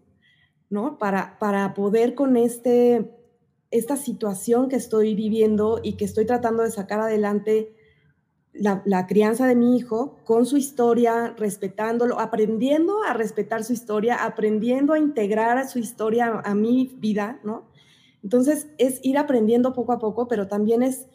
¿no? 0.70 0.98
Para, 0.98 1.38
para 1.40 1.74
poder 1.74 2.16
con 2.16 2.38
este, 2.38 3.12
esta 3.72 3.98
situación 3.98 4.70
que 4.70 4.76
estoy 4.76 5.16
viviendo 5.16 5.80
y 5.82 5.94
que 5.94 6.06
estoy 6.06 6.26
tratando 6.26 6.64
de 6.64 6.72
sacar 6.72 7.00
adelante 7.00 7.74
la, 8.54 9.08
crianza 9.08 9.48
de 9.48 9.56
mi 9.56 9.78
hijo 9.78 10.18
con 10.26 10.46
su 10.46 10.58
historia, 10.58 11.34
respetándolo, 11.38 12.20
aprendiendo 12.20 13.04
a 13.04 13.14
respetar 13.14 13.64
su 13.64 13.74
historia, 13.74 14.26
aprendiendo 14.26 14.94
a 14.94 15.00
integrar 15.00 15.68
su 15.68 15.80
historia 15.80 16.42
a, 16.44 16.56
mi 16.56 16.96
vida, 17.00 17.40
¿no? 17.44 17.70
Entonces 18.24 18.70
es 18.78 19.00
ir 19.04 19.18
aprendiendo 19.18 19.74
poco 19.74 19.94
a 19.94 20.00
poco, 20.00 20.28
pero 20.28 20.48
también 20.48 20.84
es 20.84 21.08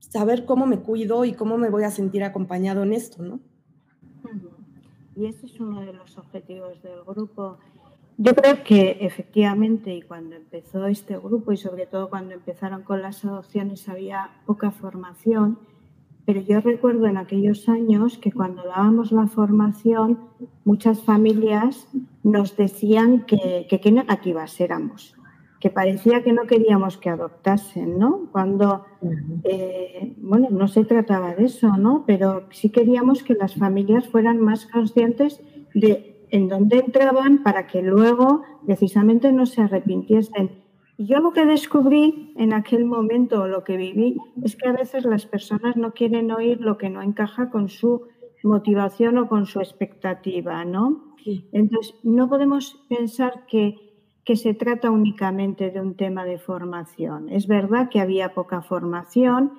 saber 0.00 0.46
cómo 0.46 0.66
me 0.66 0.80
cuido 0.80 1.24
y 1.24 1.32
cómo 1.32 1.58
me 1.58 1.70
voy 1.70 1.84
a 1.84 1.90
sentir 1.90 2.24
acompañado 2.24 2.82
en 2.82 2.92
esto, 2.92 3.22
¿no? 3.22 3.40
Y 5.14 5.26
ese 5.26 5.46
es 5.46 5.60
uno 5.60 5.80
de 5.80 5.92
los 5.92 6.16
objetivos 6.16 6.82
del 6.82 7.02
grupo. 7.04 7.58
Yo 8.16 8.34
creo 8.34 8.64
que 8.64 8.98
efectivamente, 9.00 9.94
y 9.94 10.02
cuando 10.02 10.34
empezó 10.34 10.86
este 10.86 11.16
grupo, 11.18 11.52
y 11.52 11.56
sobre 11.56 11.86
todo 11.86 12.08
cuando 12.08 12.34
empezaron 12.34 12.82
con 12.82 13.02
las 13.02 13.24
adopciones, 13.24 13.88
había 13.88 14.30
poca 14.46 14.70
formación 14.70 15.58
pero 16.30 16.42
yo 16.42 16.60
recuerdo 16.60 17.06
en 17.06 17.16
aquellos 17.16 17.68
años 17.68 18.16
que 18.16 18.30
cuando 18.30 18.62
dábamos 18.62 19.10
la 19.10 19.26
formación, 19.26 20.20
muchas 20.64 21.02
familias 21.02 21.88
nos 22.22 22.56
decían 22.56 23.26
que, 23.26 23.66
qué 23.68 23.90
negativas 23.90 24.60
éramos, 24.60 25.16
que 25.58 25.70
parecía 25.70 26.22
que 26.22 26.32
no 26.32 26.46
queríamos 26.46 26.98
que 26.98 27.10
adoptasen, 27.10 27.98
¿no? 27.98 28.28
Cuando, 28.30 28.84
eh, 29.42 30.14
bueno, 30.18 30.50
no 30.52 30.68
se 30.68 30.84
trataba 30.84 31.34
de 31.34 31.46
eso, 31.46 31.76
¿no? 31.76 32.04
Pero 32.06 32.44
sí 32.52 32.70
queríamos 32.70 33.24
que 33.24 33.34
las 33.34 33.56
familias 33.56 34.06
fueran 34.06 34.38
más 34.38 34.66
conscientes 34.66 35.40
de 35.74 36.28
en 36.30 36.46
dónde 36.46 36.78
entraban 36.78 37.42
para 37.42 37.66
que 37.66 37.82
luego 37.82 38.44
precisamente 38.64 39.32
no 39.32 39.46
se 39.46 39.62
arrepintiesen. 39.62 40.62
Y 41.00 41.06
yo 41.06 41.18
lo 41.20 41.32
que 41.32 41.46
descubrí 41.46 42.34
en 42.36 42.52
aquel 42.52 42.84
momento, 42.84 43.46
lo 43.46 43.64
que 43.64 43.78
viví, 43.78 44.18
es 44.44 44.54
que 44.54 44.68
a 44.68 44.72
veces 44.72 45.06
las 45.06 45.24
personas 45.24 45.74
no 45.74 45.94
quieren 45.94 46.30
oír 46.30 46.60
lo 46.60 46.76
que 46.76 46.90
no 46.90 47.00
encaja 47.00 47.48
con 47.48 47.70
su 47.70 48.02
motivación 48.42 49.16
o 49.16 49.26
con 49.26 49.46
su 49.46 49.60
expectativa, 49.60 50.62
¿no? 50.66 51.14
Entonces, 51.52 51.94
no 52.02 52.28
podemos 52.28 52.84
pensar 52.90 53.46
que, 53.46 53.76
que 54.26 54.36
se 54.36 54.52
trata 54.52 54.90
únicamente 54.90 55.70
de 55.70 55.80
un 55.80 55.94
tema 55.94 56.26
de 56.26 56.36
formación. 56.36 57.30
Es 57.30 57.46
verdad 57.46 57.88
que 57.88 58.00
había 58.00 58.34
poca 58.34 58.60
formación, 58.60 59.52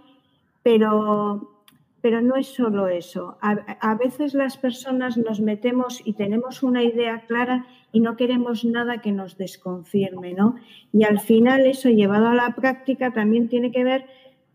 pero 0.61 1.60
pero 2.01 2.21
no 2.21 2.35
es 2.35 2.47
solo 2.47 2.87
eso. 2.87 3.37
A, 3.41 3.95
veces 3.95 4.33
las 4.33 4.57
personas 4.57 5.17
nos 5.17 5.39
metemos 5.39 6.01
y 6.03 6.13
tenemos 6.13 6.63
una 6.63 6.83
idea 6.83 7.25
clara 7.27 7.67
y 7.91 7.99
no 7.99 8.17
queremos 8.17 8.65
nada 8.65 9.01
que 9.01 9.11
nos 9.11 9.37
desconfirme, 9.37 10.33
¿no? 10.33 10.55
Y 10.91 11.03
al 11.03 11.19
final 11.19 11.65
eso 11.67 11.89
llevado 11.89 12.27
a 12.27 12.35
la 12.35 12.55
práctica 12.55 13.13
también 13.13 13.49
tiene 13.49 13.71
que 13.71 13.83
ver 13.83 14.05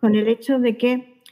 con 0.01 0.17
el 0.17 0.27
hecho 0.27 0.59
de 0.59 0.77
que 0.77 1.23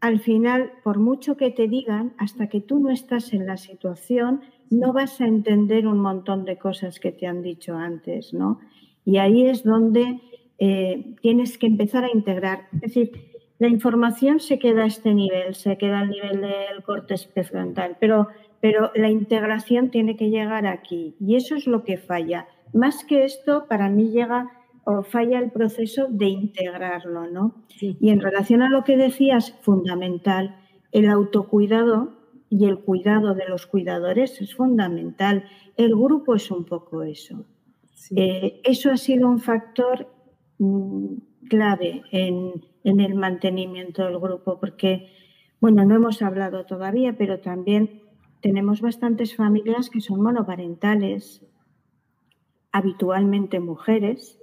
al 0.00 0.20
final, 0.20 0.72
por 0.82 0.98
mucho 0.98 1.38
que 1.38 1.50
te 1.50 1.66
digan, 1.66 2.12
hasta 2.18 2.48
que 2.50 2.60
tú 2.60 2.78
no 2.78 2.90
estás 2.90 3.32
en 3.32 3.46
la 3.46 3.56
situación, 3.56 4.42
no 4.68 4.92
vas 4.92 5.18
a 5.22 5.26
entender 5.26 5.86
un 5.86 5.98
montón 5.98 6.44
de 6.44 6.58
cosas 6.58 7.00
que 7.00 7.10
te 7.10 7.26
han 7.26 7.40
dicho 7.40 7.74
antes, 7.74 8.34
¿no? 8.34 8.60
Y 9.06 9.16
ahí 9.16 9.46
es 9.46 9.64
donde 9.64 10.20
eh, 10.58 11.14
tienes 11.22 11.56
que 11.56 11.66
empezar 11.66 12.04
a 12.04 12.10
integrar. 12.10 12.68
Es 12.74 12.80
decir, 12.80 13.33
la 13.58 13.68
información 13.68 14.40
se 14.40 14.58
queda 14.58 14.82
a 14.82 14.86
este 14.86 15.14
nivel, 15.14 15.54
se 15.54 15.78
queda 15.78 16.00
al 16.00 16.10
nivel 16.10 16.40
del 16.40 16.82
corte 16.84 17.16
frontal, 17.44 17.96
pero, 18.00 18.28
pero 18.60 18.90
la 18.94 19.10
integración 19.10 19.90
tiene 19.90 20.16
que 20.16 20.30
llegar 20.30 20.66
aquí 20.66 21.14
y 21.20 21.36
eso 21.36 21.54
es 21.54 21.66
lo 21.66 21.84
que 21.84 21.96
falla. 21.96 22.48
Más 22.72 23.04
que 23.04 23.24
esto, 23.24 23.66
para 23.68 23.88
mí 23.88 24.10
llega 24.10 24.50
o 24.84 25.02
falla 25.02 25.38
el 25.38 25.50
proceso 25.50 26.08
de 26.10 26.26
integrarlo, 26.26 27.30
¿no? 27.30 27.64
Y 27.80 28.10
en 28.10 28.20
relación 28.20 28.60
a 28.62 28.68
lo 28.68 28.84
que 28.84 28.96
decías, 28.96 29.56
fundamental, 29.62 30.56
el 30.92 31.08
autocuidado 31.08 32.12
y 32.50 32.66
el 32.66 32.78
cuidado 32.80 33.34
de 33.34 33.48
los 33.48 33.66
cuidadores 33.66 34.40
es 34.40 34.54
fundamental. 34.54 35.44
El 35.76 35.94
grupo 35.96 36.34
es 36.34 36.50
un 36.50 36.64
poco 36.64 37.02
eso. 37.02 37.46
Eh, 38.14 38.60
eso 38.64 38.90
ha 38.90 38.96
sido 38.96 39.28
un 39.28 39.38
factor 39.38 40.08
mm, 40.58 41.14
clave 41.48 42.02
en, 42.10 42.52
en 42.84 43.00
el 43.00 43.14
mantenimiento 43.14 44.04
del 44.04 44.18
grupo, 44.18 44.60
porque, 44.60 45.10
bueno, 45.60 45.84
no 45.84 45.96
hemos 45.96 46.22
hablado 46.22 46.66
todavía, 46.66 47.16
pero 47.16 47.40
también 47.40 48.02
tenemos 48.40 48.82
bastantes 48.82 49.34
familias 49.34 49.88
que 49.88 50.02
son 50.02 50.22
monoparentales, 50.22 51.44
habitualmente 52.70 53.58
mujeres. 53.58 54.38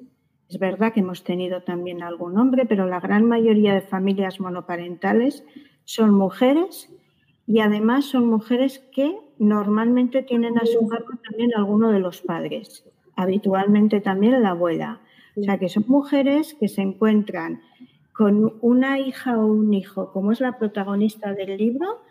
Es 0.50 0.58
verdad 0.58 0.92
que 0.92 1.02
hemos 1.02 1.24
tenido 1.24 1.62
también 1.62 2.02
algún 2.02 2.38
hombre, 2.38 2.66
pero 2.66 2.88
la 2.88 3.00
gran 3.00 3.26
mayoría 3.28 3.74
de 3.74 3.82
familias 3.82 4.40
monoparentales 4.40 5.46
son 5.86 6.14
mujeres 6.14 6.90
y 7.46 7.60
además 7.60 8.06
son 8.06 8.28
mujeres 8.28 8.80
que 8.92 9.16
normalmente 9.38 10.24
tienen 10.24 10.58
a 10.58 10.66
su 10.66 10.88
cargo 10.88 11.12
también 11.30 11.52
alguno 11.56 11.92
de 11.92 12.00
los 12.00 12.22
padres, 12.22 12.90
habitualmente 13.16 14.02
también 14.02 14.42
la 14.42 14.52
abuela. 14.52 15.02
O 15.36 15.44
sea, 15.44 15.60
que 15.60 15.70
son 15.70 15.86
mujeres 15.88 16.56
que 16.60 16.68
se 16.68 16.82
encuentran 16.82 17.62
con 18.14 18.54
una 18.62 19.00
hija 19.00 19.38
o 19.38 19.46
un 19.46 19.74
hijo, 19.74 20.12
como 20.12 20.32
es 20.32 20.42
la 20.42 20.58
protagonista 20.58 21.34
del 21.34 21.58
libro, 21.58 22.02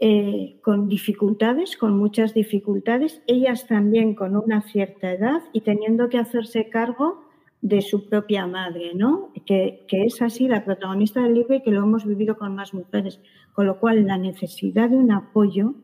eh, 0.00 0.58
con 0.62 0.88
dificultades, 0.88 1.76
con 1.76 1.96
muchas 1.96 2.34
dificultades, 2.34 3.22
ellas 3.26 3.66
también 3.66 4.14
con 4.14 4.36
una 4.36 4.62
cierta 4.62 5.12
edad 5.12 5.42
y 5.52 5.60
teniendo 5.60 6.08
que 6.08 6.18
hacerse 6.18 6.68
cargo 6.68 7.24
de 7.62 7.80
su 7.80 8.06
propia 8.08 8.46
madre, 8.46 8.92
¿no? 8.94 9.32
Que, 9.46 9.86
que, 9.88 10.04
es 10.04 10.20
así 10.20 10.48
la 10.48 10.64
protagonista 10.64 11.22
del 11.22 11.34
libro 11.34 11.54
y 11.54 11.62
que 11.62 11.70
lo 11.70 11.82
hemos 11.82 12.04
vivido 12.04 12.36
con 12.36 12.54
más 12.54 12.74
mujeres, 12.74 13.20
con 13.54 13.66
lo 13.66 13.78
cual 13.80 14.04
la 14.06 14.18
necesidad 14.18 14.90
de 14.90 14.96
un 14.96 15.12
apoyo 15.12 15.74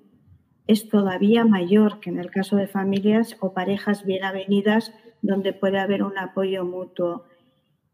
es 0.66 0.88
todavía 0.88 1.44
mayor 1.44 2.00
que 2.00 2.10
en 2.10 2.18
el 2.18 2.30
caso 2.30 2.56
de 2.56 2.66
familias 2.66 3.36
o 3.40 3.54
parejas 3.54 4.04
bien 4.04 4.24
avenidas 4.24 4.92
donde 5.22 5.52
puede 5.52 5.78
haber 5.78 6.02
un 6.02 6.18
apoyo 6.18 6.64
mutuo. 6.64 7.24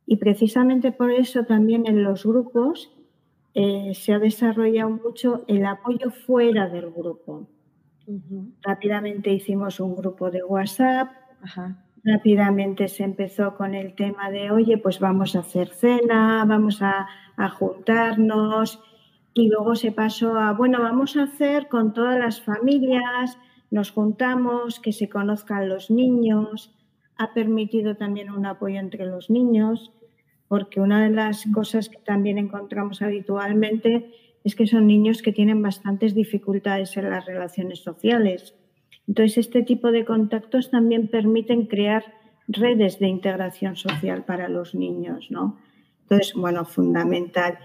Y 0.06 0.16
precisamente 0.16 0.92
por 0.92 1.10
eso 1.10 1.44
también 1.44 1.86
en 1.86 2.02
los 2.04 2.24
grupos 2.24 2.92
eh, 3.54 3.92
se 3.94 4.12
ha 4.12 4.18
desarrollado 4.18 4.90
mucho 4.90 5.44
el 5.48 5.66
apoyo 5.66 6.10
fuera 6.10 6.68
del 6.68 6.90
grupo. 6.90 7.48
Rápidamente 8.62 9.32
hicimos 9.32 9.80
un 9.80 9.96
grupo 9.96 10.30
de 10.30 10.44
WhatsApp, 10.44 11.10
rápidamente 12.04 12.86
se 12.86 13.02
empezó 13.02 13.56
con 13.56 13.74
el 13.74 13.96
tema 13.96 14.30
de, 14.30 14.52
oye, 14.52 14.78
pues 14.78 15.00
vamos 15.00 15.34
a 15.34 15.40
hacer 15.40 15.68
cena, 15.70 16.44
vamos 16.46 16.82
a, 16.82 17.08
a 17.36 17.48
juntarnos, 17.48 18.80
y 19.34 19.48
luego 19.48 19.74
se 19.74 19.92
pasó 19.92 20.38
a, 20.38 20.52
bueno, 20.52 20.80
vamos 20.80 21.16
a 21.16 21.24
hacer 21.24 21.68
con 21.68 21.92
todas 21.92 22.18
las 22.18 22.40
familias, 22.40 23.38
nos 23.70 23.90
juntamos, 23.90 24.80
que 24.80 24.92
se 24.92 25.08
conozcan 25.08 25.68
los 25.68 25.90
niños, 25.90 26.74
ha 27.18 27.34
permitido 27.34 27.96
también 27.96 28.30
un 28.30 28.46
apoyo 28.46 28.78
entre 28.78 29.04
los 29.04 29.28
niños, 29.28 29.92
porque 30.48 30.80
una 30.80 31.02
de 31.04 31.10
las 31.10 31.44
cosas 31.52 31.88
que 31.88 31.98
también 31.98 32.38
encontramos 32.38 33.02
habitualmente 33.02 34.10
es 34.44 34.54
que 34.54 34.66
son 34.66 34.86
niños 34.86 35.22
que 35.22 35.32
tienen 35.32 35.60
bastantes 35.60 36.14
dificultades 36.14 36.96
en 36.96 37.10
las 37.10 37.26
relaciones 37.26 37.80
sociales. 37.80 38.54
Entonces, 39.08 39.38
este 39.38 39.62
tipo 39.62 39.90
de 39.90 40.04
contactos 40.04 40.70
también 40.70 41.08
permiten 41.08 41.66
crear 41.66 42.04
redes 42.46 43.00
de 43.00 43.08
integración 43.08 43.76
social 43.76 44.24
para 44.24 44.48
los 44.48 44.74
niños, 44.74 45.30
¿no? 45.30 45.58
Entonces, 46.02 46.32
bueno, 46.34 46.64
fundamental. 46.64 47.58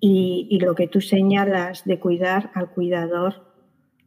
Y, 0.00 0.48
y, 0.50 0.58
lo 0.58 0.74
que 0.74 0.88
tú 0.88 1.00
señalas 1.00 1.84
de 1.84 2.00
cuidar 2.00 2.50
al 2.54 2.70
cuidador 2.70 3.52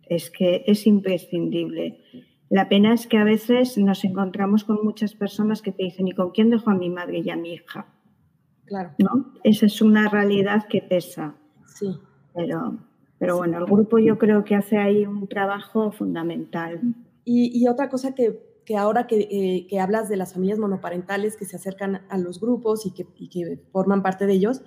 es 0.07 0.29
que 0.29 0.63
es 0.67 0.85
imprescindible. 0.87 2.01
La 2.49 2.67
pena 2.67 2.93
es 2.93 3.07
que 3.07 3.17
a 3.17 3.23
veces 3.23 3.77
nos 3.77 4.03
encontramos 4.03 4.65
con 4.65 4.83
muchas 4.83 5.15
personas 5.15 5.61
que 5.61 5.71
te 5.71 5.83
dicen, 5.83 6.07
¿y 6.07 6.11
con 6.11 6.31
quién 6.31 6.49
dejo 6.49 6.69
a 6.69 6.75
mi 6.75 6.89
madre 6.89 7.19
y 7.19 7.29
a 7.29 7.35
mi 7.35 7.53
hija? 7.53 7.87
Claro. 8.69 8.91
¿No? 8.99 9.33
Esa 9.43 9.65
es 9.65 9.81
una 9.81 10.07
realidad 10.09 10.67
que 10.69 10.81
pesa. 10.81 11.35
Sí. 11.65 11.99
Pero, 12.35 12.77
pero 13.17 13.37
bueno, 13.37 13.57
el 13.57 13.65
grupo 13.65 13.97
yo 13.97 14.19
creo 14.19 14.45
que 14.45 14.55
hace 14.55 14.77
ahí 14.77 15.05
un 15.07 15.27
trabajo 15.27 15.91
fundamental. 15.91 16.79
Y, 17.25 17.67
otra 17.67 17.89
cosa 17.89 18.15
que, 18.15 18.39
que 18.65 18.77
ahora 18.77 19.05
que, 19.05 19.27
eh, 19.31 19.67
que, 19.67 19.79
hablas 19.79 20.09
de 20.09 20.17
las 20.17 20.33
familias 20.33 20.57
monoparentales 20.57 21.35
que 21.35 21.45
se 21.45 21.55
acercan 21.57 22.01
a 22.09 22.17
los 22.17 22.39
grupos 22.39 22.85
y 22.85 22.91
que, 22.91 23.05
y 23.17 23.29
que 23.29 23.59
forman 23.71 24.01
parte 24.01 24.25
de 24.25 24.33
ellos, 24.33 24.61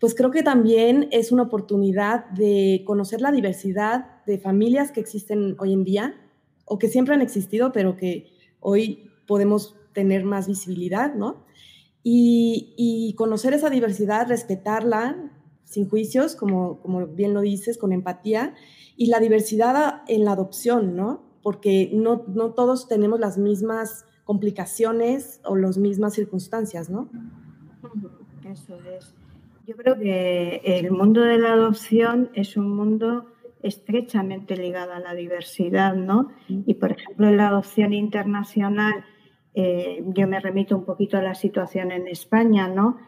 pues 0.00 0.14
creo 0.14 0.30
que 0.30 0.42
también 0.42 1.08
es 1.12 1.32
una 1.32 1.44
oportunidad 1.44 2.26
de 2.30 2.82
conocer 2.86 3.20
la 3.20 3.32
diversidad 3.32 4.24
de 4.26 4.38
familias 4.38 4.92
que 4.92 5.00
existen 5.00 5.56
hoy 5.58 5.72
en 5.72 5.84
día 5.84 6.14
o 6.64 6.78
que 6.78 6.88
siempre 6.88 7.14
han 7.14 7.22
existido, 7.22 7.72
pero 7.72 7.96
que 7.96 8.30
hoy 8.60 9.10
podemos 9.26 9.76
tener 9.92 10.24
más 10.24 10.46
visibilidad, 10.46 11.14
¿no? 11.14 11.45
Y, 12.08 13.14
conocer 13.18 13.52
esa 13.52 13.68
diversidad, 13.68 14.28
respetarla 14.28 15.32
sin 15.64 15.88
juicios, 15.88 16.36
como, 16.36 16.78
como 16.78 17.04
bien 17.08 17.34
lo 17.34 17.40
dices, 17.40 17.78
con 17.78 17.92
empatía, 17.92 18.54
y 18.96 19.06
la 19.06 19.18
diversidad 19.18 20.02
en 20.06 20.24
la 20.24 20.32
adopción, 20.32 20.94
¿no? 20.94 21.24
Porque 21.42 21.90
no, 21.92 22.22
no 22.28 22.52
todos 22.52 22.86
tenemos 22.86 23.18
las 23.18 23.38
mismas 23.38 24.04
complicaciones 24.24 25.40
o 25.44 25.56
las 25.56 25.78
mismas 25.78 26.14
circunstancias, 26.14 26.90
¿no? 26.90 27.08
Eso 28.48 28.78
es. 28.96 29.12
Yo 29.66 29.74
creo 29.74 29.98
que 29.98 30.60
el 30.64 30.92
mundo 30.92 31.22
de 31.22 31.38
la 31.38 31.54
adopción 31.54 32.30
es 32.34 32.56
un 32.56 32.70
mundo 32.70 33.26
estrechamente 33.62 34.56
ligada 34.56 34.98
a 34.98 35.00
la 35.00 35.14
diversidad, 35.14 35.96
¿no? 35.96 36.28
Y 36.48 36.74
por 36.74 36.92
ejemplo, 36.92 37.26
en 37.28 37.36
la 37.36 37.48
adopción 37.48 37.92
internacional, 37.92 39.04
eh, 39.58 40.04
yo 40.08 40.28
me 40.28 40.38
remito 40.38 40.76
un 40.76 40.84
poquito 40.84 41.16
a 41.16 41.22
la 41.22 41.34
situación 41.34 41.90
en 41.90 42.08
España, 42.08 42.68
¿no? 42.68 42.98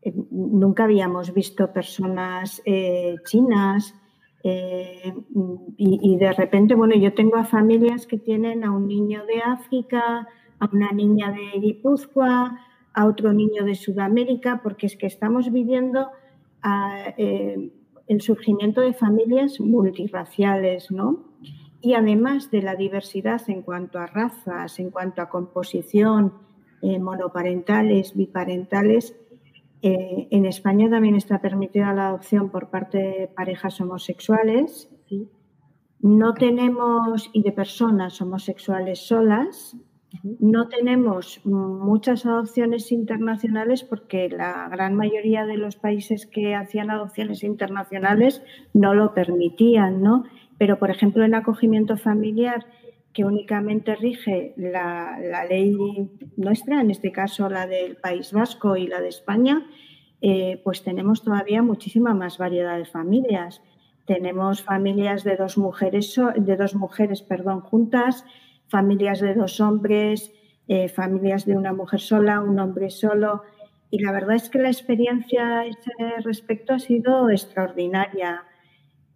Eh, 0.00 0.14
nunca 0.30 0.84
habíamos 0.84 1.34
visto 1.34 1.70
personas 1.70 2.62
eh, 2.64 3.16
chinas 3.26 3.94
y, 5.76 6.16
de 6.16 6.32
repente, 6.32 6.74
bueno, 6.74 6.94
yo 6.94 7.12
tengo 7.12 7.36
a 7.36 7.44
familias 7.44 8.06
que 8.06 8.16
tienen 8.16 8.64
a 8.64 8.70
un 8.70 8.88
niño 8.88 9.26
de 9.26 9.42
África, 9.42 10.26
a 10.58 10.70
una 10.72 10.90
niña 10.92 11.30
de 11.32 11.60
Guipúzcoa, 11.60 12.58
a 12.94 13.06
otro 13.06 13.34
niño 13.34 13.64
de 13.64 13.74
Sudamérica, 13.74 14.60
porque 14.62 14.86
es 14.86 14.96
que 14.96 15.06
estamos 15.06 15.52
viviendo 15.52 16.08
a, 16.62 17.12
el 17.18 18.20
surgimiento 18.22 18.80
de 18.80 18.94
familias 18.94 19.60
multirraciales, 19.60 20.90
¿no? 20.90 21.27
Y 21.80 21.94
además 21.94 22.50
de 22.50 22.62
la 22.62 22.74
diversidad 22.74 23.40
en 23.48 23.62
cuanto 23.62 23.98
a 23.98 24.06
razas, 24.06 24.78
en 24.78 24.90
cuanto 24.90 25.22
a 25.22 25.28
composición, 25.28 26.34
eh, 26.82 26.98
monoparentales, 26.98 28.16
biparentales, 28.16 29.16
eh, 29.82 30.26
en 30.30 30.44
España 30.44 30.90
también 30.90 31.14
está 31.14 31.40
permitida 31.40 31.92
la 31.92 32.08
adopción 32.08 32.50
por 32.50 32.68
parte 32.70 32.98
de 32.98 33.28
parejas 33.28 33.80
homosexuales. 33.80 34.90
No 36.00 36.34
tenemos, 36.34 37.30
y 37.32 37.42
de 37.42 37.52
personas 37.52 38.20
homosexuales 38.20 39.06
solas, 39.06 39.76
no 40.40 40.68
tenemos 40.68 41.40
muchas 41.44 42.24
adopciones 42.24 42.90
internacionales 42.92 43.84
porque 43.84 44.28
la 44.28 44.68
gran 44.68 44.94
mayoría 44.94 45.44
de 45.44 45.58
los 45.58 45.76
países 45.76 46.26
que 46.26 46.54
hacían 46.54 46.90
adopciones 46.90 47.44
internacionales 47.44 48.42
no 48.72 48.94
lo 48.94 49.12
permitían, 49.12 50.02
¿no? 50.02 50.24
Pero, 50.58 50.78
por 50.78 50.90
ejemplo, 50.90 51.24
en 51.24 51.34
acogimiento 51.34 51.96
familiar, 51.96 52.66
que 53.12 53.24
únicamente 53.24 53.96
rige 53.96 54.54
la, 54.56 55.18
ley 55.48 55.76
nuestra, 56.36 56.80
en 56.80 56.90
este 56.90 57.10
caso 57.10 57.48
la 57.48 57.66
del 57.66 57.96
País 57.96 58.32
Vasco 58.32 58.76
y 58.76 58.86
la 58.86 59.00
de 59.00 59.08
España, 59.08 59.66
eh, 60.20 60.60
pues 60.62 60.82
tenemos 60.82 61.22
todavía 61.22 61.62
muchísima 61.62 62.14
más 62.14 62.38
variedad 62.38 62.76
de 62.76 62.84
familias. 62.84 63.62
Tenemos 64.06 64.62
familias 64.62 65.24
de 65.24 65.36
dos 65.36 65.58
mujeres, 65.58 66.14
de 66.36 66.56
dos 66.56 66.74
mujeres 66.74 67.22
perdón, 67.22 67.60
juntas, 67.60 68.24
familias 68.68 69.20
de 69.20 69.34
dos 69.34 69.60
hombres, 69.60 70.32
eh, 70.66 70.88
familias 70.88 71.44
de 71.46 71.56
una 71.56 71.72
mujer 71.72 72.00
sola, 72.00 72.40
un 72.40 72.58
hombre 72.58 72.90
solo. 72.90 73.42
Y 73.90 74.00
la 74.00 74.12
verdad 74.12 74.36
es 74.36 74.50
que 74.50 74.58
la 74.58 74.68
experiencia 74.68 75.60
a 75.60 75.66
ese 75.66 75.92
respecto 76.24 76.74
ha 76.74 76.78
sido 76.78 77.30
extraordinaria. 77.30 78.44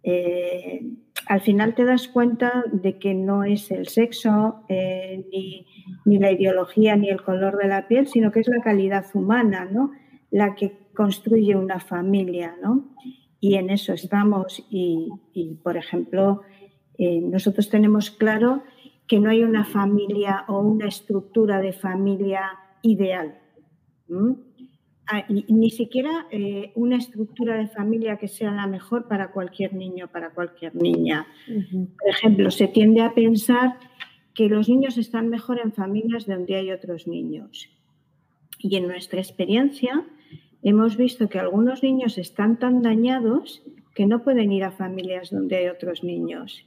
Eh, 0.03 0.85
al 1.27 1.41
final 1.41 1.75
te 1.75 1.85
das 1.85 2.07
cuenta 2.07 2.63
de 2.71 2.99
que 2.99 3.13
no 3.13 3.43
es 3.43 3.71
el 3.71 3.87
sexo, 3.87 4.63
eh, 4.67 5.25
ni, 5.31 5.65
ni, 6.05 6.19
la 6.19 6.31
ideología, 6.31 6.95
ni 6.95 7.09
el 7.09 7.23
color 7.23 7.57
de 7.57 7.67
la 7.67 7.87
piel, 7.87 8.07
sino 8.07 8.31
que 8.31 8.41
es 8.41 8.47
la 8.47 8.61
calidad 8.61 9.05
humana, 9.13 9.65
¿no? 9.65 9.91
La 10.29 10.55
que 10.55 10.89
construye 10.93 11.55
una 11.55 11.79
familia, 11.79 12.55
¿no? 12.61 12.93
Y 13.39 13.55
en 13.55 13.69
eso 13.69 13.93
estamos. 13.93 14.65
Y, 14.69 15.09
y 15.33 15.55
por 15.55 15.77
ejemplo, 15.77 16.41
nosotros 16.97 17.69
tenemos 17.69 18.11
claro 18.11 18.63
que 19.07 19.19
no 19.19 19.29
hay 19.29 19.43
una 19.43 19.65
familia 19.65 20.45
o 20.47 20.59
una 20.59 20.87
estructura 20.87 21.59
de 21.59 21.73
familia 21.73 22.41
ideal. 22.81 23.39
Ah, 25.05 25.25
ni 25.27 25.69
siquiera 25.69 26.27
eh, 26.31 26.71
una 26.75 26.95
estructura 26.95 27.57
de 27.57 27.67
familia 27.67 28.17
que 28.17 28.29
sea 28.29 28.51
la 28.51 28.67
mejor 28.67 29.09
para 29.09 29.31
cualquier 29.31 29.73
niño, 29.73 30.07
para 30.07 30.29
cualquier 30.29 30.75
niña. 30.75 31.27
Por 31.45 32.09
ejemplo, 32.09 32.49
se 32.51 32.69
tiende 32.69 33.01
a 33.01 33.13
pensar 33.13 33.77
que 34.33 34.47
los 34.47 34.69
niños 34.69 34.97
están 34.97 35.27
mejor 35.27 35.59
en 35.59 35.73
familias 35.73 36.25
donde 36.25 36.55
hay 36.55 36.71
otros 36.71 37.05
niños. 37.05 37.69
Y 38.59 38.77
en 38.77 38.87
nuestra 38.87 39.19
experiencia 39.19 40.05
hemos 40.61 40.95
visto 40.95 41.27
que 41.27 41.37
algunos 41.39 41.83
niños 41.83 42.17
están 42.17 42.57
tan 42.57 42.81
dañados 42.81 43.61
que 43.93 44.05
no 44.05 44.23
pueden 44.23 44.53
ir 44.53 44.63
a 44.63 44.71
familias 44.71 45.31
donde 45.31 45.57
hay 45.57 45.67
otros 45.67 46.03
niños 46.03 46.65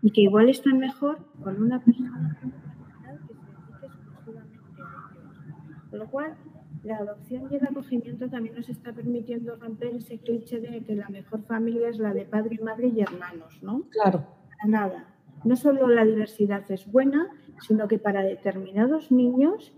y 0.00 0.10
que 0.10 0.22
igual 0.22 0.48
están 0.48 0.78
mejor 0.78 1.18
con 1.42 1.62
una 1.62 1.84
persona 1.84 2.38
que 2.40 2.48
se 2.48 3.06
dedique 3.12 3.86
exclusivamente 3.86 4.82
a 4.82 4.86
ellos. 4.86 5.90
Con 5.90 5.98
lo 5.98 6.10
cual, 6.10 6.36
la 6.84 6.96
adopción 6.98 7.48
y 7.50 7.56
el 7.56 7.66
acogimiento 7.66 8.28
también 8.28 8.54
nos 8.54 8.68
está 8.68 8.92
permitiendo 8.92 9.56
romper 9.56 9.94
ese 9.96 10.18
cliché 10.18 10.60
de 10.60 10.82
que 10.82 10.94
la 10.94 11.08
mejor 11.08 11.42
familia 11.42 11.88
es 11.88 11.98
la 11.98 12.12
de 12.14 12.24
padre, 12.24 12.58
madre 12.62 12.88
y 12.88 13.00
hermanos, 13.00 13.58
¿no? 13.62 13.82
Claro. 13.90 14.24
nada. 14.66 15.14
No 15.44 15.56
solo 15.56 15.88
la 15.88 16.04
diversidad 16.04 16.68
es 16.70 16.90
buena, 16.90 17.28
sino 17.66 17.86
que 17.86 17.98
para 17.98 18.22
determinados 18.22 19.12
niños 19.12 19.72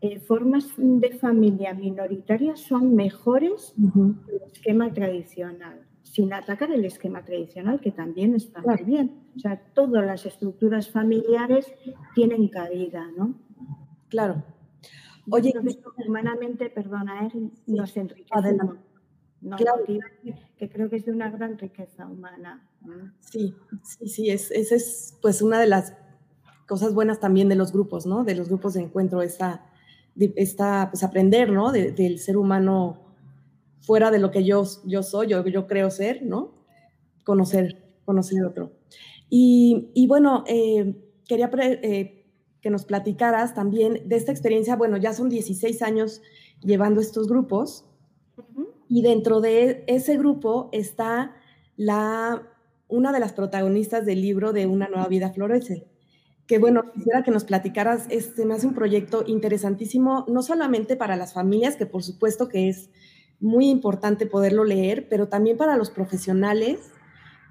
eh, 0.00 0.20
formas 0.20 0.74
de 0.76 1.10
familia 1.12 1.74
minoritarias 1.74 2.60
son 2.60 2.94
mejores 2.94 3.74
que 3.76 4.36
el 4.36 4.42
esquema 4.52 4.92
tradicional, 4.92 5.80
sin 6.02 6.32
atacar 6.32 6.70
el 6.70 6.84
esquema 6.84 7.24
tradicional, 7.24 7.80
que 7.80 7.90
también 7.90 8.34
está 8.34 8.60
muy 8.60 8.84
bien. 8.84 9.12
O 9.36 9.40
sea, 9.40 9.60
todas 9.74 10.04
las 10.04 10.24
estructuras 10.26 10.90
familiares 10.90 11.72
tienen 12.14 12.48
cabida, 12.48 13.10
¿no? 13.16 13.34
Claro. 14.08 14.42
Oye, 15.30 15.52
humanamente, 16.06 16.70
perdona, 16.70 17.26
¿eh? 17.26 17.50
nos 17.66 17.96
enriquece. 17.96 18.56
No, 19.40 19.56
claro. 19.56 19.84
que, 20.56 20.68
creo 20.68 20.90
que 20.90 20.96
es 20.96 21.04
de 21.04 21.12
una 21.12 21.30
gran 21.30 21.58
riqueza 21.58 22.06
humana. 22.06 22.68
Sí, 23.20 23.54
sí, 23.84 24.08
sí, 24.08 24.30
es, 24.30 24.50
esa 24.50 24.74
es 24.74 25.16
pues 25.22 25.42
una 25.42 25.60
de 25.60 25.68
las 25.68 25.94
cosas 26.66 26.92
buenas 26.92 27.20
también 27.20 27.48
de 27.48 27.54
los 27.54 27.72
grupos, 27.72 28.04
¿no? 28.04 28.24
De 28.24 28.34
los 28.34 28.48
grupos 28.48 28.74
de 28.74 28.82
encuentro, 28.82 29.22
esta, 29.22 29.64
esta 30.16 30.88
pues 30.90 31.04
aprender, 31.04 31.50
¿no? 31.50 31.70
del 31.70 32.18
ser 32.18 32.36
humano 32.36 32.98
fuera 33.80 34.10
de 34.10 34.18
lo 34.18 34.30
que 34.30 34.44
yo, 34.44 34.64
yo 34.84 35.02
soy, 35.02 35.28
yo, 35.28 35.46
yo 35.46 35.66
creo 35.66 35.90
ser, 35.90 36.22
¿no? 36.22 36.52
Conocer, 37.24 37.94
conocer 38.04 38.44
otro. 38.44 38.72
Y, 39.30 39.90
y 39.94 40.06
bueno, 40.06 40.44
eh, 40.46 40.94
quería 41.26 41.50
eh, 41.58 42.17
que 42.60 42.70
nos 42.70 42.84
platicaras 42.84 43.54
también 43.54 44.08
de 44.08 44.16
esta 44.16 44.32
experiencia, 44.32 44.76
bueno, 44.76 44.96
ya 44.96 45.12
son 45.12 45.28
16 45.28 45.82
años 45.82 46.22
llevando 46.60 47.00
estos 47.00 47.28
grupos. 47.28 47.84
Y 48.88 49.02
dentro 49.02 49.40
de 49.40 49.84
ese 49.86 50.16
grupo 50.16 50.68
está 50.72 51.36
la, 51.76 52.42
una 52.88 53.12
de 53.12 53.20
las 53.20 53.32
protagonistas 53.32 54.06
del 54.06 54.22
libro 54.22 54.52
de 54.52 54.66
Una 54.66 54.88
nueva 54.88 55.08
vida 55.08 55.30
florece. 55.30 55.86
Que 56.46 56.58
bueno, 56.58 56.90
quisiera 56.94 57.22
que 57.22 57.30
nos 57.30 57.44
platicaras, 57.44 58.06
este 58.08 58.46
me 58.46 58.54
hace 58.54 58.66
un 58.66 58.74
proyecto 58.74 59.22
interesantísimo, 59.26 60.24
no 60.28 60.42
solamente 60.42 60.96
para 60.96 61.16
las 61.16 61.34
familias, 61.34 61.76
que 61.76 61.84
por 61.84 62.02
supuesto 62.02 62.48
que 62.48 62.70
es 62.70 62.90
muy 63.38 63.68
importante 63.68 64.26
poderlo 64.26 64.64
leer, 64.64 65.08
pero 65.08 65.28
también 65.28 65.58
para 65.58 65.76
los 65.76 65.90
profesionales, 65.90 66.90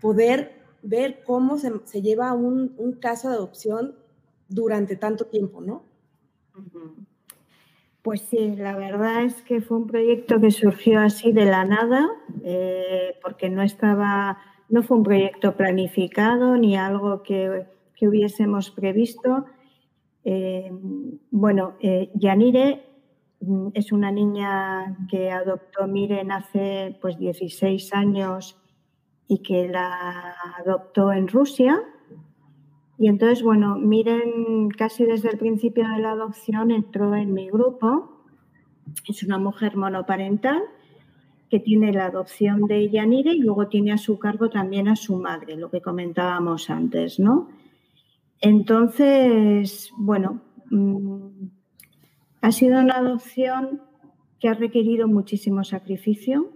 poder 0.01 0.57
ver 0.81 1.23
cómo 1.25 1.57
se, 1.57 1.71
se 1.85 2.01
lleva 2.01 2.33
un, 2.33 2.73
un, 2.77 2.93
caso 2.93 3.29
de 3.29 3.35
adopción 3.35 3.95
durante 4.49 4.95
tanto 4.95 5.25
tiempo, 5.25 5.61
¿no? 5.61 5.83
Pues 8.01 8.21
sí, 8.21 8.55
la 8.55 8.77
verdad 8.77 9.25
es 9.25 9.41
que 9.41 9.61
fue 9.61 9.77
un 9.77 9.87
proyecto 9.87 10.39
que 10.39 10.51
surgió 10.51 11.01
así 11.01 11.31
de 11.33 11.45
la 11.45 11.65
nada, 11.65 12.07
eh, 12.43 13.15
porque 13.21 13.49
no 13.49 13.61
estaba, 13.61 14.37
no 14.69 14.81
fue 14.81 14.97
un 14.97 15.03
proyecto 15.03 15.57
planificado 15.57 16.55
ni 16.55 16.77
algo 16.77 17.21
que, 17.21 17.65
que 17.95 18.07
hubiésemos 18.07 18.71
previsto. 18.71 19.45
Eh, 20.23 20.71
bueno, 21.31 21.75
eh, 21.81 22.09
Yanire 22.15 22.85
mm, 23.41 23.69
es 23.73 23.91
una 23.91 24.11
niña 24.11 24.97
que 25.09 25.31
adoptó 25.31 25.87
Miren 25.87 26.31
hace 26.31 26.97
pues 27.01 27.17
16 27.17 27.93
años 27.93 28.57
y 29.27 29.39
que 29.39 29.67
la 29.67 30.35
adoptó 30.59 31.11
en 31.11 31.27
Rusia. 31.27 31.83
Y 32.97 33.07
entonces, 33.07 33.43
bueno, 33.43 33.77
miren, 33.77 34.69
casi 34.69 35.05
desde 35.05 35.29
el 35.29 35.37
principio 35.37 35.87
de 35.87 35.99
la 35.99 36.11
adopción 36.11 36.71
entró 36.71 37.15
en 37.15 37.31
mi 37.33 37.47
grupo. 37.49 38.23
Es 39.07 39.21
una 39.23 39.37
mujer 39.37 39.77
monoparental 39.77 40.63
que 41.49 41.59
tiene 41.59 41.93
la 41.93 42.07
adopción 42.07 42.63
de 42.63 42.89
Yanire 42.89 43.33
y 43.33 43.39
luego 43.39 43.67
tiene 43.67 43.93
a 43.93 43.97
su 43.97 44.17
cargo 44.17 44.49
también 44.49 44.87
a 44.87 44.95
su 44.95 45.15
madre, 45.15 45.55
lo 45.55 45.69
que 45.69 45.81
comentábamos 45.81 46.69
antes, 46.69 47.19
¿no? 47.19 47.49
Entonces, 48.41 49.91
bueno, 49.97 50.41
mm, 50.71 51.27
ha 52.41 52.51
sido 52.51 52.79
una 52.81 52.95
adopción 52.95 53.81
que 54.39 54.49
ha 54.49 54.55
requerido 54.55 55.07
muchísimo 55.07 55.63
sacrificio. 55.63 56.51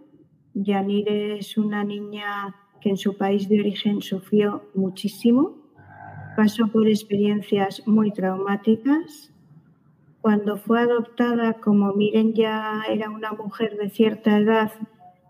Yanire 0.54 1.38
es 1.38 1.58
una 1.58 1.84
niña 1.84 2.56
que 2.82 2.90
en 2.90 2.98
su 2.98 3.16
país 3.16 3.48
de 3.48 3.60
origen 3.60 4.02
sufrió 4.02 4.64
muchísimo 4.74 5.61
pasó 6.36 6.68
por 6.68 6.88
experiencias 6.88 7.86
muy 7.88 8.12
traumáticas. 8.12 9.32
Cuando 10.22 10.58
fue 10.58 10.82
adoptada, 10.82 11.54
como 11.54 11.94
Miren 11.94 12.34
ya 12.34 12.84
era 12.90 13.10
una 13.10 13.32
mujer 13.34 13.78
de 13.78 13.90
cierta 13.90 14.38
edad 14.38 14.72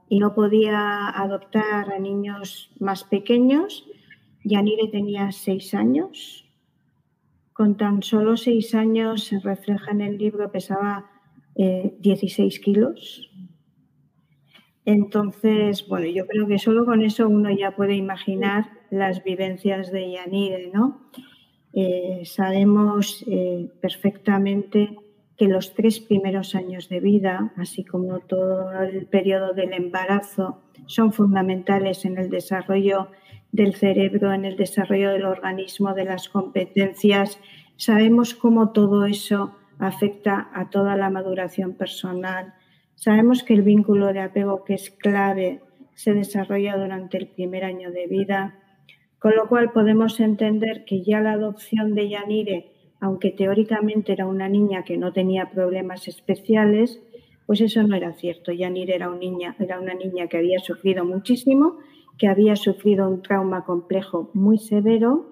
y 0.10 0.20
no 0.20 0.34
podía 0.34 1.08
adoptar 1.10 1.94
a 1.94 2.00
niños 2.00 2.72
más 2.80 3.04
pequeños, 3.06 3.86
Yanire 4.44 4.90
tenía 4.90 5.32
seis 5.32 5.74
años. 5.74 6.46
Con 7.54 7.78
tan 7.78 8.02
solo 8.04 8.38
seis 8.38 8.76
años, 8.76 9.26
se 9.26 9.40
refleja 9.40 9.92
en 9.92 10.02
el 10.02 10.18
libro, 10.18 10.52
pesaba 10.52 11.10
16 11.56 12.56
eh, 12.58 12.62
kilos. 12.62 13.30
Entonces, 14.84 15.88
bueno, 15.88 16.08
yo 16.08 16.26
creo 16.26 16.48
que 16.48 16.58
solo 16.58 16.86
con 16.86 17.02
eso 17.02 17.28
uno 17.28 17.52
ya 17.52 17.76
puede 17.76 17.96
imaginar 17.96 18.81
las 18.92 19.24
vivencias 19.24 19.92
de 19.92 20.12
Yanire, 20.12 20.70
¿no? 20.72 21.10
Eh, 21.74 22.22
sabemos 22.26 23.24
eh, 23.28 23.70
perfectamente 23.82 24.96
que 25.38 25.48
los 25.48 25.74
tres 25.74 26.00
primeros 26.00 26.54
años 26.54 26.90
de 26.90 27.00
vida, 27.00 27.54
así 27.58 27.84
como 27.84 28.20
todo 28.20 28.72
el 28.84 29.08
periodo 29.08 29.54
del 29.54 29.74
embarazo, 29.74 30.62
son 30.86 31.14
fundamentales 31.14 32.06
en 32.06 32.20
el 32.20 32.30
desarrollo 32.30 33.08
del 33.52 33.74
cerebro, 33.74 34.34
en 34.34 34.46
el 34.46 34.58
desarrollo 34.58 35.12
del 35.12 35.26
organismo, 35.26 35.96
de 35.96 36.06
las 36.06 36.30
competencias. 36.30 37.40
Sabemos 37.78 38.36
cómo 38.36 38.72
todo 38.72 39.06
eso 39.06 39.56
afecta 39.80 40.52
a 40.54 40.70
toda 40.70 40.96
la 40.96 41.10
maduración 41.10 41.74
personal, 41.74 42.54
Sabemos 43.02 43.42
que 43.42 43.56
el 43.56 43.64
vínculo 43.64 44.14
de 44.14 44.20
apego 44.20 44.64
que 44.64 44.76
es 44.76 44.92
clave 44.92 45.60
se 45.96 46.14
desarrolla 46.14 46.78
durante 46.78 47.18
el 47.18 47.26
primer 47.26 47.66
año 47.66 47.90
de 47.90 48.06
vida, 48.06 48.60
con 49.22 49.36
lo 49.36 49.48
cual 49.48 49.72
podemos 49.72 50.20
entender 50.20 50.84
que 50.84 51.04
ya 51.04 51.22
la 51.22 51.34
adopción 51.34 51.94
de 51.94 52.10
Yanire, 52.10 52.72
aunque 53.00 53.30
teóricamente 53.30 54.14
era 54.14 54.26
una 54.26 54.50
niña 54.50 54.84
que 54.84 54.98
no 54.98 55.14
tenía 55.14 55.52
problemas 55.52 56.08
especiales, 56.08 57.00
pues 57.46 57.62
eso 57.62 57.84
no 57.84 57.96
era 57.96 58.14
cierto. 58.14 58.52
Yanire 58.52 58.96
era, 58.96 59.08
niña, 59.12 59.56
era 59.60 59.80
una 59.80 59.94
niña 59.94 60.26
que 60.26 60.38
había 60.38 60.58
sufrido 60.58 61.06
muchísimo, 61.06 61.78
que 62.18 62.28
había 62.28 62.56
sufrido 62.56 63.08
un 63.08 63.22
trauma 63.22 63.64
complejo 63.64 64.32
muy 64.34 64.58
severo. 64.58 65.28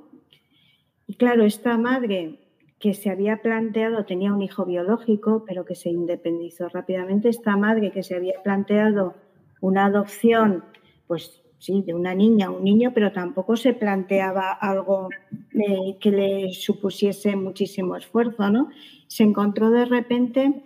Y 1.07 1.15
claro, 1.15 1.43
esta 1.43 1.75
madre 1.75 2.37
que 2.77 2.93
se 2.93 3.09
había 3.09 3.37
planteado, 3.37 4.05
tenía 4.05 4.31
un 4.31 4.43
hijo 4.43 4.65
biológico, 4.65 5.45
pero 5.47 5.65
que 5.65 5.73
se 5.73 5.89
independizó 5.89 6.69
rápidamente. 6.69 7.29
Esta 7.29 7.57
madre 7.57 7.89
que 7.89 8.03
se 8.03 8.13
había 8.13 8.35
planteado 8.43 9.15
una 9.61 9.85
adopción, 9.85 10.63
pues 11.07 11.41
sí, 11.59 11.83
de 11.85 11.93
una 11.93 12.15
niña, 12.15 12.49
un 12.49 12.63
niño, 12.63 12.91
pero 12.93 13.11
tampoco 13.11 13.55
se 13.55 13.73
planteaba 13.73 14.51
algo 14.51 15.09
eh, 15.53 15.97
que 15.99 16.11
le 16.11 16.53
supusiese 16.53 17.35
muchísimo 17.35 17.95
esfuerzo, 17.95 18.49
¿no? 18.49 18.69
Se 19.07 19.23
encontró 19.23 19.69
de 19.69 19.85
repente 19.85 20.63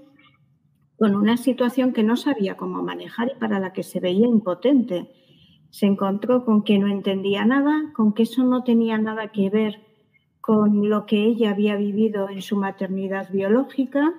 con 0.98 1.16
una 1.16 1.36
situación 1.36 1.92
que 1.92 2.04
no 2.04 2.16
sabía 2.16 2.56
cómo 2.56 2.84
manejar 2.84 3.32
y 3.36 3.40
para 3.40 3.60
la 3.60 3.74
que 3.74 3.84
se 3.84 4.00
veía 4.00 4.28
impotente. 4.28 5.12
Se 5.72 5.88
encontró 5.88 6.46
con 6.46 6.64
que 6.64 6.78
no 6.78 6.88
entendía 6.88 7.44
nada, 7.44 7.92
con 7.96 8.14
que 8.14 8.24
eso 8.24 8.44
no 8.44 8.64
tenía 8.64 8.98
nada 9.00 9.32
que 9.32 9.50
ver 9.50 9.82
con 10.40 10.90
lo 10.90 11.06
que 11.06 11.24
ella 11.24 11.52
había 11.52 11.76
vivido 11.76 12.30
en 12.30 12.42
su 12.42 12.56
maternidad 12.58 13.32
biológica 13.32 14.14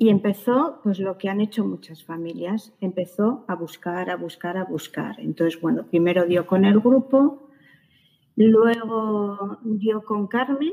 y 0.00 0.10
empezó, 0.10 0.78
pues 0.84 1.00
lo 1.00 1.18
que 1.18 1.28
han 1.28 1.40
hecho 1.40 1.66
muchas 1.66 2.04
familias, 2.04 2.72
empezó 2.80 3.44
a 3.48 3.56
buscar, 3.56 4.10
a 4.10 4.16
buscar, 4.16 4.56
a 4.56 4.64
buscar. 4.64 5.18
Entonces, 5.18 5.60
bueno, 5.60 5.86
primero 5.86 6.24
dio 6.24 6.46
con 6.46 6.64
el 6.64 6.78
grupo, 6.78 7.50
luego 8.36 9.58
dio 9.64 10.04
con 10.04 10.28
Carmen. 10.28 10.72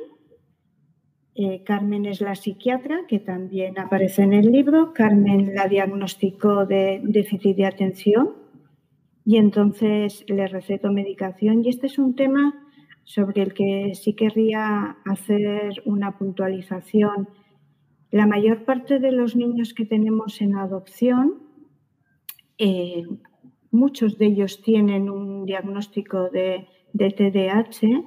Eh, 1.33 1.63
Carmen 1.63 2.05
es 2.05 2.21
la 2.21 2.35
psiquiatra 2.35 3.07
que 3.07 3.17
también 3.17 3.79
aparece 3.79 4.21
en 4.21 4.33
el 4.33 4.51
libro. 4.51 4.93
Carmen 4.93 5.55
la 5.55 5.67
diagnosticó 5.67 6.67
de 6.67 7.01
déficit 7.03 7.57
de 7.57 7.65
atención 7.65 8.33
y 9.25 9.37
entonces 9.37 10.23
le 10.27 10.47
recetó 10.47 10.91
medicación. 10.91 11.65
Y 11.65 11.69
este 11.69 11.87
es 11.87 11.97
un 11.97 12.15
tema 12.15 12.53
sobre 13.03 13.41
el 13.41 13.55
que 13.55 13.93
sí 13.95 14.13
querría 14.13 14.97
hacer 15.03 15.81
una 15.85 16.15
puntualización. 16.15 17.27
La 18.15 18.27
mayor 18.27 18.63
parte 18.63 18.99
de 18.99 19.11
los 19.11 19.35
niños 19.35 19.73
que 19.73 19.83
tenemos 19.83 20.39
en 20.39 20.55
adopción, 20.55 21.33
eh, 22.57 23.03
muchos 23.71 24.17
de 24.17 24.27
ellos 24.27 24.61
tienen 24.61 25.09
un 25.09 25.45
diagnóstico 25.45 26.29
de, 26.29 26.65
de 26.93 27.09
TDAH, 27.11 28.05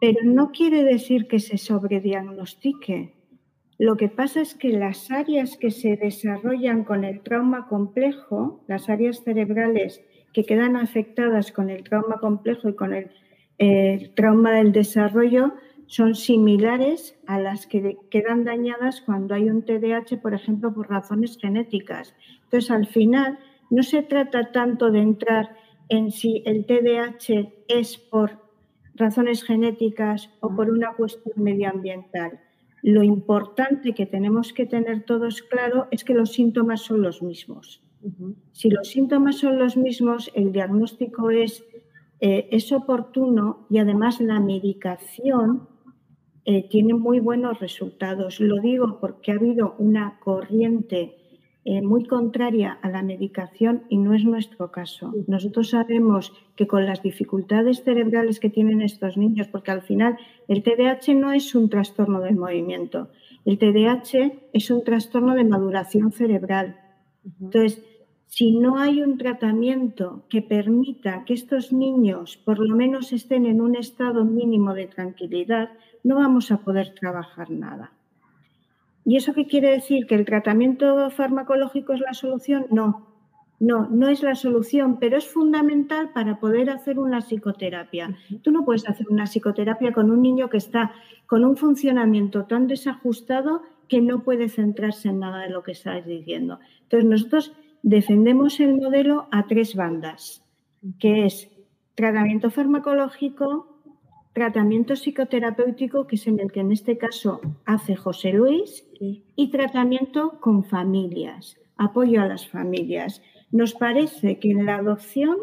pero 0.00 0.18
no 0.24 0.50
quiere 0.50 0.82
decir 0.82 1.28
que 1.28 1.40
se 1.40 1.58
sobrediagnostique. 1.58 3.12
Lo 3.76 3.98
que 3.98 4.08
pasa 4.08 4.40
es 4.40 4.54
que 4.54 4.70
las 4.70 5.10
áreas 5.10 5.58
que 5.58 5.70
se 5.70 5.98
desarrollan 5.98 6.82
con 6.82 7.04
el 7.04 7.20
trauma 7.20 7.68
complejo, 7.68 8.64
las 8.66 8.88
áreas 8.88 9.22
cerebrales 9.22 10.02
que 10.32 10.44
quedan 10.44 10.74
afectadas 10.74 11.52
con 11.52 11.68
el 11.68 11.84
trauma 11.84 12.16
complejo 12.18 12.70
y 12.70 12.74
con 12.76 12.94
el, 12.94 13.10
trauma 14.14 14.52
del 14.52 14.72
desarrollo, 14.72 15.52
son 15.92 16.14
similares 16.14 17.14
a 17.26 17.38
las 17.38 17.66
que 17.66 17.98
quedan 18.08 18.44
dañadas 18.44 19.02
cuando 19.02 19.34
hay 19.34 19.50
un 19.50 19.62
TDAH, 19.62 20.22
por 20.22 20.32
ejemplo, 20.32 20.72
por 20.72 20.88
razones 20.88 21.36
genéticas. 21.36 22.14
Entonces, 22.44 22.70
al 22.70 22.86
final, 22.86 23.38
no 23.68 23.82
se 23.82 24.02
trata 24.02 24.52
tanto 24.52 24.90
de 24.90 25.00
entrar 25.00 25.54
en 25.90 26.10
si 26.10 26.42
el 26.46 26.64
TDAH 26.64 27.52
es 27.68 27.98
por 27.98 28.38
razones 28.94 29.44
genéticas 29.44 30.30
o 30.40 30.56
por 30.56 30.70
una 30.70 30.94
cuestión 30.94 31.34
medioambiental. 31.36 32.40
Lo 32.80 33.02
importante 33.02 33.92
que 33.92 34.06
tenemos 34.06 34.54
que 34.54 34.64
tener 34.64 35.04
todos 35.04 35.42
claro 35.42 35.88
es 35.90 36.04
que 36.04 36.14
los 36.14 36.32
síntomas 36.32 36.80
son 36.80 37.02
los 37.02 37.22
mismos. 37.22 37.82
Si 38.52 38.70
los 38.70 38.88
síntomas 38.88 39.36
son 39.36 39.58
los 39.58 39.76
mismos, 39.76 40.30
el 40.34 40.52
diagnóstico 40.52 41.28
es, 41.28 41.62
eh, 42.20 42.48
es 42.50 42.72
oportuno 42.72 43.66
y 43.68 43.76
además 43.76 44.22
la 44.22 44.40
medicación 44.40 45.68
eh, 46.44 46.68
tiene 46.68 46.94
muy 46.94 47.20
buenos 47.20 47.60
resultados. 47.60 48.40
Lo 48.40 48.60
digo 48.60 48.98
porque 49.00 49.32
ha 49.32 49.36
habido 49.36 49.74
una 49.78 50.18
corriente 50.20 51.16
eh, 51.64 51.80
muy 51.80 52.06
contraria 52.06 52.76
a 52.82 52.90
la 52.90 53.04
medicación 53.04 53.84
y 53.88 53.96
no 53.98 54.14
es 54.14 54.24
nuestro 54.24 54.72
caso. 54.72 55.12
Nosotros 55.28 55.70
sabemos 55.70 56.32
que 56.56 56.66
con 56.66 56.84
las 56.86 57.02
dificultades 57.02 57.84
cerebrales 57.84 58.40
que 58.40 58.50
tienen 58.50 58.82
estos 58.82 59.16
niños, 59.16 59.46
porque 59.46 59.70
al 59.70 59.82
final 59.82 60.16
el 60.48 60.64
TDAH 60.64 61.14
no 61.14 61.30
es 61.32 61.54
un 61.54 61.68
trastorno 61.68 62.20
del 62.20 62.34
movimiento, 62.34 63.10
el 63.44 63.58
TDAH 63.58 64.32
es 64.52 64.70
un 64.72 64.82
trastorno 64.82 65.36
de 65.36 65.44
maduración 65.44 66.10
cerebral. 66.10 66.80
Entonces, 67.40 67.84
si 68.34 68.52
no 68.52 68.78
hay 68.78 69.02
un 69.02 69.18
tratamiento 69.18 70.22
que 70.30 70.40
permita 70.40 71.22
que 71.26 71.34
estos 71.34 71.70
niños 71.70 72.38
por 72.38 72.58
lo 72.66 72.74
menos 72.74 73.12
estén 73.12 73.44
en 73.44 73.60
un 73.60 73.76
estado 73.76 74.24
mínimo 74.24 74.72
de 74.72 74.86
tranquilidad, 74.86 75.68
no 76.02 76.16
vamos 76.16 76.50
a 76.50 76.56
poder 76.56 76.94
trabajar 76.94 77.50
nada. 77.50 77.92
¿Y 79.04 79.18
eso 79.18 79.34
qué 79.34 79.46
quiere 79.46 79.72
decir? 79.72 80.06
¿Que 80.06 80.14
el 80.14 80.24
tratamiento 80.24 81.10
farmacológico 81.10 81.92
es 81.92 82.00
la 82.00 82.14
solución? 82.14 82.68
No, 82.70 83.06
no, 83.60 83.86
no 83.90 84.08
es 84.08 84.22
la 84.22 84.34
solución, 84.34 84.98
pero 84.98 85.18
es 85.18 85.26
fundamental 85.26 86.12
para 86.14 86.40
poder 86.40 86.70
hacer 86.70 86.98
una 86.98 87.20
psicoterapia. 87.20 88.16
Tú 88.40 88.50
no 88.50 88.64
puedes 88.64 88.88
hacer 88.88 89.08
una 89.10 89.26
psicoterapia 89.26 89.92
con 89.92 90.10
un 90.10 90.22
niño 90.22 90.48
que 90.48 90.56
está 90.56 90.92
con 91.26 91.44
un 91.44 91.58
funcionamiento 91.58 92.46
tan 92.46 92.66
desajustado 92.66 93.60
que 93.88 94.00
no 94.00 94.22
puede 94.22 94.48
centrarse 94.48 95.10
en 95.10 95.18
nada 95.18 95.42
de 95.42 95.50
lo 95.50 95.62
que 95.62 95.72
estás 95.72 96.06
diciendo. 96.06 96.60
Entonces, 96.84 97.10
nosotros 97.10 97.52
defendemos 97.82 98.60
el 98.60 98.76
modelo 98.76 99.28
a 99.30 99.46
tres 99.46 99.74
bandas, 99.74 100.44
que 100.98 101.26
es 101.26 101.50
tratamiento 101.94 102.50
farmacológico, 102.50 103.68
tratamiento 104.32 104.94
psicoterapéutico, 104.94 106.06
que 106.06 106.16
es 106.16 106.26
en 106.26 106.40
el 106.40 106.50
que 106.50 106.60
en 106.60 106.72
este 106.72 106.96
caso 106.96 107.40
hace 107.64 107.96
José 107.96 108.32
Luis, 108.32 108.84
y 109.36 109.50
tratamiento 109.50 110.38
con 110.40 110.64
familias, 110.64 111.58
apoyo 111.76 112.22
a 112.22 112.26
las 112.26 112.48
familias. 112.48 113.20
Nos 113.50 113.74
parece 113.74 114.38
que 114.38 114.50
en 114.50 114.64
la 114.64 114.76
adopción 114.76 115.36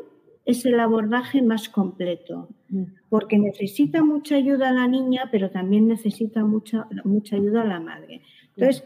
es 0.46 0.66
el 0.66 0.80
abordaje 0.80 1.42
más 1.42 1.70
completo, 1.70 2.50
mm. 2.70 2.84
porque 3.10 3.38
necesita 3.38 4.04
mucha 4.04 4.36
ayuda 4.36 4.70
a 4.70 4.74
la 4.74 4.88
niña, 4.88 5.30
pero 5.32 5.52
también 5.52 5.88
necesita 5.88 6.44
mucha, 6.44 6.88
mucha 7.04 7.36
ayuda 7.36 7.62
a 7.62 7.66
la 7.68 7.80
madre. 7.80 8.22
Entonces, 8.56 8.84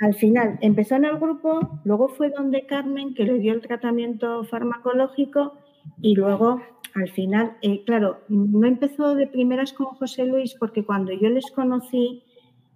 al 0.00 0.14
final 0.14 0.58
empezó 0.62 0.96
en 0.96 1.04
el 1.04 1.18
grupo, 1.18 1.80
luego 1.84 2.08
fue 2.08 2.30
donde 2.30 2.66
Carmen, 2.66 3.14
que 3.14 3.24
le 3.24 3.38
dio 3.38 3.52
el 3.52 3.60
tratamiento 3.60 4.44
farmacológico, 4.44 5.54
y 6.00 6.14
luego 6.14 6.60
al 6.94 7.10
final, 7.10 7.56
eh, 7.62 7.84
claro, 7.84 8.20
no 8.28 8.66
empezó 8.66 9.14
de 9.14 9.26
primeras 9.26 9.72
con 9.72 9.86
José 9.86 10.24
Luis 10.24 10.54
porque 10.58 10.84
cuando 10.84 11.12
yo 11.12 11.28
les 11.28 11.50
conocí 11.50 12.24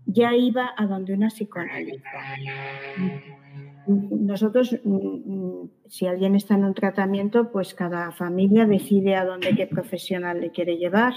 ya 0.07 0.35
iba 0.35 0.71
a 0.77 0.87
donde 0.87 1.15
una 1.15 1.29
psicoanalista. 1.29 2.09
Nosotros, 3.87 4.79
mm, 4.85 5.65
si 5.89 6.07
alguien 6.07 6.35
está 6.35 6.55
en 6.55 6.65
un 6.65 6.75
tratamiento, 6.75 7.51
pues 7.51 7.75
cada 7.75 8.13
familia 8.13 8.67
decide 8.67 9.17
a 9.17 9.25
dónde 9.25 9.55
qué 9.55 9.67
profesional 9.67 10.41
le 10.41 10.51
quiere 10.51 10.77
llevar. 10.77 11.15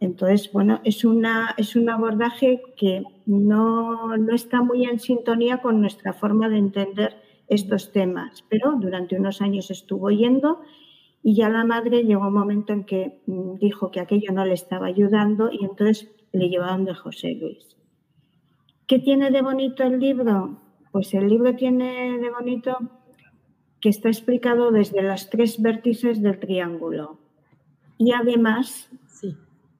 Entonces, 0.00 0.52
bueno, 0.52 0.80
es, 0.84 1.04
una, 1.04 1.54
es 1.56 1.74
un 1.74 1.88
abordaje 1.88 2.60
que 2.76 3.02
no, 3.24 4.16
no 4.16 4.34
está 4.34 4.62
muy 4.62 4.84
en 4.84 5.00
sintonía 5.00 5.58
con 5.62 5.80
nuestra 5.80 6.12
forma 6.12 6.48
de 6.48 6.58
entender 6.58 7.16
estos 7.48 7.92
temas, 7.92 8.44
pero 8.48 8.72
durante 8.78 9.16
unos 9.16 9.40
años 9.40 9.70
estuvo 9.70 10.10
yendo 10.10 10.60
y 11.22 11.34
ya 11.34 11.48
la 11.48 11.64
madre 11.64 12.04
llegó 12.04 12.28
un 12.28 12.34
momento 12.34 12.72
en 12.72 12.84
que 12.84 13.20
mm, 13.26 13.54
dijo 13.58 13.90
que 13.90 14.00
aquello 14.00 14.32
no 14.32 14.44
le 14.44 14.54
estaba 14.54 14.86
ayudando 14.86 15.50
y 15.50 15.64
entonces 15.64 16.10
le 16.32 16.48
llevaron 16.48 16.84
de 16.84 16.94
José 16.94 17.34
Luis. 17.34 17.76
¿Qué 18.86 18.98
tiene 18.98 19.30
de 19.30 19.42
bonito 19.42 19.82
el 19.82 19.98
libro? 19.98 20.60
Pues 20.92 21.12
el 21.14 21.28
libro 21.28 21.56
tiene 21.56 22.18
de 22.18 22.30
bonito 22.30 22.78
que 23.80 23.88
está 23.88 24.08
explicado 24.08 24.70
desde 24.70 25.02
las 25.02 25.30
tres 25.30 25.60
vértices 25.60 26.22
del 26.22 26.38
triángulo. 26.38 27.18
Y 27.98 28.12
además. 28.12 28.90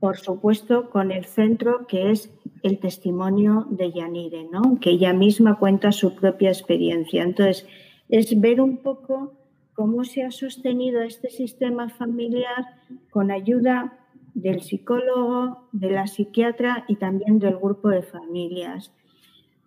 Por 0.01 0.19
supuesto, 0.19 0.91
con 0.91 1.11
el 1.11 1.25
centro 1.25 1.87
que 1.87 2.11
es 2.11 2.31
el 2.63 2.79
testimonio 2.79 3.67
de 3.71 3.93
Yanire, 3.93 4.45
¿no? 4.51 4.79
que 4.81 4.91
ella 4.91 5.13
misma 5.13 5.59
cuenta 5.59 5.93
su 5.93 6.15
propia 6.15 6.51
experiencia. 6.51 7.23
Entonces, 7.23 7.67
es 8.09 8.39
ver 8.41 8.61
un 8.61 8.79
poco 8.79 9.35
cómo 9.75 10.05
se 10.05 10.25
ha 10.25 10.31
sostenido 10.31 11.03
este 11.03 11.31
sistema 11.31 11.89
familiar 11.89 12.67
con 13.11 13.31
ayuda 13.31 13.99
del 14.35 14.63
psicólogo, 14.63 15.69
de 15.73 15.91
la 15.91 16.07
psiquiatra 16.07 16.85
y 16.89 16.97
también 16.97 17.39
del 17.39 17.57
grupo 17.57 17.89
de 17.89 18.03
familias. 18.03 18.93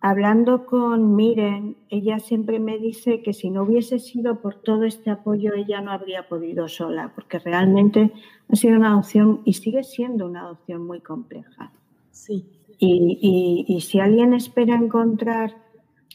Hablando 0.02 0.64
con 0.64 1.14
Miren, 1.14 1.76
ella 1.90 2.18
siempre 2.18 2.58
me 2.58 2.78
dice 2.78 3.22
que 3.22 3.34
si 3.34 3.50
no 3.50 3.64
hubiese 3.64 3.98
sido 3.98 4.40
por 4.40 4.54
todo 4.54 4.84
este 4.84 5.10
apoyo, 5.10 5.52
ella 5.52 5.82
no 5.82 5.90
habría 5.90 6.26
podido 6.28 6.68
sola, 6.68 7.12
porque 7.14 7.38
realmente 7.38 8.10
ha 8.48 8.56
sido 8.56 8.76
una 8.76 8.92
adopción 8.92 9.42
y 9.44 9.52
sigue 9.52 9.84
siendo 9.84 10.26
una 10.26 10.40
adopción 10.40 10.86
muy 10.86 11.00
compleja. 11.00 11.72
Sí. 12.10 12.46
Y, 12.78 13.66
y 13.68 13.80
si 13.82 14.00
alguien 14.00 14.32
espera 14.32 14.74
encontrar 14.74 15.54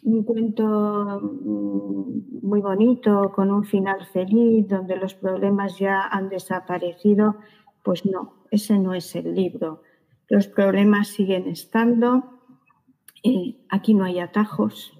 un 0.06 0.24
cuento 0.24 1.20
mm, 1.22 2.46
muy 2.46 2.62
bonito, 2.62 3.32
con 3.36 3.52
un 3.52 3.66
final 3.66 4.06
feliz, 4.06 4.68
donde 4.68 4.96
los 4.98 5.16
problemas 5.16 5.78
ya 5.80 6.08
han 6.08 6.30
desaparecido, 6.30 7.36
pues 7.84 8.06
no, 8.06 8.34
ese 8.52 8.78
no 8.78 8.94
es 8.94 9.16
el 9.16 9.34
libro. 9.34 9.82
Los 10.28 10.48
problemas 10.48 11.08
siguen 11.10 11.48
estando, 11.48 12.35
aquí 13.70 13.94
no 13.94 14.06
hay 14.06 14.20
atajos. 14.20 14.98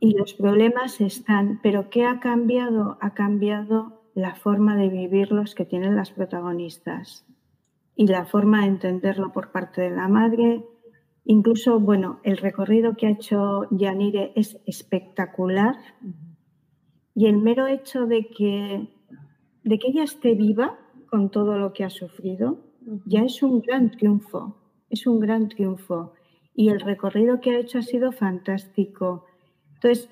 Y 0.00 0.16
los 0.16 0.34
problemas 0.34 1.00
están, 1.00 1.60
pero 1.62 1.90
¿qué 1.90 2.04
ha 2.04 2.20
cambiado? 2.20 2.98
Ha 3.00 3.14
cambiado 3.14 4.02
la 4.14 4.34
forma 4.34 4.76
de 4.76 4.88
vivirlos 4.88 5.54
que 5.54 5.64
tienen 5.64 5.96
las 5.96 6.10
protagonistas 6.10 7.26
y 7.96 8.06
la 8.06 8.24
forma 8.24 8.62
de 8.62 8.68
entenderlo 8.68 9.32
por 9.32 9.50
parte 9.50 9.82
de 9.82 9.90
la 9.90 10.08
madre, 10.08 10.64
Incluso, 11.30 11.78
bueno, 11.78 12.20
el 12.22 12.38
recorrido 12.38 12.96
que 12.96 13.06
ha 13.06 13.10
hecho 13.10 13.66
Yanire 13.70 14.32
es 14.34 14.58
espectacular. 14.64 15.76
Y 17.14 17.26
el 17.26 17.36
mero 17.36 17.66
hecho 17.66 18.06
de 18.06 18.28
que, 18.28 18.88
de 19.62 19.78
que 19.78 19.88
ella 19.88 20.04
esté 20.04 20.34
viva 20.34 20.78
con 21.10 21.30
todo 21.30 21.58
lo 21.58 21.74
que 21.74 21.84
ha 21.84 21.90
sufrido 21.90 22.64
ya 23.04 23.24
es 23.24 23.42
un 23.42 23.60
gran 23.60 23.90
triunfo, 23.90 24.56
es 24.88 25.06
un 25.06 25.20
gran 25.20 25.50
triunfo. 25.50 26.14
Y 26.58 26.70
el 26.70 26.80
recorrido 26.80 27.40
que 27.40 27.52
ha 27.52 27.60
hecho 27.60 27.78
ha 27.78 27.82
sido 27.82 28.10
fantástico. 28.10 29.26
Entonces, 29.74 30.10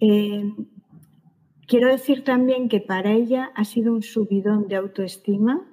eh, 0.00 0.50
quiero 1.66 1.88
decir 1.88 2.24
también 2.24 2.70
que 2.70 2.80
para 2.80 3.12
ella 3.12 3.52
ha 3.54 3.66
sido 3.66 3.92
un 3.92 4.02
subidón 4.02 4.68
de 4.68 4.76
autoestima 4.76 5.68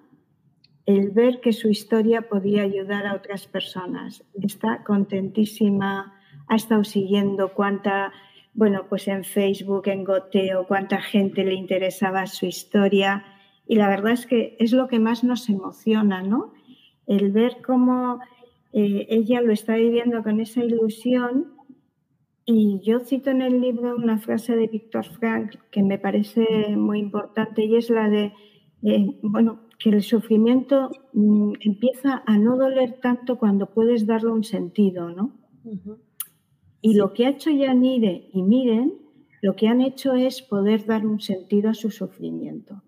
el 0.85 1.11
ver 1.11 1.39
que 1.39 1.53
su 1.53 1.69
historia 1.69 2.23
podía 2.27 2.63
ayudar 2.63 3.07
a 3.07 3.15
otras 3.15 3.47
personas. 3.47 4.25
Está 4.41 4.83
contentísima, 4.83 6.19
ha 6.47 6.55
estado 6.57 6.83
siguiendo 6.83 7.53
cuánta, 7.53 8.11
bueno, 8.53 8.87
pues 8.89 9.07
en 9.07 9.23
Facebook, 9.23 9.87
en 9.87 10.03
Goteo, 10.03 10.67
cuánta 10.67 10.99
gente 10.99 11.45
le 11.45 11.53
interesaba 11.53 12.27
su 12.27 12.45
historia. 12.45 13.23
Y 13.65 13.75
la 13.75 13.87
verdad 13.87 14.11
es 14.11 14.25
que 14.25 14.57
es 14.59 14.73
lo 14.73 14.89
que 14.89 14.99
más 14.99 15.23
nos 15.23 15.47
emociona, 15.47 16.21
¿no? 16.23 16.51
El 17.07 17.31
ver 17.31 17.61
cómo 17.65 18.19
eh, 18.71 19.07
ella 19.09 19.41
lo 19.41 19.51
está 19.51 19.75
viviendo 19.75 20.23
con 20.23 20.39
esa 20.39 20.63
ilusión. 20.63 21.53
Y 22.45 22.79
yo 22.83 22.99
cito 22.99 23.29
en 23.29 23.41
el 23.41 23.61
libro 23.61 23.95
una 23.95 24.17
frase 24.17 24.55
de 24.55 24.67
Víctor 24.67 25.05
Frank 25.05 25.55
que 25.71 25.83
me 25.83 25.99
parece 25.99 26.75
muy 26.75 26.99
importante 26.99 27.63
y 27.63 27.75
es 27.75 27.89
la 27.91 28.09
de, 28.09 28.33
eh, 28.81 29.19
bueno, 29.21 29.67
que 29.77 29.89
el 29.89 30.01
sufrimiento 30.01 30.89
mm, 31.13 31.53
empieza 31.61 32.23
a 32.25 32.37
no 32.37 32.57
doler 32.57 32.99
tanto 33.01 33.37
cuando 33.37 33.67
puedes 33.67 34.05
darle 34.07 34.31
un 34.31 34.43
sentido, 34.43 35.09
¿no? 35.11 35.35
Y 36.81 36.95
lo 36.95 37.13
que 37.13 37.25
ha 37.25 37.29
hecho 37.29 37.51
Yanire 37.51 38.29
y 38.33 38.41
Miren, 38.41 38.93
lo 39.41 39.55
que 39.55 39.67
han 39.67 39.81
hecho 39.81 40.13
es 40.13 40.41
poder 40.41 40.85
dar 40.85 41.05
un 41.05 41.19
sentido 41.19 41.69
a 41.69 41.73
su 41.73 41.91
sufrimiento. 41.91 42.81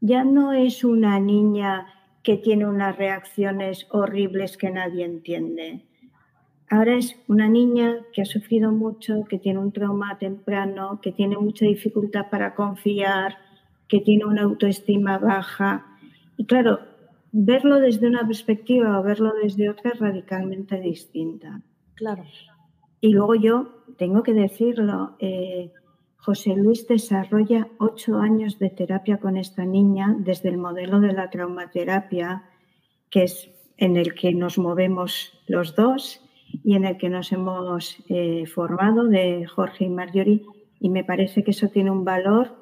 Ya 0.00 0.24
no 0.24 0.52
es 0.52 0.84
una 0.84 1.18
niña 1.20 1.86
que 2.24 2.38
tiene 2.38 2.66
unas 2.66 2.96
reacciones 2.96 3.86
horribles 3.90 4.56
que 4.56 4.70
nadie 4.70 5.04
entiende. 5.04 5.84
Ahora 6.70 6.96
es 6.96 7.16
una 7.28 7.48
niña 7.48 7.98
que 8.12 8.22
ha 8.22 8.24
sufrido 8.24 8.72
mucho, 8.72 9.24
que 9.28 9.38
tiene 9.38 9.58
un 9.58 9.70
trauma 9.70 10.18
temprano, 10.18 11.00
que 11.02 11.12
tiene 11.12 11.36
mucha 11.36 11.66
dificultad 11.66 12.30
para 12.30 12.54
confiar, 12.54 13.36
que 13.86 14.00
tiene 14.00 14.24
una 14.24 14.42
autoestima 14.42 15.18
baja. 15.18 15.86
Y 16.38 16.46
claro, 16.46 16.80
verlo 17.30 17.78
desde 17.78 18.08
una 18.08 18.26
perspectiva 18.26 18.98
o 18.98 19.02
verlo 19.02 19.34
desde 19.42 19.68
otra 19.68 19.90
es 19.90 20.00
radicalmente 20.00 20.80
distinta. 20.80 21.60
Claro. 21.94 22.24
Y 23.00 23.10
luego 23.10 23.34
yo 23.34 23.84
tengo 23.98 24.22
que 24.22 24.32
decirlo, 24.32 25.16
eh, 25.18 25.70
José 26.24 26.56
Luis 26.56 26.88
desarrolla 26.88 27.68
ocho 27.78 28.16
años 28.16 28.58
de 28.58 28.70
terapia 28.70 29.18
con 29.18 29.36
esta 29.36 29.66
niña 29.66 30.16
desde 30.18 30.48
el 30.48 30.56
modelo 30.56 30.98
de 31.00 31.12
la 31.12 31.28
traumaterapia, 31.28 32.44
que 33.10 33.24
es 33.24 33.50
en 33.76 33.98
el 33.98 34.14
que 34.14 34.32
nos 34.32 34.56
movemos 34.56 35.38
los 35.46 35.76
dos 35.76 36.22
y 36.64 36.76
en 36.76 36.86
el 36.86 36.96
que 36.96 37.10
nos 37.10 37.30
hemos 37.30 37.98
eh, 38.08 38.46
formado 38.46 39.04
de 39.04 39.44
Jorge 39.44 39.84
y 39.84 39.90
Marjorie. 39.90 40.42
Y 40.80 40.88
me 40.88 41.04
parece 41.04 41.44
que 41.44 41.50
eso 41.50 41.68
tiene 41.68 41.90
un 41.90 42.06
valor 42.06 42.56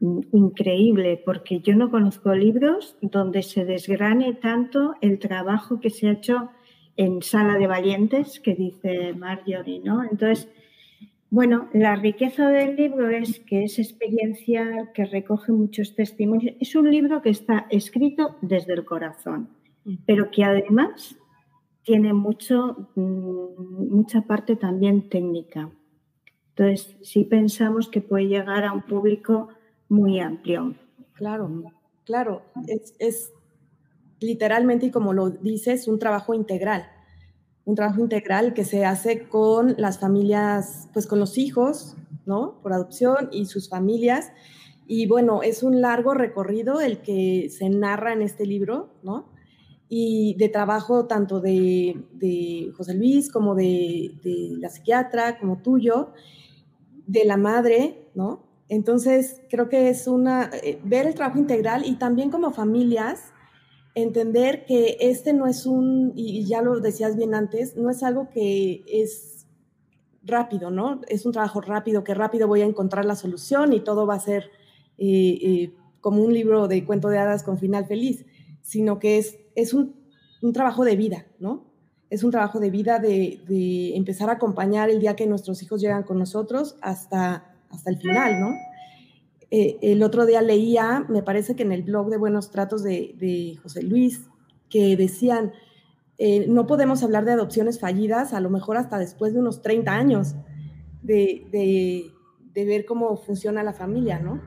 increíble, 0.00 1.22
porque 1.24 1.60
yo 1.60 1.76
no 1.76 1.92
conozco 1.92 2.34
libros 2.34 2.96
donde 3.02 3.44
se 3.44 3.64
desgrane 3.64 4.32
tanto 4.34 4.94
el 5.00 5.20
trabajo 5.20 5.78
que 5.78 5.90
se 5.90 6.08
ha 6.08 6.12
hecho 6.12 6.50
en 6.96 7.22
Sala 7.22 7.56
de 7.56 7.68
Valientes, 7.68 8.40
que 8.40 8.56
dice 8.56 9.12
Marjorie, 9.12 9.80
¿no? 9.84 10.02
Entonces, 10.02 10.48
bueno, 11.30 11.68
la 11.72 11.94
riqueza 11.94 12.48
del 12.48 12.74
libro 12.74 13.08
es 13.08 13.38
que 13.40 13.62
es 13.62 13.78
experiencial, 13.78 14.90
que 14.92 15.04
recoge 15.04 15.52
muchos 15.52 15.94
testimonios. 15.94 16.56
Es 16.58 16.74
un 16.74 16.90
libro 16.90 17.22
que 17.22 17.30
está 17.30 17.66
escrito 17.70 18.36
desde 18.42 18.72
el 18.72 18.84
corazón, 18.84 19.48
pero 20.06 20.32
que 20.32 20.42
además 20.42 21.16
tiene 21.84 22.12
mucho, 22.12 22.90
mm, 22.96 23.94
mucha 23.94 24.22
parte 24.22 24.56
también 24.56 25.08
técnica. 25.08 25.70
Entonces, 26.48 26.96
sí 27.00 27.24
pensamos 27.24 27.88
que 27.88 28.00
puede 28.00 28.26
llegar 28.26 28.64
a 28.64 28.72
un 28.72 28.82
público 28.82 29.50
muy 29.88 30.18
amplio. 30.18 30.74
Claro, 31.12 31.48
claro. 32.04 32.42
Es, 32.66 32.96
es 32.98 33.32
literalmente, 34.18 34.86
y 34.86 34.90
como 34.90 35.12
lo 35.12 35.30
dices, 35.30 35.86
un 35.86 36.00
trabajo 36.00 36.34
integral 36.34 36.86
un 37.70 37.76
trabajo 37.76 38.00
integral 38.00 38.52
que 38.52 38.64
se 38.64 38.84
hace 38.84 39.28
con 39.28 39.74
las 39.78 39.98
familias, 39.98 40.88
pues 40.92 41.06
con 41.06 41.20
los 41.20 41.38
hijos, 41.38 41.96
¿no? 42.26 42.60
Por 42.62 42.72
adopción 42.72 43.28
y 43.30 43.46
sus 43.46 43.68
familias. 43.68 44.32
Y 44.86 45.06
bueno, 45.06 45.42
es 45.42 45.62
un 45.62 45.80
largo 45.80 46.14
recorrido 46.14 46.80
el 46.80 47.00
que 47.00 47.48
se 47.48 47.70
narra 47.70 48.12
en 48.12 48.22
este 48.22 48.44
libro, 48.44 48.92
¿no? 49.02 49.30
Y 49.88 50.34
de 50.36 50.48
trabajo 50.48 51.06
tanto 51.06 51.40
de, 51.40 52.72
José 52.76 52.94
Luis 52.94 53.30
como 53.30 53.54
de, 53.54 54.18
de, 54.22 54.56
la 54.58 54.68
psiquiatra, 54.68 55.38
como 55.38 55.58
tuyo, 55.58 56.12
de 57.06 57.24
la 57.24 57.36
madre, 57.36 58.08
¿no? 58.14 58.50
Entonces, 58.68 59.42
creo 59.48 59.68
que 59.68 59.90
es 59.90 60.06
una, 60.06 60.50
eh, 60.62 60.80
ver 60.84 61.06
el 61.06 61.14
trabajo 61.14 61.38
integral 61.38 61.84
y 61.84 61.96
también 61.96 62.30
como 62.30 62.52
familias, 62.52 63.29
entender 64.02 64.64
que 64.66 64.96
este 65.00 65.32
no 65.32 65.46
es 65.46 65.66
un, 65.66 66.12
y 66.16 66.44
ya 66.44 66.62
lo 66.62 66.80
decías 66.80 67.16
bien 67.16 67.34
antes, 67.34 67.76
no 67.76 67.90
es 67.90 68.02
algo 68.02 68.28
que 68.30 68.82
es 68.86 69.46
rápido, 70.22 70.70
¿no? 70.70 71.00
Es 71.08 71.26
un 71.26 71.32
trabajo 71.32 71.60
rápido, 71.60 72.04
que 72.04 72.14
rápido 72.14 72.48
voy 72.48 72.62
a 72.62 72.66
encontrar 72.66 73.04
la 73.04 73.16
solución 73.16 73.72
y 73.72 73.80
todo 73.80 74.06
va 74.06 74.14
a 74.14 74.20
ser 74.20 74.50
eh, 74.98 75.38
eh, 75.42 75.74
como 76.00 76.22
un 76.22 76.32
libro 76.32 76.68
de 76.68 76.84
cuento 76.84 77.08
de 77.08 77.18
hadas 77.18 77.42
con 77.42 77.58
final 77.58 77.86
feliz, 77.86 78.26
sino 78.62 78.98
que 78.98 79.18
es, 79.18 79.38
es 79.54 79.74
un, 79.74 79.94
trabajo 80.52 80.84
de 80.84 80.96
vida, 80.96 81.26
¿no? 81.38 81.66
Es 82.08 82.24
un 82.24 82.30
trabajo 82.30 82.60
de 82.60 82.70
vida 82.70 82.98
de, 82.98 83.40
de, 83.46 83.94
empezar 83.96 84.30
a 84.30 84.34
acompañar 84.34 84.90
el 84.90 85.00
día 85.00 85.16
que 85.16 85.26
nuestros 85.26 85.62
hijos 85.62 85.80
llegan 85.80 86.02
con 86.02 86.18
nosotros 86.18 86.76
hasta, 86.80 87.54
hasta 87.70 87.90
el 87.90 87.98
final, 87.98 88.40
¿no? 88.40 88.54
Eh, 89.50 89.78
el 89.82 90.02
otro 90.04 90.26
día 90.26 90.42
leía, 90.42 91.04
me 91.08 91.22
parece 91.22 91.56
que 91.56 91.64
en 91.64 91.72
el 91.72 91.82
blog 91.82 92.08
de 92.08 92.18
Buenos 92.18 92.50
Tratos 92.50 92.84
de, 92.84 93.58
José 93.62 93.82
Luis, 93.82 94.28
que 94.68 94.96
decían, 94.96 95.52
eh, 96.18 96.46
no 96.48 96.66
podemos 96.66 97.02
hablar 97.02 97.24
de 97.24 97.32
adopciones 97.32 97.80
fallidas, 97.80 98.32
a 98.32 98.40
lo 98.40 98.50
mejor 98.50 98.76
hasta 98.76 98.98
después 98.98 99.32
de 99.32 99.40
unos 99.40 99.62
30 99.62 99.92
años 99.92 100.36
de, 101.02 102.12
ver 102.54 102.84
cómo 102.84 103.16
funciona 103.16 103.64
la 103.64 103.72
familia, 103.72 104.20
¿no? 104.20 104.40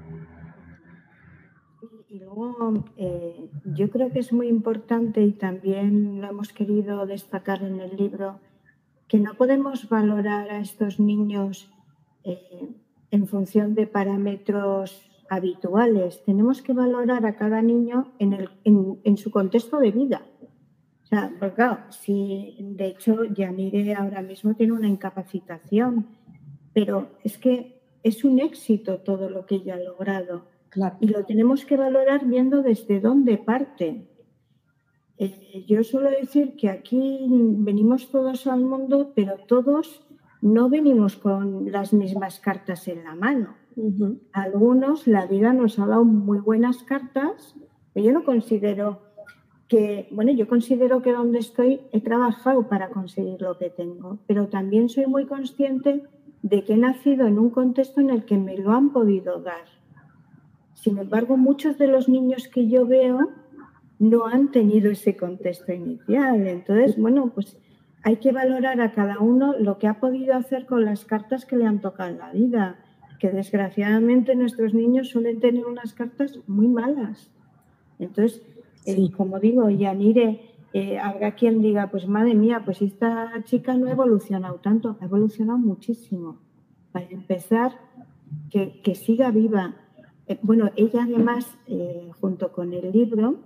Y 2.08 2.20
luego 2.20 2.86
eh, 2.96 3.50
yo 3.66 3.90
creo 3.90 4.12
que 4.12 4.20
es 4.20 4.32
muy 4.32 4.48
importante 4.48 5.22
y 5.22 5.32
también 5.32 6.22
lo 6.22 6.30
hemos 6.30 6.54
querido 6.54 7.06
destacar 7.08 7.64
en 7.64 7.82
el 7.82 7.98
libro, 7.98 8.40
que 9.10 9.20
no 9.20 9.34
podemos 9.34 9.90
valorar 9.90 10.50
a 10.50 10.60
estos 10.60 11.00
niños 11.00 11.70
en 13.14 13.28
función 13.28 13.76
de 13.76 13.86
parámetros 13.86 15.08
habituales. 15.30 16.24
Tenemos 16.26 16.64
que 16.64 16.74
valorar 16.74 17.28
a 17.28 17.36
cada 17.36 17.62
niño 17.62 18.12
en, 18.18 18.34
el, 18.34 18.50
en, 18.64 19.18
su 19.18 19.30
contexto 19.30 19.78
de 19.78 19.92
vida. 19.92 20.24
O 21.04 21.06
sea, 21.06 21.32
porque 21.40 21.54
claro, 21.54 21.78
si 21.92 22.58
de 22.60 22.88
hecho 22.88 23.24
Yanire 23.26 23.94
ahora 23.94 24.24
mismo 24.24 24.56
tiene 24.56 24.74
una 24.74 24.88
incapacitación, 24.88 26.08
pero 26.74 27.12
es 27.24 27.38
que 27.38 27.84
es 28.02 28.24
un 28.24 28.40
éxito 28.40 28.98
todo 29.02 29.30
lo 29.30 29.46
que 29.46 29.56
ella 29.56 29.76
ha 29.76 29.80
logrado. 29.80 30.46
Y 31.00 31.08
lo 31.10 31.24
tenemos 31.24 31.66
que 31.66 31.78
valorar 31.78 32.26
viendo 32.26 32.64
desde 32.64 33.00
dónde 33.00 33.38
parte. 33.38 34.08
Eh, 35.20 35.66
yo 35.68 35.84
suelo 35.84 36.10
decir 36.10 36.56
que 36.56 36.68
aquí 36.68 37.28
venimos 37.30 38.10
todos 38.10 38.48
al 38.48 38.62
mundo, 38.62 39.12
pero 39.14 39.38
todos 39.48 40.04
no 40.44 40.68
venimos 40.68 41.16
con 41.16 41.72
las 41.72 41.94
mismas 41.94 42.42
cartas 42.42 42.90
en 42.90 43.06
la 43.06 43.16
mano. 43.16 43.56
Algunos, 44.34 45.08
la 45.08 45.26
vida 45.26 45.54
nos 45.54 45.80
ha 45.80 45.88
dado 45.88 46.04
muy 46.04 46.40
buenas 46.40 46.84
cartas, 46.84 47.56
pero 47.94 48.08
yo 48.08 48.12
no 48.12 48.26
considero 48.26 49.00
que, 49.70 50.10
bueno, 50.12 50.34
yo 50.34 50.50
considero 50.50 51.02
que 51.02 51.14
donde 51.14 51.40
estoy 51.40 51.80
he 51.94 52.02
trabajado 52.02 52.68
para 52.68 52.90
conseguir 52.90 53.42
lo 53.42 53.58
que 53.58 53.70
tengo, 53.70 54.20
pero 54.28 54.50
también 54.50 54.90
soy 54.90 55.06
muy 55.06 55.28
consciente 55.28 56.04
de 56.42 56.66
que 56.66 56.74
he 56.74 56.78
nacido 56.78 57.26
en 57.26 57.40
un 57.40 57.50
contexto 57.50 58.02
en 58.02 58.10
el 58.10 58.26
que 58.26 58.38
me 58.38 58.58
lo 58.58 58.74
han 58.74 58.92
podido 58.92 59.40
dar. 59.40 59.64
Sin 60.74 60.98
embargo, 60.98 61.38
muchos 61.38 61.78
de 61.78 61.88
los 61.88 62.10
niños 62.10 62.50
que 62.50 62.68
yo 62.68 62.86
veo 62.86 63.30
no 63.98 64.26
han 64.26 64.52
tenido 64.52 64.92
ese 64.92 65.16
contexto 65.16 65.72
inicial. 65.72 66.46
Entonces, 66.46 66.98
bueno, 66.98 67.32
pues 67.34 67.58
hay 68.04 68.18
que 68.18 68.34
valorar 68.34 68.82
a 68.82 68.92
cada 68.92 69.20
uno 69.20 69.58
lo 69.58 69.78
que 69.80 69.88
ha 69.88 70.00
podido 70.00 70.36
hacer 70.36 70.66
con 70.66 70.84
las 70.84 71.06
cartas 71.06 71.46
que 71.46 71.56
le 71.56 71.66
han 71.66 71.80
tocado 71.80 72.10
en 72.10 72.18
la 72.18 72.32
vida, 72.32 72.78
que 73.18 73.32
desgraciadamente 73.32 74.36
nuestros 74.36 74.74
niños 74.74 75.10
suelen 75.10 75.40
tener 75.40 75.66
unas 75.66 75.94
cartas 75.94 76.38
muy 76.46 76.68
malas. 76.68 77.32
Entonces, 78.00 78.42
eh, 78.86 79.10
como 79.12 79.40
digo, 79.40 79.70
Yanire, 79.70 80.42
eh, 80.74 81.00
habrá 81.00 81.36
quien 81.36 81.62
diga, 81.62 81.90
pues 81.90 82.06
madre 82.06 82.36
mía, 82.36 82.64
pues 82.66 82.82
esta 82.82 83.32
chica 83.46 83.76
no 83.76 83.88
ha 83.88 83.92
evolucionado 83.92 84.56
tanto, 84.56 84.98
ha 85.00 85.06
evolucionado 85.06 85.58
muchísimo. 85.58 86.40
Para 86.92 87.06
empezar, 87.06 87.72
que, 88.50 88.96
siga 88.96 89.32
viva. 89.32 89.76
Eh, 90.28 90.38
bueno, 90.42 90.72
ella 90.76 91.04
además, 91.04 91.58
junto 92.20 92.52
con 92.52 92.74
el 92.74 92.92
libro, 92.92 93.40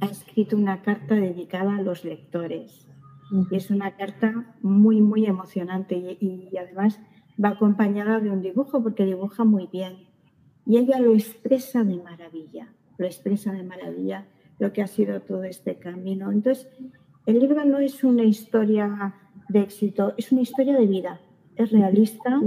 ha 0.00 0.06
escrito 0.06 0.56
una 0.56 0.80
carta 0.80 1.14
dedicada 1.14 1.76
a 1.76 1.82
los 1.82 2.06
lectores 2.06 2.90
y 3.30 3.54
es 3.54 3.70
una 3.70 3.96
carta 3.96 4.56
muy, 4.62 5.00
muy 5.00 5.26
emocionante 5.26 5.96
y, 5.96 6.50
además 6.56 7.00
va 7.42 7.50
acompañada 7.50 8.20
de 8.20 8.30
un 8.30 8.42
dibujo 8.42 8.82
porque 8.82 9.06
dibuja 9.06 9.44
muy 9.44 9.68
bien. 9.72 10.08
Y 10.66 10.78
ella 10.78 11.00
lo 11.00 11.14
expresa 11.14 11.84
de 11.84 11.96
maravilla, 11.96 12.72
lo 12.98 13.06
expresa 13.06 13.52
de 13.52 13.62
maravilla 13.62 14.26
lo 14.60 14.72
que 14.72 14.82
ha 14.82 14.86
sido 14.86 15.20
todo 15.22 15.42
este 15.42 15.76
camino. 15.76 16.30
Entonces, 16.30 16.68
el 17.26 17.40
libro 17.40 17.64
no 17.64 17.78
es 17.78 18.04
una 18.04 18.22
historia 18.22 19.14
de 19.48 19.60
éxito, 19.60 20.14
es 20.16 20.30
una 20.30 20.42
historia 20.42 20.76
de 20.76 20.86
vida, 20.86 21.20
es 21.56 21.72
realista 21.72 22.40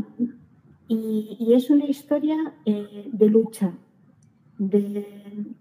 y, 0.87 1.53
es 1.53 1.69
una 1.69 1.85
historia 1.85 2.53
eh, 2.65 3.09
de 3.11 3.27
lucha, 3.27 3.73
de, 4.59 5.05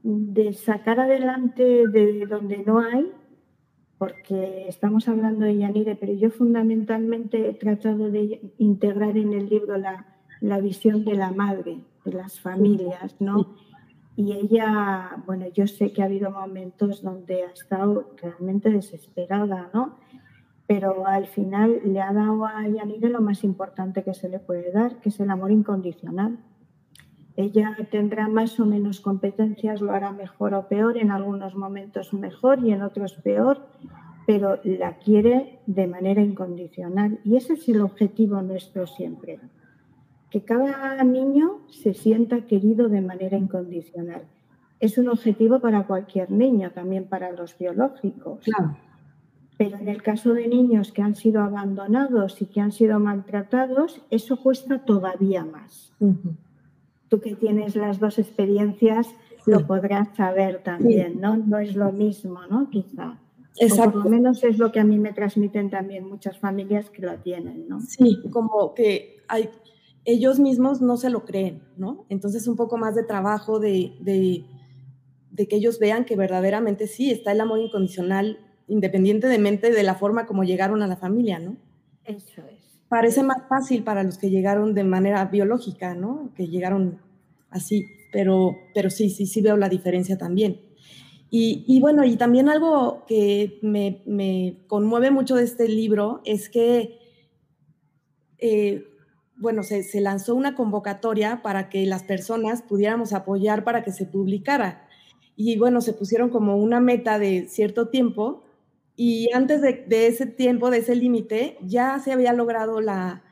de, 0.02 0.52
sacar 0.52 1.00
adelante 1.00 1.88
de 1.88 2.26
donde 2.26 2.58
no 2.58 2.78
hay 2.78 3.10
porque 4.03 4.66
estamos 4.66 5.07
hablando 5.07 5.44
de 5.46 5.59
Yanire, 5.59 5.94
pero 5.94 6.12
yo 6.12 6.28
fundamentalmente 6.32 7.48
he 7.48 7.55
tratado 7.55 8.11
de 8.11 8.53
integrar 8.59 9.16
en 9.16 9.32
el 9.32 9.48
libro 9.48 9.78
la, 9.78 10.18
la 10.40 10.59
visión 10.59 11.05
de 11.05 11.14
la 11.14 11.30
madre, 11.30 11.84
de 12.05 12.12
las 12.12 12.40
familias, 12.40 13.14
¿no? 13.20 13.55
Y 14.16 14.32
ella, 14.32 15.22
bueno, 15.24 15.46
yo 15.55 15.68
sé 15.68 15.92
que 15.92 16.03
ha 16.03 16.07
habido 16.07 16.32
momentos 16.32 17.00
donde 17.00 17.44
ha 17.44 17.53
estado 17.53 18.11
realmente 18.20 18.70
desesperada, 18.70 19.70
¿no? 19.72 20.00
pero 20.66 21.07
al 21.07 21.26
final 21.26 21.80
le 21.84 22.00
ha 22.00 22.12
dado 22.12 22.44
a 22.44 22.66
Yanire 22.66 23.09
lo 23.09 23.20
más 23.20 23.44
importante 23.44 24.03
que 24.03 24.14
se 24.14 24.28
le 24.28 24.40
puede 24.40 24.72
dar, 24.72 25.00
que 25.00 25.11
es 25.11 25.20
el 25.20 25.30
amor 25.30 25.53
incondicional. 25.53 26.38
Ella 27.43 27.76
tendrá 27.90 28.28
más 28.28 28.61
o 28.61 28.66
menos 28.66 29.01
competencias, 29.01 29.80
lo 29.80 29.90
hará 29.90 30.12
mejor 30.12 30.55
o 30.55 30.68
peor, 30.68 30.97
en 30.97 31.11
algunos 31.11 31.57
momentos 31.57 32.14
mejor 32.14 32.61
y 32.64 32.70
en 32.70 32.82
otros 32.82 33.14
peor, 33.14 33.66
pero 34.28 34.61
la 34.62 34.99
quiere 34.99 35.59
de 35.66 35.88
manera 35.88 36.22
incondicional. 36.22 37.18
Y 37.24 37.36
ese 37.36 37.55
es 37.55 37.68
el 37.68 37.80
objetivo 37.80 38.40
nuestro 38.43 38.86
siempre, 38.86 39.40
que 40.30 40.45
cada 40.45 41.03
niño 41.03 41.62
se 41.68 41.95
sienta 41.95 42.47
querido 42.47 42.88
de 42.88 43.01
manera 43.01 43.36
incondicional. 43.36 44.22
Es 44.78 44.97
un 44.97 45.09
objetivo 45.09 45.59
para 45.59 45.86
cualquier 45.88 46.30
niño, 46.30 46.70
también 46.70 47.07
para 47.09 47.32
los 47.32 47.59
biológicos. 47.59 48.45
Pero 49.59 49.78
en 49.78 49.88
el 49.88 50.01
caso 50.03 50.32
de 50.32 50.47
niños 50.47 50.93
que 50.93 51.03
han 51.03 51.16
sido 51.16 51.43
abandonados 51.43 52.40
y 52.40 52.47
que 52.47 52.61
han 52.61 52.70
sido 52.70 53.01
maltratados, 53.01 54.01
eso 54.11 54.36
cuesta 54.40 54.84
todavía 54.84 55.45
más 55.45 55.93
tú 57.12 57.20
que 57.20 57.36
tienes 57.36 57.76
las 57.76 58.00
dos 58.00 58.18
experiencias 58.18 59.06
lo 59.44 59.66
podrás 59.66 60.16
saber 60.16 60.62
también, 60.62 61.20
¿no? 61.20 61.36
No 61.36 61.58
es 61.58 61.76
lo 61.76 61.92
mismo, 61.92 62.40
¿no? 62.48 62.70
Quizá. 62.70 63.18
Exacto. 63.58 64.00
por 64.00 64.04
lo 64.04 64.10
menos 64.10 64.42
es 64.44 64.56
lo 64.56 64.72
que 64.72 64.80
a 64.80 64.84
mí 64.84 64.98
me 64.98 65.12
transmiten 65.12 65.68
también 65.68 66.08
muchas 66.08 66.38
familias 66.38 66.88
que 66.88 67.02
lo 67.02 67.14
tienen, 67.18 67.68
¿no? 67.68 67.82
Sí, 67.82 68.18
como 68.30 68.72
que 68.72 69.18
hay, 69.28 69.50
ellos 70.06 70.40
mismos 70.40 70.80
no 70.80 70.96
se 70.96 71.10
lo 71.10 71.26
creen, 71.26 71.62
¿no? 71.76 72.06
Entonces 72.08 72.48
un 72.48 72.56
poco 72.56 72.78
más 72.78 72.94
de 72.94 73.02
trabajo 73.02 73.60
de, 73.60 73.92
de, 74.00 74.46
de 75.32 75.48
que 75.48 75.56
ellos 75.56 75.78
vean 75.78 76.06
que 76.06 76.16
verdaderamente 76.16 76.86
sí 76.86 77.10
está 77.10 77.32
el 77.32 77.42
amor 77.42 77.58
incondicional, 77.58 78.38
independientemente 78.68 79.70
de 79.70 79.82
la 79.82 79.96
forma 79.96 80.24
como 80.24 80.44
llegaron 80.44 80.80
a 80.80 80.86
la 80.86 80.96
familia, 80.96 81.38
¿no? 81.38 81.58
Eso 82.06 82.40
es 82.50 82.61
parece 82.93 83.22
más 83.22 83.49
fácil 83.49 83.84
para 83.84 84.03
los 84.03 84.18
que 84.18 84.28
llegaron 84.28 84.74
de 84.74 84.84
manera 84.84 85.24
biológica, 85.24 85.95
¿no? 85.95 86.30
Que 86.36 86.49
llegaron 86.49 87.01
así, 87.49 87.86
pero, 88.12 88.59
pero 88.74 88.90
sí, 88.90 89.09
sí, 89.09 89.24
sí 89.24 89.40
veo 89.40 89.57
la 89.57 89.70
diferencia 89.70 90.18
también. 90.18 90.61
Y, 91.30 91.80
bueno, 91.80 92.05
y 92.05 92.16
también 92.16 92.51
algo 92.51 93.07
que 93.09 93.59
me, 93.62 94.59
conmueve 94.66 95.11
mucho 95.11 95.36
de 95.36 95.45
este 95.45 95.68
libro 95.68 96.20
es 96.26 96.51
que, 96.51 96.99
eh, 98.36 98.84
bueno, 99.38 99.62
se, 99.62 99.99
lanzó 100.03 100.34
una 100.34 100.55
convocatoria 100.55 101.40
para 101.40 101.70
que 101.70 101.86
las 101.86 102.03
personas 102.03 102.61
pudiéramos 102.61 103.14
apoyar 103.14 103.64
para 103.64 103.82
que 103.84 103.93
se 103.93 104.05
publicara. 104.05 104.86
Y 105.34 105.57
bueno, 105.57 105.80
se 105.80 105.95
pusieron 105.95 106.28
como 106.28 106.59
una 106.59 106.78
meta 106.78 107.18
de 107.18 107.49
cierto 107.49 107.88
tiempo 107.88 108.45
y 109.05 109.32
antes 109.32 109.61
de, 109.61 110.07
ese 110.07 110.26
tiempo, 110.26 110.70
de 110.70 110.78
ese 110.78 110.94
límite, 110.94 111.59
ya 111.61 111.98
se 111.98 112.12
había 112.12 112.32
logrado 112.32 112.80
la, 112.80 113.24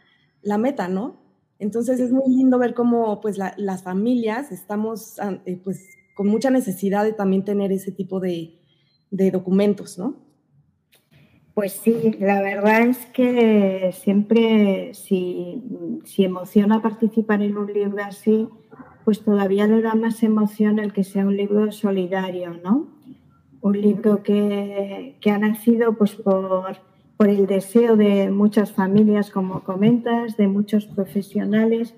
meta, 0.59 0.89
¿no? 0.89 1.21
Entonces 1.61 2.01
es 2.01 2.11
muy 2.11 2.29
lindo 2.29 2.59
ver 2.59 2.75
cómo 2.75 3.21
pues 3.21 3.39
las 3.39 3.85
familias 3.85 4.51
estamos 4.51 5.14
eh, 5.47 5.61
pues 5.62 5.87
con 6.16 6.27
mucha 6.27 6.51
necesidad 6.51 7.05
de 7.05 7.12
también 7.12 7.45
tener 7.45 7.71
ese 7.71 7.93
tipo 7.93 8.18
de, 8.18 8.59
documentos, 9.12 9.97
¿no? 9.97 10.16
Pues 11.55 11.71
sí, 11.71 12.16
la 12.18 12.43
verdad 12.43 12.89
es 12.89 13.07
que 13.07 13.95
siempre 13.95 14.93
si, 14.95 15.62
si, 16.05 16.25
emociona 16.25 16.83
participar 16.83 17.43
en 17.43 17.57
un 17.57 17.73
libro 17.73 18.03
así, 18.03 18.49
pues 19.05 19.23
todavía 19.23 19.68
le 19.68 19.83
da 19.83 19.95
más 19.95 20.25
emoción 20.25 20.81
el 20.81 20.93
que 20.93 21.05
sea 21.05 21.25
un 21.25 21.37
libro 21.37 21.71
solidario, 21.71 22.55
¿no? 22.55 23.00
Un 23.63 23.81
libro 23.81 24.23
que, 24.23 25.17
ha 25.25 25.39
nacido 25.39 25.95
pues, 25.95 26.15
por, 26.15 26.79
el 27.19 27.47
deseo 27.47 27.97
de 27.97 28.31
muchas 28.31 28.73
familias, 28.73 29.31
como 29.31 29.63
comentas, 29.63 30.37
de 30.37 30.49
muchos 30.49 30.87
profesionales. 30.87 31.95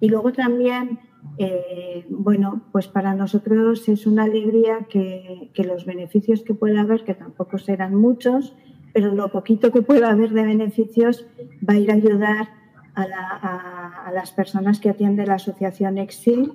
Y 0.00 0.08
luego 0.08 0.32
también, 0.32 0.98
eh, 1.38 2.04
bueno, 2.08 2.62
pues 2.72 2.88
para 2.88 3.14
nosotros 3.14 3.88
es 3.88 4.06
una 4.06 4.24
alegría 4.24 4.86
que, 4.90 5.50
los 5.64 5.84
beneficios 5.84 6.42
que 6.42 6.54
pueda 6.54 6.80
haber, 6.80 7.04
que 7.04 7.14
tampoco 7.14 7.58
serán 7.58 7.94
muchos, 7.94 8.56
pero 8.92 9.14
lo 9.14 9.30
poquito 9.30 9.70
que 9.70 9.82
pueda 9.82 10.10
haber 10.10 10.30
de 10.30 10.42
beneficios 10.42 11.26
va 11.68 11.74
a 11.74 11.78
ir 11.78 11.90
a 11.90 11.94
ayudar 11.94 12.48
a, 12.96 14.10
las 14.12 14.32
personas 14.32 14.78
que 14.78 14.90
atiende 14.90 15.26
la 15.26 15.34
Asociación 15.34 15.98
Exil, 15.98 16.52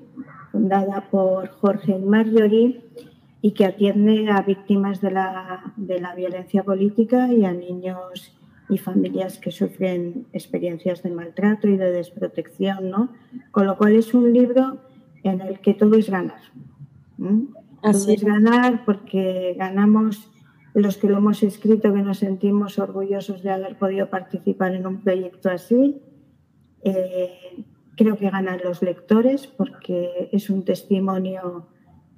fundada 0.52 1.10
por 1.10 1.50
Jorge 1.50 2.00
Marjorie 2.00 2.82
y 3.42 3.52
que 3.52 3.66
atiende 3.66 4.30
a 4.30 4.42
víctimas 4.42 5.02
de 5.02 5.12
la, 5.12 5.74
de 5.78 6.00
la 6.00 6.14
violencia 6.16 6.64
política 6.64 7.32
y 7.32 7.46
a 7.46 7.54
niños 7.54 8.36
y 8.70 8.78
familias 8.78 9.40
que 9.40 9.52
sufren 9.52 10.28
experiencias 10.32 11.02
de 11.02 11.10
maltrato 11.10 11.68
y 11.68 11.78
de 11.78 11.92
desprotección, 11.92 12.90
¿no? 12.90 13.10
Con 13.52 13.66
lo 13.66 13.78
cual 13.78 13.96
es 13.96 14.14
un 14.14 14.32
libro 14.32 14.78
en 15.24 15.42
el 15.42 15.60
que 15.60 15.74
todo 15.74 15.96
es 15.96 16.10
ganar. 16.10 16.42
Así 17.82 18.14
es 18.14 18.24
ganar 18.24 18.86
porque 18.86 19.56
ganamos 19.58 20.32
los 20.74 20.98
que 20.98 21.10
lo 21.10 21.18
hemos 21.18 21.42
escrito, 21.44 21.94
que 21.94 22.02
nos 22.02 22.20
sentimos 22.20 22.78
orgullosos 22.78 23.42
de 23.42 23.52
haber 23.52 23.78
podido 23.78 24.10
participar 24.10 24.76
en 24.76 24.86
un 24.86 25.02
proyecto 25.02 25.50
así. 25.50 26.02
Eh, 26.84 27.64
creo 27.96 28.18
que 28.18 28.30
ganan 28.30 28.62
los 28.64 28.82
lectores 28.82 29.48
porque 29.48 30.30
es 30.32 30.50
un 30.50 30.64
testimonio 30.64 31.68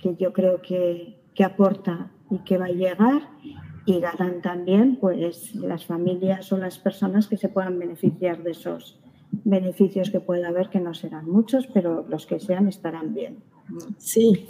que 0.02 0.16
yo 0.16 0.34
creo 0.34 0.62
que, 0.62 1.18
aporta 1.44 2.12
y 2.30 2.38
que 2.44 2.60
va 2.60 2.66
a 2.66 2.70
llegar 2.70 3.24
y 3.88 4.00
ganan 4.00 4.44
también 4.44 4.98
pues 4.98 5.56
las 5.56 5.88
familias 5.88 6.54
o 6.54 6.58
las 6.58 6.78
personas 6.78 7.28
que 7.28 7.36
se 7.36 7.50
puedan 7.50 7.80
beneficiar 7.80 8.44
de 8.44 8.52
esos 8.52 9.00
beneficios 9.32 10.12
que 10.12 10.20
pueda 10.20 10.50
haber, 10.50 10.70
que 10.70 10.80
no 10.80 10.94
serán 10.94 11.28
muchos, 11.28 11.66
pero 11.74 12.06
los 12.08 12.28
que 12.28 12.40
sean 12.40 12.68
estarán 12.68 13.16
bien. 13.16 13.38
Sí. 13.98 14.50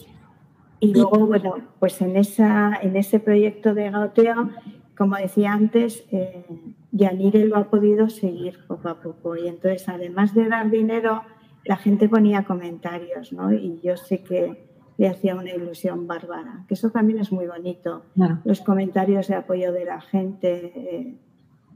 Y 0.81 0.93
luego, 0.93 1.27
bueno, 1.27 1.55
pues 1.79 2.01
en, 2.01 2.17
esa, 2.17 2.77
en 2.81 2.97
ese 2.97 3.21
proyecto 3.21 3.73
de 3.73 3.89
Gauteo, 3.89 4.49
como 4.97 5.15
decía 5.15 5.53
antes, 5.53 6.03
eh, 6.11 6.43
Yanire 6.91 7.45
lo 7.45 7.57
ha 7.57 7.69
podido 7.69 8.09
seguir 8.09 8.59
poco 8.67 8.89
a 8.89 8.99
poco. 8.99 9.37
Y 9.37 9.47
entonces, 9.47 9.87
además 9.87 10.33
de 10.33 10.49
dar 10.49 10.69
dinero, 10.69 11.21
la 11.65 11.77
gente 11.77 12.09
ponía 12.09 12.43
comentarios, 12.43 13.31
¿no? 13.31 13.53
Y 13.53 13.79
yo 13.83 13.95
sé 13.97 14.23
que, 14.23 14.70
le 15.01 15.07
hacía 15.07 15.33
una 15.33 15.49
ilusión 15.49 16.05
bárbara, 16.05 16.63
que 16.67 16.75
eso 16.75 16.91
también 16.91 17.17
es 17.17 17.31
muy 17.31 17.47
bonito. 17.47 18.03
Los 18.43 18.61
comentarios 18.61 19.29
de 19.29 19.33
apoyo 19.33 19.71
de 19.71 19.83
la 19.83 19.99
gente, 19.99 20.71
eh, 20.75 21.15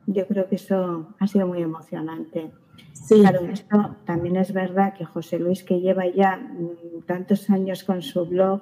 yo 0.05 0.28
creo 0.28 0.47
que 0.47 0.57
eso 0.57 1.07
ha 1.17 1.26
sido 1.26 1.47
muy 1.47 1.63
emocionante. 1.63 2.51
Sí. 2.93 3.21
Claro, 3.21 3.39
esto 3.45 3.95
también 4.05 4.36
es 4.36 4.53
verdad 4.53 4.93
que 4.93 5.05
José 5.05 5.39
Luis, 5.39 5.63
que 5.63 5.80
lleva 5.82 6.05
ya 6.05 6.38
mm, 6.38 7.01
tantos 7.07 7.49
años 7.49 7.84
con 7.84 8.03
su 8.03 8.28
blog, 8.28 8.61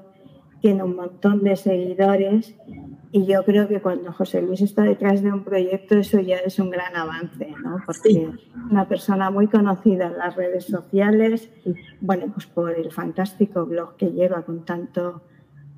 tiene 0.63 0.81
un 0.81 0.95
montón 0.95 1.43
de 1.43 1.57
seguidores 1.57 2.55
y 3.11 3.25
yo 3.25 3.43
creo 3.43 3.67
que 3.67 3.81
cuando 3.81 4.13
José 4.13 4.41
Luis 4.41 4.61
está 4.61 4.83
detrás 4.83 5.21
de 5.21 5.29
un 5.29 5.43
proyecto 5.43 5.97
eso 5.97 6.21
ya 6.21 6.37
es 6.37 6.57
un 6.57 6.69
gran 6.69 6.95
avance, 6.95 7.53
¿no? 7.61 7.79
Porque 7.85 8.09
es 8.09 8.29
una 8.71 8.87
persona 8.87 9.29
muy 9.29 9.47
conocida 9.47 10.07
en 10.07 10.17
las 10.17 10.37
redes 10.37 10.63
sociales, 10.63 11.49
bueno, 11.99 12.31
pues 12.33 12.45
por 12.45 12.71
el 12.71 12.93
fantástico 12.93 13.65
blog 13.65 13.97
que 13.97 14.13
lleva 14.13 14.43
con 14.43 14.63
tanto, 14.63 15.23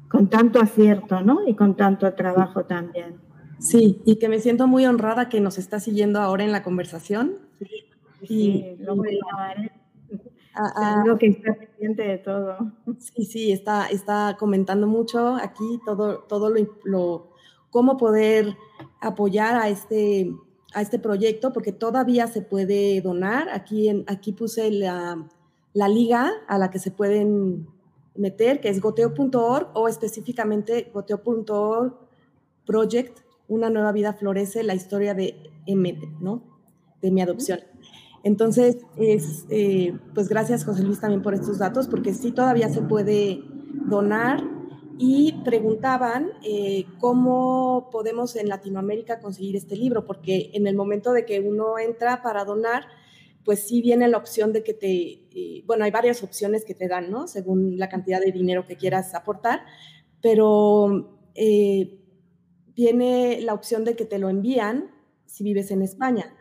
con 0.07 0.29
tanto 0.29 0.59
acierto, 0.59 1.19
¿no? 1.21 1.47
Y 1.47 1.55
con 1.55 1.75
tanto 1.75 2.13
trabajo 2.13 2.65
también. 2.65 3.15
Sí, 3.57 4.03
y 4.05 4.17
que 4.17 4.29
me 4.29 4.37
siento 4.37 4.67
muy 4.67 4.85
honrada 4.85 5.29
que 5.29 5.41
nos 5.41 5.57
está 5.57 5.79
siguiendo 5.79 6.19
ahora 6.19 6.43
en 6.43 6.51
la 6.51 6.61
conversación. 6.61 7.37
Sí, 7.57 8.27
sí, 8.27 8.75
lo 8.81 8.95
voy 8.95 9.17
a 9.35 9.55
Ah, 10.55 10.93
Seguro 10.95 11.17
que 11.17 11.27
está 11.27 11.53
pendiente 11.53 12.03
de 12.03 12.17
todo. 12.17 12.57
Sí, 12.99 13.25
sí, 13.25 13.51
está, 13.51 13.87
está 13.87 14.37
comentando 14.39 14.87
mucho 14.87 15.35
aquí 15.35 15.79
todo, 15.85 16.19
todo 16.19 16.53
lo, 16.83 17.31
cómo 17.69 17.97
poder 17.97 18.55
apoyar 19.01 19.55
a 19.55 19.67
este, 19.67 20.33
a 20.73 20.81
este 20.81 20.97
proyecto, 20.97 21.51
porque 21.51 21.73
todavía 21.73 22.27
se 22.27 22.41
puede 22.41 23.01
donar. 23.01 23.49
Aquí, 23.49 23.89
en, 23.89 24.05
aquí 24.07 24.31
puse 24.31 24.71
la, 24.71 25.27
la 25.73 25.89
liga 25.89 26.31
a 26.47 26.57
la 26.57 26.69
que 26.69 26.79
se 26.79 26.91
pueden 26.91 27.67
meter, 28.15 28.61
que 28.61 28.69
es 28.69 28.79
goteo.org 28.79 29.71
o 29.73 29.89
específicamente 29.89 30.89
goteo.org 30.93 31.93
project, 32.65 33.19
una 33.47 33.69
nueva 33.69 33.91
vida 33.91 34.13
florece, 34.13 34.63
la 34.63 34.73
historia 34.73 35.13
de 35.13 35.35
M, 35.67 35.99
¿no? 36.19 36.41
De 37.01 37.11
mi 37.11 37.21
adopción. 37.21 37.59
Entonces, 38.25 38.77
es, 38.97 39.45
eh, 39.51 39.95
pues 40.15 40.27
gracias 40.29 40.65
José 40.65 40.81
Luis 40.81 40.99
también 40.99 41.21
por 41.21 41.35
estos 41.35 41.59
datos, 41.59 41.87
porque 41.87 42.11
sí 42.11 42.31
todavía 42.31 42.69
se 42.69 42.81
puede 42.81 43.43
donar 43.87 44.43
y 44.97 45.43
preguntaban 45.43 46.31
eh, 46.43 46.85
cómo 46.99 47.89
podemos 47.91 48.35
en 48.35 48.49
Latinoamérica 48.49 49.19
conseguir 49.19 49.55
este 49.55 49.75
libro, 49.75 50.07
porque 50.07 50.49
en 50.55 50.65
el 50.65 50.75
momento 50.75 51.13
de 51.13 51.23
que 51.23 51.39
uno 51.39 51.77
entra 51.77 52.23
para 52.23 52.45
donar, 52.45 52.85
pues 53.43 53.59
sí 53.67 53.83
viene 53.83 54.07
la 54.07 54.17
opción 54.17 54.53
de 54.53 54.63
que 54.63 54.73
te, 54.73 54.89
eh, 54.89 55.63
bueno, 55.67 55.85
hay 55.85 55.91
varias 55.91 56.23
opciones 56.23 56.65
que 56.65 56.73
te 56.73 56.87
dan, 56.87 57.11
¿no? 57.11 57.27
Según 57.27 57.77
la 57.77 57.89
cantidad 57.89 58.19
de 58.19 58.31
dinero 58.31 58.65
que 58.65 58.75
quieras 58.75 59.13
aportar, 59.13 59.61
pero 60.19 61.21
viene 62.75 63.39
la 63.41 63.53
opción 63.53 63.83
de 63.85 63.95
que 63.95 64.05
te 64.05 64.17
lo 64.17 64.29
envían 64.29 64.89
si 65.27 65.43
vives 65.43 65.69
en 65.69 65.83
España. 65.83 66.33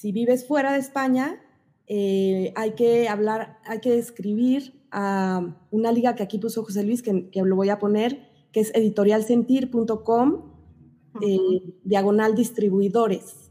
Si 0.00 0.12
vives 0.12 0.46
fuera 0.46 0.74
de 0.74 0.78
España, 0.78 1.40
eh, 1.88 2.52
hay 2.54 2.72
que 2.72 3.08
hablar, 3.08 3.58
hay 3.64 3.80
que 3.80 3.98
escribir 3.98 4.86
a 4.92 5.56
una 5.72 5.90
liga 5.90 6.14
que 6.14 6.22
aquí 6.22 6.38
puso 6.38 6.62
José 6.62 6.84
Luis, 6.84 7.02
que, 7.02 7.28
lo 7.34 7.56
voy 7.56 7.70
a 7.70 7.80
poner, 7.80 8.30
que 8.52 8.60
es 8.60 8.72
editorialsentir.com, 8.76 10.52
eh, 11.20 11.38
diagonal 11.82 12.36
distribuidores. 12.36 13.50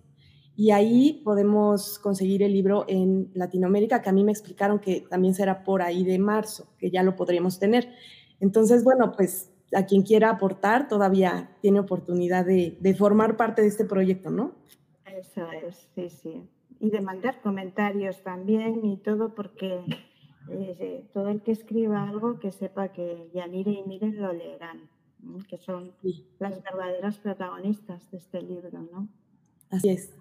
Y 0.56 0.72
ahí 0.72 1.22
podemos 1.26 2.00
conseguir 2.00 2.42
el 2.44 2.54
libro 2.54 2.86
en 2.88 3.30
Latinoamérica, 3.34 4.02
que 4.02 4.10
a 4.10 4.14
mí 4.14 4.24
me 4.24 4.32
explicaron 4.32 4.80
que 4.80 5.02
también 5.10 5.36
será 5.36 5.66
por 5.66 5.82
ahí 5.82 6.06
de 6.06 6.18
marzo, 6.18 6.70
que 6.80 6.90
ya 6.90 7.04
lo 7.04 7.18
podríamos 7.18 7.60
tener. 7.60 7.90
Entonces, 8.40 8.86
bueno, 8.86 9.12
pues 9.12 9.52
a 9.74 9.86
quien 9.86 10.04
quiera 10.04 10.30
aportar 10.30 10.88
todavía 10.88 11.58
tiene 11.62 11.82
oportunidad 11.82 12.46
de, 12.46 12.78
de 12.80 12.96
formar 12.96 13.36
parte 13.36 13.62
de 13.62 13.68
este 13.68 13.84
proyecto, 13.84 14.30
¿no? 14.32 14.56
Eso 15.20 15.48
es, 15.52 15.90
sí, 15.96 16.10
sí. 16.10 16.48
Y 16.80 16.92
de 16.92 17.02
mandar 17.02 17.42
comentarios 17.42 18.22
también 18.22 18.86
y 18.86 18.98
todo, 18.98 19.34
porque 19.34 19.82
eh, 20.50 21.06
todo 21.12 21.30
el 21.30 21.42
que 21.42 21.52
escriba 21.52 22.08
algo 22.08 22.40
que 22.40 22.52
sepa 22.52 22.90
que 22.90 23.30
Yanire 23.34 23.72
y 23.72 23.84
Miren 23.84 24.22
lo 24.22 24.32
leerán, 24.32 24.90
que 25.50 25.58
son 25.58 25.94
las 26.40 26.62
verdaderas 26.62 27.18
protagonistas 27.18 28.10
de 28.12 28.18
este 28.18 28.42
libro, 28.42 28.80
¿no? 28.92 29.08
Así 29.72 29.90
es. 29.90 30.14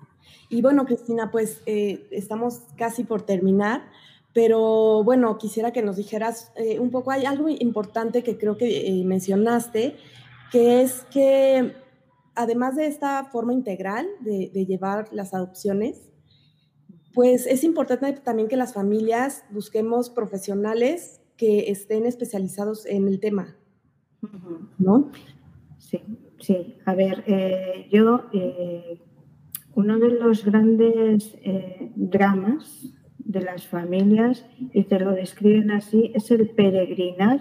Y 0.49 0.63
bueno, 0.63 0.87
Cristina, 0.87 1.31
pues 1.31 1.63
eh, 1.67 2.07
estamos 2.11 2.63
casi 2.77 3.05
por 3.05 3.23
terminar, 3.23 3.89
pero 4.33 5.05
bueno, 5.05 5.37
quisiera 5.37 5.73
que 5.73 5.83
nos 5.83 5.97
dijeras 5.97 6.53
eh, 6.57 6.81
un 6.81 6.91
poco, 6.91 7.11
hay 7.11 7.27
algo 7.27 7.49
importante 7.49 8.23
que 8.23 8.39
creo 8.39 8.57
que 8.57 9.03
mencionaste, 9.05 9.97
que 10.51 10.81
es 10.83 11.03
que 11.05 11.86
además 12.37 12.77
de 12.77 12.87
esta 12.87 13.25
forma 13.25 13.53
integral 13.53 14.07
de, 14.21 14.67
llevar 14.67 15.09
las 15.13 15.35
adopciones, 15.35 16.11
pues 17.15 17.47
es 17.47 17.65
importante 17.65 18.13
también 18.21 18.49
que 18.49 18.57
las 18.57 18.75
familias 18.75 19.45
busquemos 19.51 20.11
profesionales 20.11 21.21
que 21.37 21.71
estén 21.71 22.07
especializados 22.07 22.87
en 22.87 23.09
el 23.09 23.21
tema, 23.21 23.57
¿no? 24.79 25.11
Sí, 25.79 26.01
sí. 26.41 26.77
A 26.85 26.95
ver, 26.95 27.25
eh, 27.27 27.89
yo, 27.91 28.27
eh, 28.33 29.01
uno 29.75 29.99
de 29.99 30.11
los 30.11 30.45
grandes 30.45 31.37
eh, 31.43 31.91
dramas 31.95 32.95
de 33.19 33.41
las 33.41 33.67
familias, 33.67 34.47
y 34.73 34.85
te 34.85 35.01
lo 35.01 35.13
describen 35.13 35.71
así, 35.71 36.13
es 36.15 36.31
el 36.31 36.51
peregrinar 36.51 37.41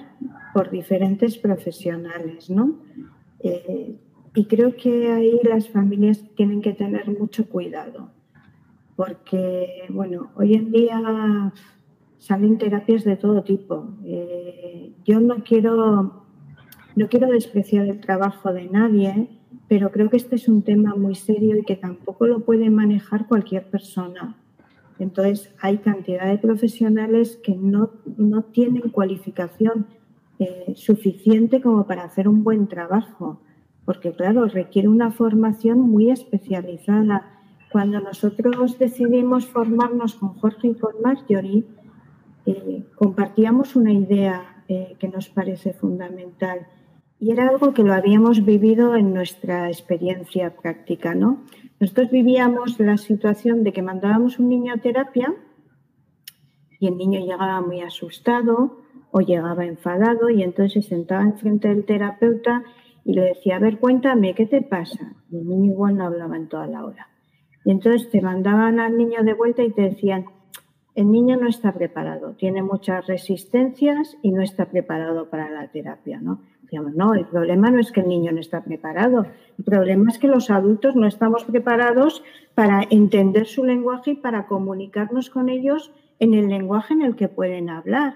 por 0.54 0.72
diferentes 0.72 1.38
profesionales, 1.38 2.50
¿no? 2.50 2.80
Y 4.36 4.46
creo 4.46 4.76
que 4.76 5.12
ahí 5.14 5.40
las 5.44 5.70
familias 5.70 6.22
tienen 6.36 6.62
que 6.62 6.74
tener 6.74 7.08
mucho 7.18 7.48
cuidado, 7.48 8.10
porque, 8.98 9.86
bueno, 9.90 10.32
hoy 10.36 10.56
en 10.56 10.72
día 10.72 11.54
salen 12.18 12.58
terapias 12.58 13.06
de 13.06 13.16
todo 13.16 13.44
tipo. 13.44 13.88
Eh, 14.04 14.92
yo 15.06 15.22
no 15.22 15.44
quiero, 15.46 16.26
no 16.98 17.08
quiero 17.08 17.28
despreciar 17.30 17.86
el 17.88 18.02
trabajo 18.02 18.52
de 18.52 18.66
nadie, 18.66 19.30
pero 19.70 19.90
creo 19.90 20.10
que 20.10 20.18
este 20.18 20.36
es 20.36 20.50
un 20.50 20.64
tema 20.64 20.96
muy 20.96 21.16
serio 21.16 21.56
y 21.58 21.64
que 21.64 21.78
tampoco 21.78 22.28
lo 22.28 22.42
puede 22.42 22.70
manejar 22.70 23.28
cualquier 23.28 23.70
persona. 23.70 24.36
Entonces, 25.00 25.54
hay 25.62 25.78
cantidad 25.78 26.28
de 26.28 26.38
profesionales 26.40 27.40
que 27.42 27.56
no, 27.56 27.92
tienen 28.52 28.90
cualificación 28.90 29.88
eh, 30.40 30.74
suficiente 30.76 31.62
como 31.62 31.88
para 31.88 32.04
hacer 32.04 32.28
un 32.28 32.44
buen 32.44 32.68
trabajo 32.68 33.40
porque 33.86 34.12
claro, 34.12 34.48
requiere 34.48 34.88
una 34.88 35.12
formación 35.12 35.80
muy 35.80 36.10
especializada. 36.12 37.40
Cuando 37.72 38.00
nosotros 38.00 38.80
decidimos 38.80 39.48
formarnos 39.48 40.16
con 40.16 40.30
Jorge 40.36 40.70
y 40.70 40.76
con 40.76 40.94
Marjorie, 41.04 41.66
eh, 42.46 42.86
compartíamos 42.96 43.76
una 43.76 43.92
idea 43.92 44.64
eh, 44.68 44.96
que 45.00 45.08
nos 45.08 45.30
parece 45.30 45.74
fundamental 45.74 46.68
y 47.20 47.32
era 47.32 47.48
algo 47.48 47.74
que 47.74 47.84
lo 47.84 47.94
habíamos 47.94 48.44
vivido 48.44 48.96
en 48.96 49.14
nuestra 49.14 49.70
experiencia 49.70 50.56
práctica, 50.56 51.16
¿no? 51.16 51.44
Nosotros 51.80 52.12
vivíamos 52.12 52.80
la 52.80 52.98
situación 52.98 53.64
de 53.64 53.72
que 53.72 53.82
mandábamos 53.82 54.38
un 54.38 54.50
niño 54.50 54.74
a 54.74 54.78
terapia 54.78 55.34
y 56.80 56.88
el 56.88 56.98
niño 56.98 57.20
llegaba 57.20 57.62
muy 57.62 57.82
asustado 57.82 58.82
o 59.12 59.22
llegaba 59.22 59.66
enfadado 59.66 60.30
y 60.30 60.44
entonces 60.44 60.86
se 60.86 60.90
sentaba 60.90 61.24
enfrente 61.24 61.70
del 61.70 61.86
terapeuta 61.86 62.64
y 63.06 63.14
le 63.14 63.22
decía, 63.22 63.58
a 63.58 63.60
ver, 63.60 63.78
cuéntame, 63.80 64.34
¿qué 64.34 64.48
te 64.48 64.64
pasa? 64.64 65.14
Y 65.30 65.38
el 65.38 65.48
niño 65.48 65.72
igual 65.72 65.96
no 65.96 66.08
hablaba 66.08 66.36
en 66.36 66.50
toda 66.50 66.66
la 66.66 66.84
hora. 66.84 67.08
Y 67.64 67.72
entonces 67.72 68.10
te 68.10 68.20
mandaban 68.20 68.80
al 68.80 68.98
niño 68.98 69.24
de 69.24 69.34
vuelta 69.34 69.64
y 69.64 69.72
te 69.72 69.84
decían, 69.84 70.26
el 70.96 71.12
niño 71.12 71.38
no 71.38 71.48
está 71.48 71.74
preparado, 71.74 72.34
tiene 72.34 72.64
muchas 72.64 73.06
resistencias 73.06 74.18
y 74.22 74.32
no 74.32 74.42
está 74.42 74.66
preparado 74.66 75.30
para 75.30 75.50
la 75.50 75.68
terapia, 75.68 76.20
¿no? 76.20 76.42
Decíamos, 76.64 76.96
no, 76.96 77.14
el 77.14 77.26
problema 77.26 77.70
no 77.70 77.80
es 77.80 77.92
que 77.92 78.00
el 78.00 78.08
niño 78.08 78.32
no 78.32 78.40
está 78.40 78.64
preparado, 78.64 79.28
el 79.58 79.66
problema 79.66 80.10
es 80.10 80.18
que 80.18 80.28
los 80.28 80.50
adultos 80.50 80.96
no 80.96 81.06
estamos 81.06 81.44
preparados 81.44 82.24
para 82.56 82.82
entender 82.90 83.46
su 83.46 83.66
lenguaje 83.66 84.12
y 84.12 84.16
para 84.16 84.48
comunicarnos 84.48 85.30
con 85.30 85.50
ellos 85.50 85.92
en 86.20 86.34
el 86.34 86.48
lenguaje 86.48 86.94
en 86.94 87.04
el 87.04 87.16
que 87.16 87.28
pueden 87.28 87.70
hablar. 87.70 88.16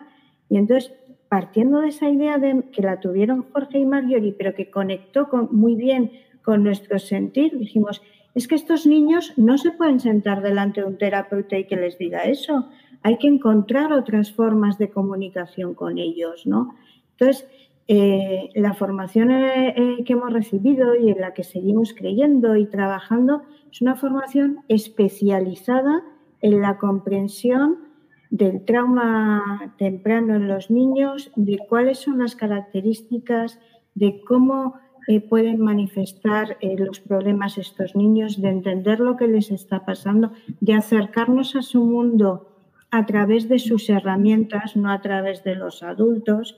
Y 0.50 0.58
entonces 0.58 0.94
partiendo 1.30 1.82
de 1.82 1.90
esa 1.90 2.10
idea 2.10 2.38
de 2.38 2.64
que 2.72 2.82
la 2.82 3.00
tuvieron 3.00 3.46
Jorge 3.54 3.80
y 3.80 3.86
Marjorie, 3.86 4.36
pero 4.38 4.56
que 4.56 4.70
conectó 4.70 5.30
muy 5.52 5.76
bien 5.76 6.12
con 6.42 6.64
nuestro 6.64 6.98
sentir, 6.98 7.58
dijimos, 7.58 8.02
es 8.34 8.48
que 8.48 8.56
estos 8.56 8.86
niños 8.86 9.34
no 9.38 9.58
se 9.58 9.72
pueden 9.72 10.00
sentar 10.00 10.42
delante 10.42 10.82
de 10.82 10.88
un 10.88 10.98
terapeuta 10.98 11.58
y 11.58 11.66
que 11.66 11.76
les 11.76 11.98
diga 11.98 12.24
eso. 12.24 12.70
Hay 13.04 13.18
que 13.18 13.28
encontrar 13.28 13.94
otras 13.94 14.32
formas 14.32 14.78
de 14.78 14.90
comunicación 14.90 15.74
con 15.74 15.98
ellos, 15.98 16.46
¿no? 16.46 16.76
Entonces, 17.12 17.48
eh, 17.88 18.50
la 18.56 18.74
formación 18.74 19.32
eh, 19.32 19.74
eh, 19.76 20.04
que 20.04 20.14
hemos 20.14 20.32
recibido 20.32 20.96
y 20.96 21.10
en 21.10 21.22
la 21.22 21.34
que 21.34 21.44
seguimos 21.44 21.94
creyendo 21.94 22.56
y 22.56 22.66
trabajando 22.66 23.42
es 23.72 23.82
una 23.82 23.96
formación 23.96 24.60
especializada 24.68 26.04
en 26.42 26.62
la 26.62 26.78
comprensión 26.78 27.89
del 28.30 28.64
trauma 28.66 29.74
temprano 29.78 30.36
en 30.36 30.48
los 30.48 30.70
niños, 30.70 31.32
de 31.36 31.58
cuáles 31.68 32.00
son 32.00 32.20
las 32.20 32.36
características, 32.36 33.60
de 33.96 34.22
cómo 34.22 34.76
eh, 35.08 35.22
pueden 35.22 35.60
manifestar 35.60 36.58
eh, 36.62 36.76
los 36.78 37.00
problemas 37.00 37.58
estos 37.58 37.96
niños, 37.96 38.42
de 38.42 38.50
entender 38.50 39.00
lo 39.00 39.18
que 39.18 39.28
les 39.28 39.50
está 39.50 39.84
pasando, 39.86 40.32
de 40.60 40.74
acercarnos 40.74 41.56
a 41.56 41.64
su 41.64 41.84
mundo 41.84 42.50
a 42.92 43.06
través 43.06 43.50
de 43.50 43.60
sus 43.60 43.90
herramientas, 43.90 44.76
no 44.76 44.92
a 44.92 45.02
través 45.02 45.44
de 45.44 45.56
los 45.56 45.84
adultos, 45.84 46.58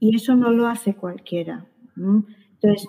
y 0.00 0.16
eso 0.16 0.34
no 0.34 0.50
lo 0.50 0.66
hace 0.66 0.94
cualquiera. 0.94 1.66
Entonces, 1.96 2.88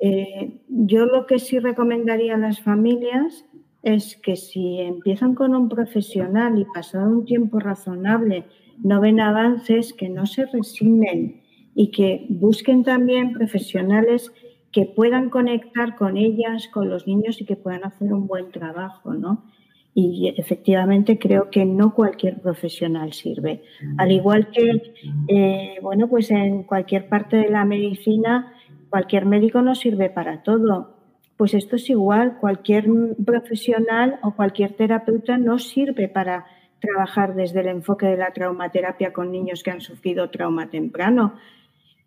eh, 0.00 0.60
yo 0.68 1.06
lo 1.06 1.26
que 1.26 1.38
sí 1.38 1.58
recomendaría 1.58 2.34
a 2.34 2.38
las 2.38 2.60
familias 2.60 3.44
es 3.82 4.16
que 4.16 4.36
si 4.36 4.78
empiezan 4.80 5.34
con 5.34 5.54
un 5.54 5.68
profesional 5.68 6.58
y 6.58 6.64
pasado 6.64 7.10
un 7.10 7.24
tiempo 7.24 7.58
razonable 7.58 8.44
no 8.82 9.00
ven 9.00 9.20
avances, 9.20 9.92
que 9.92 10.08
no 10.08 10.26
se 10.26 10.46
resignen 10.46 11.42
y 11.74 11.90
que 11.90 12.26
busquen 12.28 12.82
también 12.82 13.32
profesionales 13.32 14.32
que 14.72 14.86
puedan 14.86 15.30
conectar 15.30 15.96
con 15.96 16.16
ellas, 16.16 16.68
con 16.68 16.88
los 16.88 17.06
niños 17.06 17.40
y 17.40 17.44
que 17.44 17.56
puedan 17.56 17.84
hacer 17.84 18.12
un 18.12 18.26
buen 18.26 18.50
trabajo, 18.50 19.14
¿no? 19.14 19.44
Y 19.92 20.32
efectivamente 20.36 21.18
creo 21.18 21.50
que 21.50 21.64
no 21.64 21.94
cualquier 21.94 22.40
profesional 22.40 23.12
sirve. 23.12 23.62
Al 23.98 24.12
igual 24.12 24.50
que, 24.52 24.94
eh, 25.26 25.78
bueno, 25.82 26.08
pues 26.08 26.30
en 26.30 26.62
cualquier 26.62 27.08
parte 27.08 27.36
de 27.36 27.50
la 27.50 27.64
medicina, 27.64 28.52
cualquier 28.88 29.26
médico 29.26 29.62
no 29.62 29.74
sirve 29.74 30.08
para 30.08 30.44
todo 30.44 30.99
pues 31.40 31.54
esto 31.54 31.76
es 31.76 31.88
igual, 31.88 32.36
cualquier 32.38 32.86
profesional 33.24 34.18
o 34.22 34.32
cualquier 34.32 34.74
terapeuta 34.74 35.38
no 35.38 35.58
sirve 35.58 36.06
para 36.06 36.44
trabajar 36.80 37.34
desde 37.34 37.60
el 37.60 37.68
enfoque 37.68 38.04
de 38.04 38.18
la 38.18 38.34
traumaterapia 38.34 39.14
con 39.14 39.32
niños 39.32 39.62
que 39.62 39.70
han 39.70 39.80
sufrido 39.80 40.28
trauma 40.28 40.68
temprano. 40.68 41.36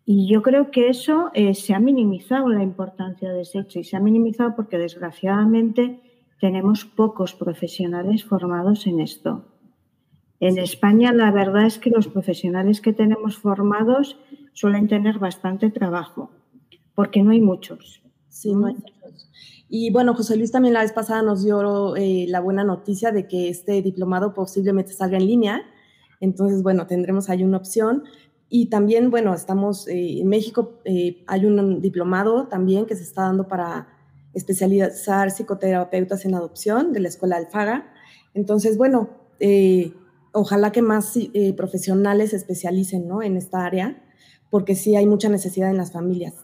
Y 0.06 0.28
yo 0.32 0.40
creo 0.40 0.70
que 0.70 0.88
eso 0.88 1.32
eh, 1.34 1.54
se 1.54 1.74
ha 1.74 1.80
minimizado 1.80 2.48
la 2.48 2.62
importancia 2.62 3.32
de 3.32 3.40
ese 3.40 3.58
hecho 3.58 3.80
y 3.80 3.82
se 3.82 3.96
ha 3.96 4.00
minimizado 4.00 4.54
porque 4.54 4.78
desgraciadamente 4.78 5.98
tenemos 6.38 6.84
pocos 6.84 7.34
profesionales 7.34 8.22
formados 8.22 8.86
en 8.86 9.00
esto. 9.00 9.46
En 10.38 10.58
España 10.58 11.12
la 11.12 11.32
verdad 11.32 11.66
es 11.66 11.80
que 11.80 11.90
los 11.90 12.06
profesionales 12.06 12.80
que 12.80 12.92
tenemos 12.92 13.36
formados 13.38 14.16
suelen 14.52 14.86
tener 14.86 15.18
bastante 15.18 15.70
trabajo 15.70 16.30
porque 16.94 17.24
no 17.24 17.32
hay 17.32 17.40
muchos. 17.40 18.03
Sí, 18.34 18.52
no 18.52 18.66
hay 18.66 18.74
Y 19.68 19.92
bueno, 19.92 20.12
José 20.12 20.36
Luis 20.36 20.50
también 20.50 20.74
la 20.74 20.82
vez 20.82 20.92
pasada 20.92 21.22
nos 21.22 21.44
dio 21.44 21.94
eh, 21.94 22.26
la 22.28 22.40
buena 22.40 22.64
noticia 22.64 23.12
de 23.12 23.28
que 23.28 23.48
este 23.48 23.80
diplomado 23.80 24.34
posiblemente 24.34 24.92
salga 24.92 25.18
en 25.18 25.26
línea. 25.28 25.62
Entonces, 26.20 26.64
bueno, 26.64 26.88
tendremos 26.88 27.30
ahí 27.30 27.44
una 27.44 27.58
opción. 27.58 28.02
Y 28.48 28.70
también, 28.70 29.12
bueno, 29.12 29.34
estamos 29.34 29.86
eh, 29.86 30.20
en 30.20 30.28
México, 30.28 30.80
eh, 30.84 31.22
hay 31.28 31.46
un 31.46 31.80
diplomado 31.80 32.48
también 32.48 32.86
que 32.86 32.96
se 32.96 33.04
está 33.04 33.22
dando 33.22 33.46
para 33.46 33.86
especializar 34.34 35.30
psicoterapeutas 35.30 36.24
en 36.24 36.34
adopción 36.34 36.92
de 36.92 37.00
la 37.00 37.08
Escuela 37.08 37.36
Alfaga. 37.36 37.92
Entonces, 38.34 38.76
bueno, 38.76 39.10
ojalá 40.32 40.72
que 40.72 40.82
más 40.82 41.16
profesionales 41.56 42.30
se 42.30 42.36
especialicen 42.36 43.06
¿no? 43.06 43.22
en 43.22 43.36
esta 43.36 43.64
área, 43.64 44.02
porque 44.50 44.74
sí 44.74 44.96
hay 44.96 45.06
mucha 45.06 45.28
necesidad 45.28 45.70
en 45.70 45.76
las 45.76 45.92
familias. 45.92 46.43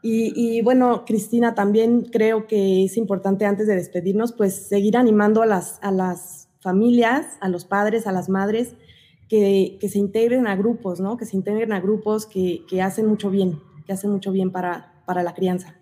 Y, 0.00 0.62
bueno, 0.62 1.04
Cristina, 1.04 1.54
también 1.54 2.02
creo 2.02 2.46
que 2.46 2.84
es 2.84 2.96
importante 2.96 3.46
antes 3.46 3.66
de 3.66 3.74
despedirnos, 3.74 4.32
pues 4.32 4.54
seguir 4.68 4.96
animando 4.96 5.42
a 5.42 5.46
las, 5.46 5.78
a 5.82 5.90
las 5.90 6.48
familias, 6.60 7.36
a 7.40 7.48
los 7.48 7.64
padres, 7.64 8.06
a 8.06 8.12
las 8.12 8.28
madres, 8.28 8.74
que, 9.28 9.76
que 9.80 9.88
se 9.88 9.98
integren 9.98 10.46
a 10.46 10.56
grupos, 10.56 11.00
¿no? 11.00 11.16
Que 11.16 11.24
se 11.24 11.36
integren 11.36 11.72
a 11.72 11.80
grupos 11.80 12.26
que, 12.26 12.64
que 12.68 12.80
hacen 12.80 13.06
mucho 13.06 13.30
bien, 13.30 13.60
que 13.86 13.92
hacen 13.92 14.10
mucho 14.10 14.32
bien 14.32 14.52
para, 14.52 15.02
para 15.04 15.22
la 15.22 15.34
crianza. 15.34 15.74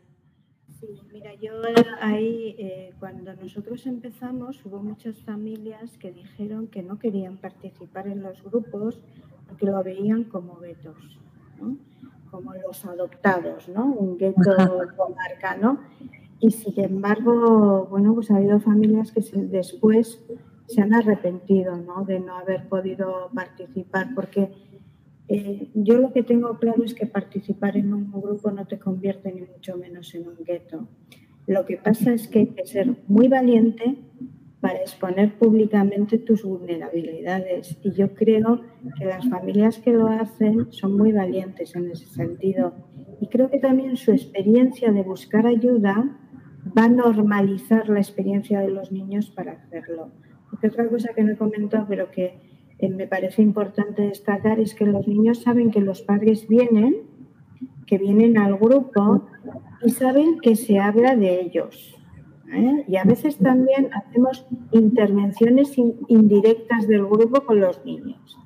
Sí, 0.81 0.87
mira, 1.13 1.35
yo 1.35 1.53
ahí, 2.01 2.57
eh, 2.59 2.95
cuando 2.99 3.35
nosotros 3.35 3.87
empezamos, 3.87 4.65
hubo 4.65 4.83
muchas 4.83 5.17
familias 5.23 5.97
que 5.99 6.11
dijeron 6.11 6.69
que 6.69 6.83
no 6.83 6.99
querían 6.99 7.37
participar 7.37 8.09
en 8.09 8.23
los 8.23 8.43
grupos 8.43 8.99
porque 9.47 9.67
lo 9.67 9.83
veían 9.83 10.25
como 10.25 10.57
vetos, 10.59 10.97
¿no? 11.61 11.77
Como 12.31 12.55
los 12.55 12.85
adoptados, 12.85 13.69
¿no? 13.69 13.87
Un 13.87 14.19
gueto 14.19 14.43
comarca, 14.97 15.57
¿no? 15.57 15.81
Y 16.41 16.51
sin 16.51 16.79
embargo, 16.81 17.87
bueno, 17.91 18.15
pues 18.15 18.31
ha 18.31 18.37
habido 18.37 18.61
familias 18.61 19.13
que 19.13 19.23
después 19.35 20.23
se 20.67 20.83
han 20.83 20.95
arrepentido, 20.95 21.77
¿no? 21.77 22.05
De 22.05 22.21
no 22.21 22.37
haber 22.37 22.69
podido 22.69 23.31
participar, 23.35 24.15
porque 24.15 24.51
eh, 25.29 25.71
yo 25.75 25.99
lo 25.99 26.13
que 26.13 26.23
tengo 26.23 26.59
claro 26.59 26.85
es 26.85 26.95
que 26.95 27.07
participar 27.07 27.77
en 27.77 27.93
un 27.93 28.13
grupo 28.13 28.51
no 28.51 28.67
te 28.67 28.79
convierte 28.79 29.33
ni 29.33 29.43
mucho 29.43 29.77
menos 29.77 30.15
en 30.15 30.29
un 30.29 30.37
gueto. 30.45 30.87
Lo 31.47 31.65
que 31.65 31.77
pasa 31.77 32.13
es 32.13 32.29
que 32.29 32.41
hay 32.41 32.47
que 32.49 32.67
ser 32.67 32.97
muy 33.07 33.29
valiente 33.29 33.99
para 34.61 34.81
exponer 34.81 35.35
públicamente 35.35 36.19
tus 36.19 36.43
vulnerabilidades. 36.43 37.79
Y 37.83 37.93
yo 37.93 38.15
creo 38.15 38.63
que 38.99 39.05
las 39.05 39.29
familias 39.29 39.79
que 39.79 39.93
lo 39.93 40.09
hacen 40.09 40.73
son 40.73 40.97
muy 40.97 41.13
valientes 41.13 41.75
en 41.77 41.91
ese 41.91 42.07
sentido. 42.07 42.75
Y 43.21 43.29
creo 43.29 43.51
que 43.51 43.59
también 43.59 43.97
su 43.97 44.13
experiencia 44.13 44.93
de 44.93 45.03
buscar 45.03 45.47
ayuda 45.47 46.17
va 46.77 46.85
a 46.85 46.89
normalizar 46.89 47.89
la 47.89 47.99
experiencia 47.99 48.61
de 48.61 48.71
los 48.71 48.91
niños 48.93 49.31
para 49.31 49.53
hacerlo. 49.53 50.11
Otra 50.53 50.89
cosa 50.89 51.13
que 51.15 51.23
no 51.23 51.33
he 51.33 51.37
comentado, 51.37 51.87
pero 51.89 52.11
que 52.11 52.39
eh, 52.79 52.89
me 52.89 53.07
parece 53.07 53.43
importante 53.43 54.03
destacar, 54.03 54.59
es 54.59 54.75
que 54.75 54.87
los 54.87 55.07
niños 55.07 55.43
saben 55.43 55.71
que 55.71 55.81
los 55.81 56.03
padres 56.03 56.49
vienen, 56.49 56.97
que 57.87 57.99
vienen 57.99 58.39
al 58.39 58.57
grupo 58.57 59.29
y 59.85 59.91
saben 59.91 60.41
que 60.41 60.57
se 60.57 60.79
habla 60.79 61.15
de 61.15 61.41
ellos 61.41 61.96
¿eh? 62.53 62.85
Y 62.89 62.97
a 62.97 63.05
veces 63.05 63.39
también 63.39 63.91
hacemos 63.93 64.47
intervenciones 64.73 65.77
indirectas 66.09 66.87
del 66.87 67.07
grupo 67.07 67.45
con 67.45 67.61
los 67.61 67.85
niños. 67.85 68.39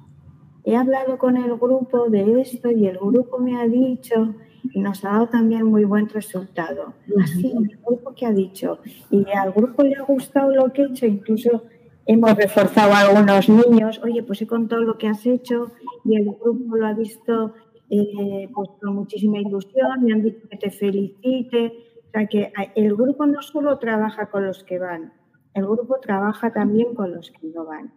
He 0.65 0.77
hablado 0.77 1.19
con 1.19 1.37
el 1.37 1.57
grupo 1.57 2.09
de 2.09 2.41
esto 2.41 2.71
y 2.71 2.87
el 2.87 2.99
grupo 2.99 3.39
me 3.39 3.61
ha 3.61 3.67
dicho 3.67 4.35
y 4.73 4.81
nos 4.81 5.05
ha 5.05 5.11
dado 5.11 5.29
también 5.29 5.65
muy 5.65 5.85
buen 5.85 6.09
resultado. 6.09 6.93
Así, 7.23 7.51
el 7.51 7.79
grupo 7.85 8.15
que 8.15 8.27
ha 8.27 8.33
dicho. 8.33 8.79
Y 9.11 9.25
al 9.31 9.53
grupo 9.53 9.83
le 9.83 9.97
ha 9.97 10.03
gustado 10.03 10.55
lo 10.55 10.73
que 10.73 10.83
he 10.83 10.87
hecho, 10.87 11.07
incluso 11.07 11.65
hemos 12.07 12.35
reforzado 12.35 12.93
a 12.93 13.01
algunos 13.01 13.49
niños, 13.49 14.01
oye, 14.05 14.23
pues 14.23 14.43
he 14.43 14.47
contado 14.47 14.83
lo 14.83 14.99
que 14.99 15.09
has 15.09 15.25
hecho 15.27 15.73
y 16.05 16.17
el 16.17 16.25
grupo 16.25 16.77
lo 16.77 16.87
ha 16.87 16.93
visto 16.93 17.55
eh, 17.89 18.49
pues 18.55 18.71
con 18.81 18.95
muchísima 18.95 19.39
ilusión, 19.39 20.05
me 20.05 20.13
han 20.13 20.23
dicho 20.23 20.49
que 20.49 20.57
te 20.57 20.71
felicite. 20.71 21.89
O 22.11 22.13
sea 22.13 22.27
que 22.27 22.53
el 22.75 22.97
grupo 22.97 23.25
no 23.25 23.41
solo 23.41 23.79
trabaja 23.79 24.31
con 24.31 24.45
los 24.45 24.65
que 24.65 24.81
van, 24.81 25.13
el 25.55 25.65
grupo 25.65 26.01
trabaja 26.01 26.53
también 26.53 26.93
con 26.93 27.15
los 27.15 27.31
que 27.31 27.47
no 27.47 27.65
van. 27.65 27.95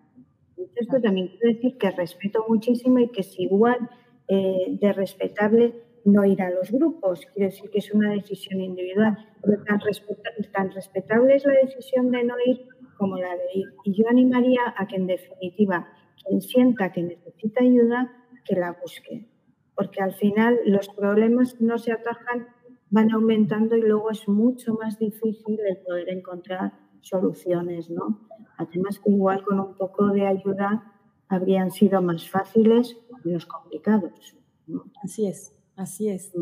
Esto 0.76 1.01
también 1.01 1.30
quiere 1.30 1.55
decir 1.55 1.78
que 1.80 1.89
respeto 1.89 2.45
muchísimo 2.47 2.99
y 2.99 3.09
que 3.09 3.22
es 3.22 3.39
igual 3.39 3.89
eh, 4.28 4.68
de 4.80 4.93
respetable 4.93 5.74
no 6.05 6.26
ir 6.26 6.43
a 6.43 6.51
los 6.51 6.72
grupos. 6.72 7.26
Quiere 7.34 7.49
decir 7.49 7.72
que 7.72 7.80
es 7.80 7.91
una 7.91 8.11
decisión 8.11 8.61
individual. 8.61 9.18
Pero 9.41 9.64
tan, 9.64 9.80
tan 10.51 10.72
respetable 10.72 11.36
es 11.36 11.45
la 11.45 11.53
decisión 11.53 12.11
de 12.11 12.24
no 12.24 12.36
ir 12.45 12.68
como 12.97 13.18
la 13.18 13.32
de 13.32 13.45
ir. 13.55 13.66
Y 13.84 13.93
yo 13.93 14.07
animaría 14.07 14.76
a 14.78 14.88
que, 14.88 14.97
en 14.97 15.07
definitiva, 15.07 15.88
quien 16.24 16.39
sienta 16.41 16.91
que 16.91 17.01
necesita 17.01 17.61
ayuda, 17.61 18.11
que 18.45 18.55
la 18.55 18.78
busque. 18.80 19.28
Porque 19.76 20.03
al 20.03 20.14
final 20.14 20.59
los 20.66 20.88
problemas 20.89 21.59
no 21.59 21.80
se 21.80 21.93
atajan 21.93 22.47
van 22.93 23.11
aumentando 23.11 23.75
y 23.75 23.81
luego 23.81 24.11
es 24.11 24.27
mucho 24.27 24.75
más 24.75 24.99
difícil 24.99 25.59
el 25.67 25.77
poder 25.77 26.09
encontrar 26.09 26.73
soluciones, 27.01 27.89
¿no? 27.89 28.29
Además 28.57 28.99
que 28.99 29.09
igual 29.09 29.43
con 29.43 29.59
un 29.59 29.73
poco 29.75 30.09
de 30.09 30.27
ayuda 30.27 30.93
habrían 31.27 31.71
sido 31.71 32.03
más 32.03 32.29
fáciles 32.29 32.95
menos 33.23 33.47
complicados. 33.47 34.37
Así 35.03 35.25
es, 35.25 35.55
así 35.75 36.07
es. 36.07 36.33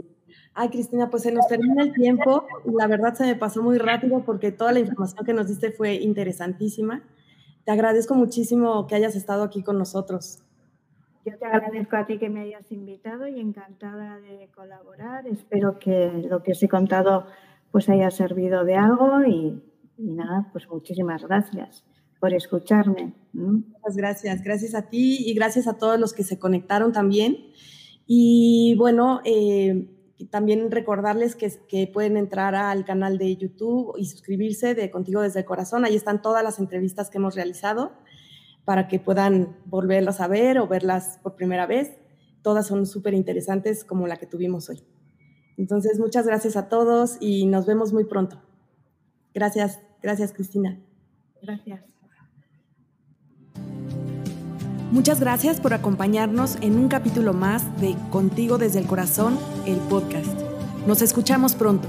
Ay, 0.54 0.68
Cristina, 0.70 1.10
pues 1.10 1.24
se 1.24 1.32
nos 1.32 1.48
termina 1.48 1.84
el 1.84 1.94
tiempo. 1.94 2.46
La 2.66 2.88
verdad 2.88 3.14
se 3.14 3.24
me 3.24 3.36
pasó 3.36 3.64
muy 3.64 3.78
rápido 3.78 4.26
porque 4.26 4.52
toda 4.52 4.74
la 4.74 4.82
información 4.82 5.26
que 5.26 5.34
nos 5.34 5.48
diste 5.48 5.72
fue 5.72 5.94
interesantísima. 5.96 7.02
Te 7.64 7.72
agradezco 7.72 8.14
muchísimo 8.14 8.88
que 8.88 8.96
hayas 8.96 9.16
estado 9.16 9.44
aquí 9.44 9.64
con 9.64 9.78
nosotros. 9.78 10.44
Yo 11.24 11.38
te 11.38 11.46
agradezco 11.46 11.98
a 11.98 12.06
ti 12.08 12.18
que 12.18 12.30
me 12.30 12.42
hayas 12.42 12.72
invitado 12.72 13.28
y 13.28 13.40
encantada 13.40 14.20
de 14.20 14.50
colaborar. 14.56 15.28
Espero 15.28 15.78
que 15.78 16.10
lo 16.28 16.42
que 16.42 16.54
os 16.54 16.64
he 16.64 16.68
contado 16.68 17.28
pues 17.72 17.90
haya 17.90 18.10
servido 18.10 18.66
de 18.66 18.76
algo 18.76 19.24
y, 19.24 19.62
nada, 19.98 20.50
pues 20.52 20.68
muchísimas 20.68 21.24
gracias 21.24 21.86
por 22.20 22.34
escucharme. 22.34 23.14
Muchas 23.34 23.96
gracias, 23.96 24.44
gracias 24.44 24.74
a 24.74 24.90
ti 24.90 25.18
y 25.20 25.34
gracias 25.36 25.68
a 25.68 25.78
todos 25.78 26.00
los 26.00 26.14
que 26.14 26.24
se 26.24 26.40
conectaron 26.40 26.92
también. 26.92 27.38
Y 28.08 28.76
bueno, 28.78 29.22
eh, 29.24 29.90
también 30.32 30.72
recordarles 30.72 31.36
que, 31.36 31.52
que, 31.68 31.88
pueden 31.88 32.18
entrar 32.18 32.56
al 32.56 32.84
canal 32.84 33.20
de 33.20 33.36
YouTube 33.38 33.94
y 33.98 34.06
suscribirse 34.06 34.74
de 34.74 34.90
Contigo 34.90 35.22
desde 35.22 35.42
el 35.42 35.46
Corazón. 35.46 35.86
Ahí 35.86 35.96
están 35.96 36.22
todas 36.22 36.44
las 36.44 36.58
entrevistas 36.60 37.12
que 37.12 37.20
hemos 37.20 37.36
realizado 37.36 37.92
para 38.66 38.88
que 38.88 39.00
puedan 39.00 39.58
volverlas 39.66 40.22
a 40.22 40.28
ver 40.28 40.60
o 40.60 40.68
verlas 40.68 41.20
por 41.24 41.36
primera 41.36 41.66
vez. 41.66 41.92
Todas 42.42 42.68
son 42.68 42.86
súper 42.86 43.14
interesantes 43.14 43.84
como 43.84 44.08
la 44.08 44.18
que 44.18 44.26
tuvimos 44.26 44.70
hoy. 44.70 44.84
Entonces, 45.58 46.00
muchas 46.00 46.26
gracias 46.26 46.56
a 46.56 46.70
todos 46.70 47.18
y 47.20 47.46
nos 47.46 47.66
vemos 47.66 47.94
muy 47.94 48.06
pronto. 48.06 48.42
Gracias, 49.34 49.80
gracias 50.02 50.34
Cristina. 50.34 50.80
Gracias. 51.42 51.82
Muchas 54.92 55.22
gracias 55.22 55.62
por 55.62 55.74
acompañarnos 55.74 56.58
en 56.62 56.78
un 56.78 56.90
capítulo 56.90 57.34
más 57.34 57.80
de 57.80 57.96
Contigo 58.10 58.58
desde 58.58 58.80
el 58.80 58.88
Corazón, 58.88 59.40
el 59.66 59.78
podcast. 59.78 60.38
Nos 60.86 61.02
escuchamos 61.02 61.56
pronto. 61.56 61.88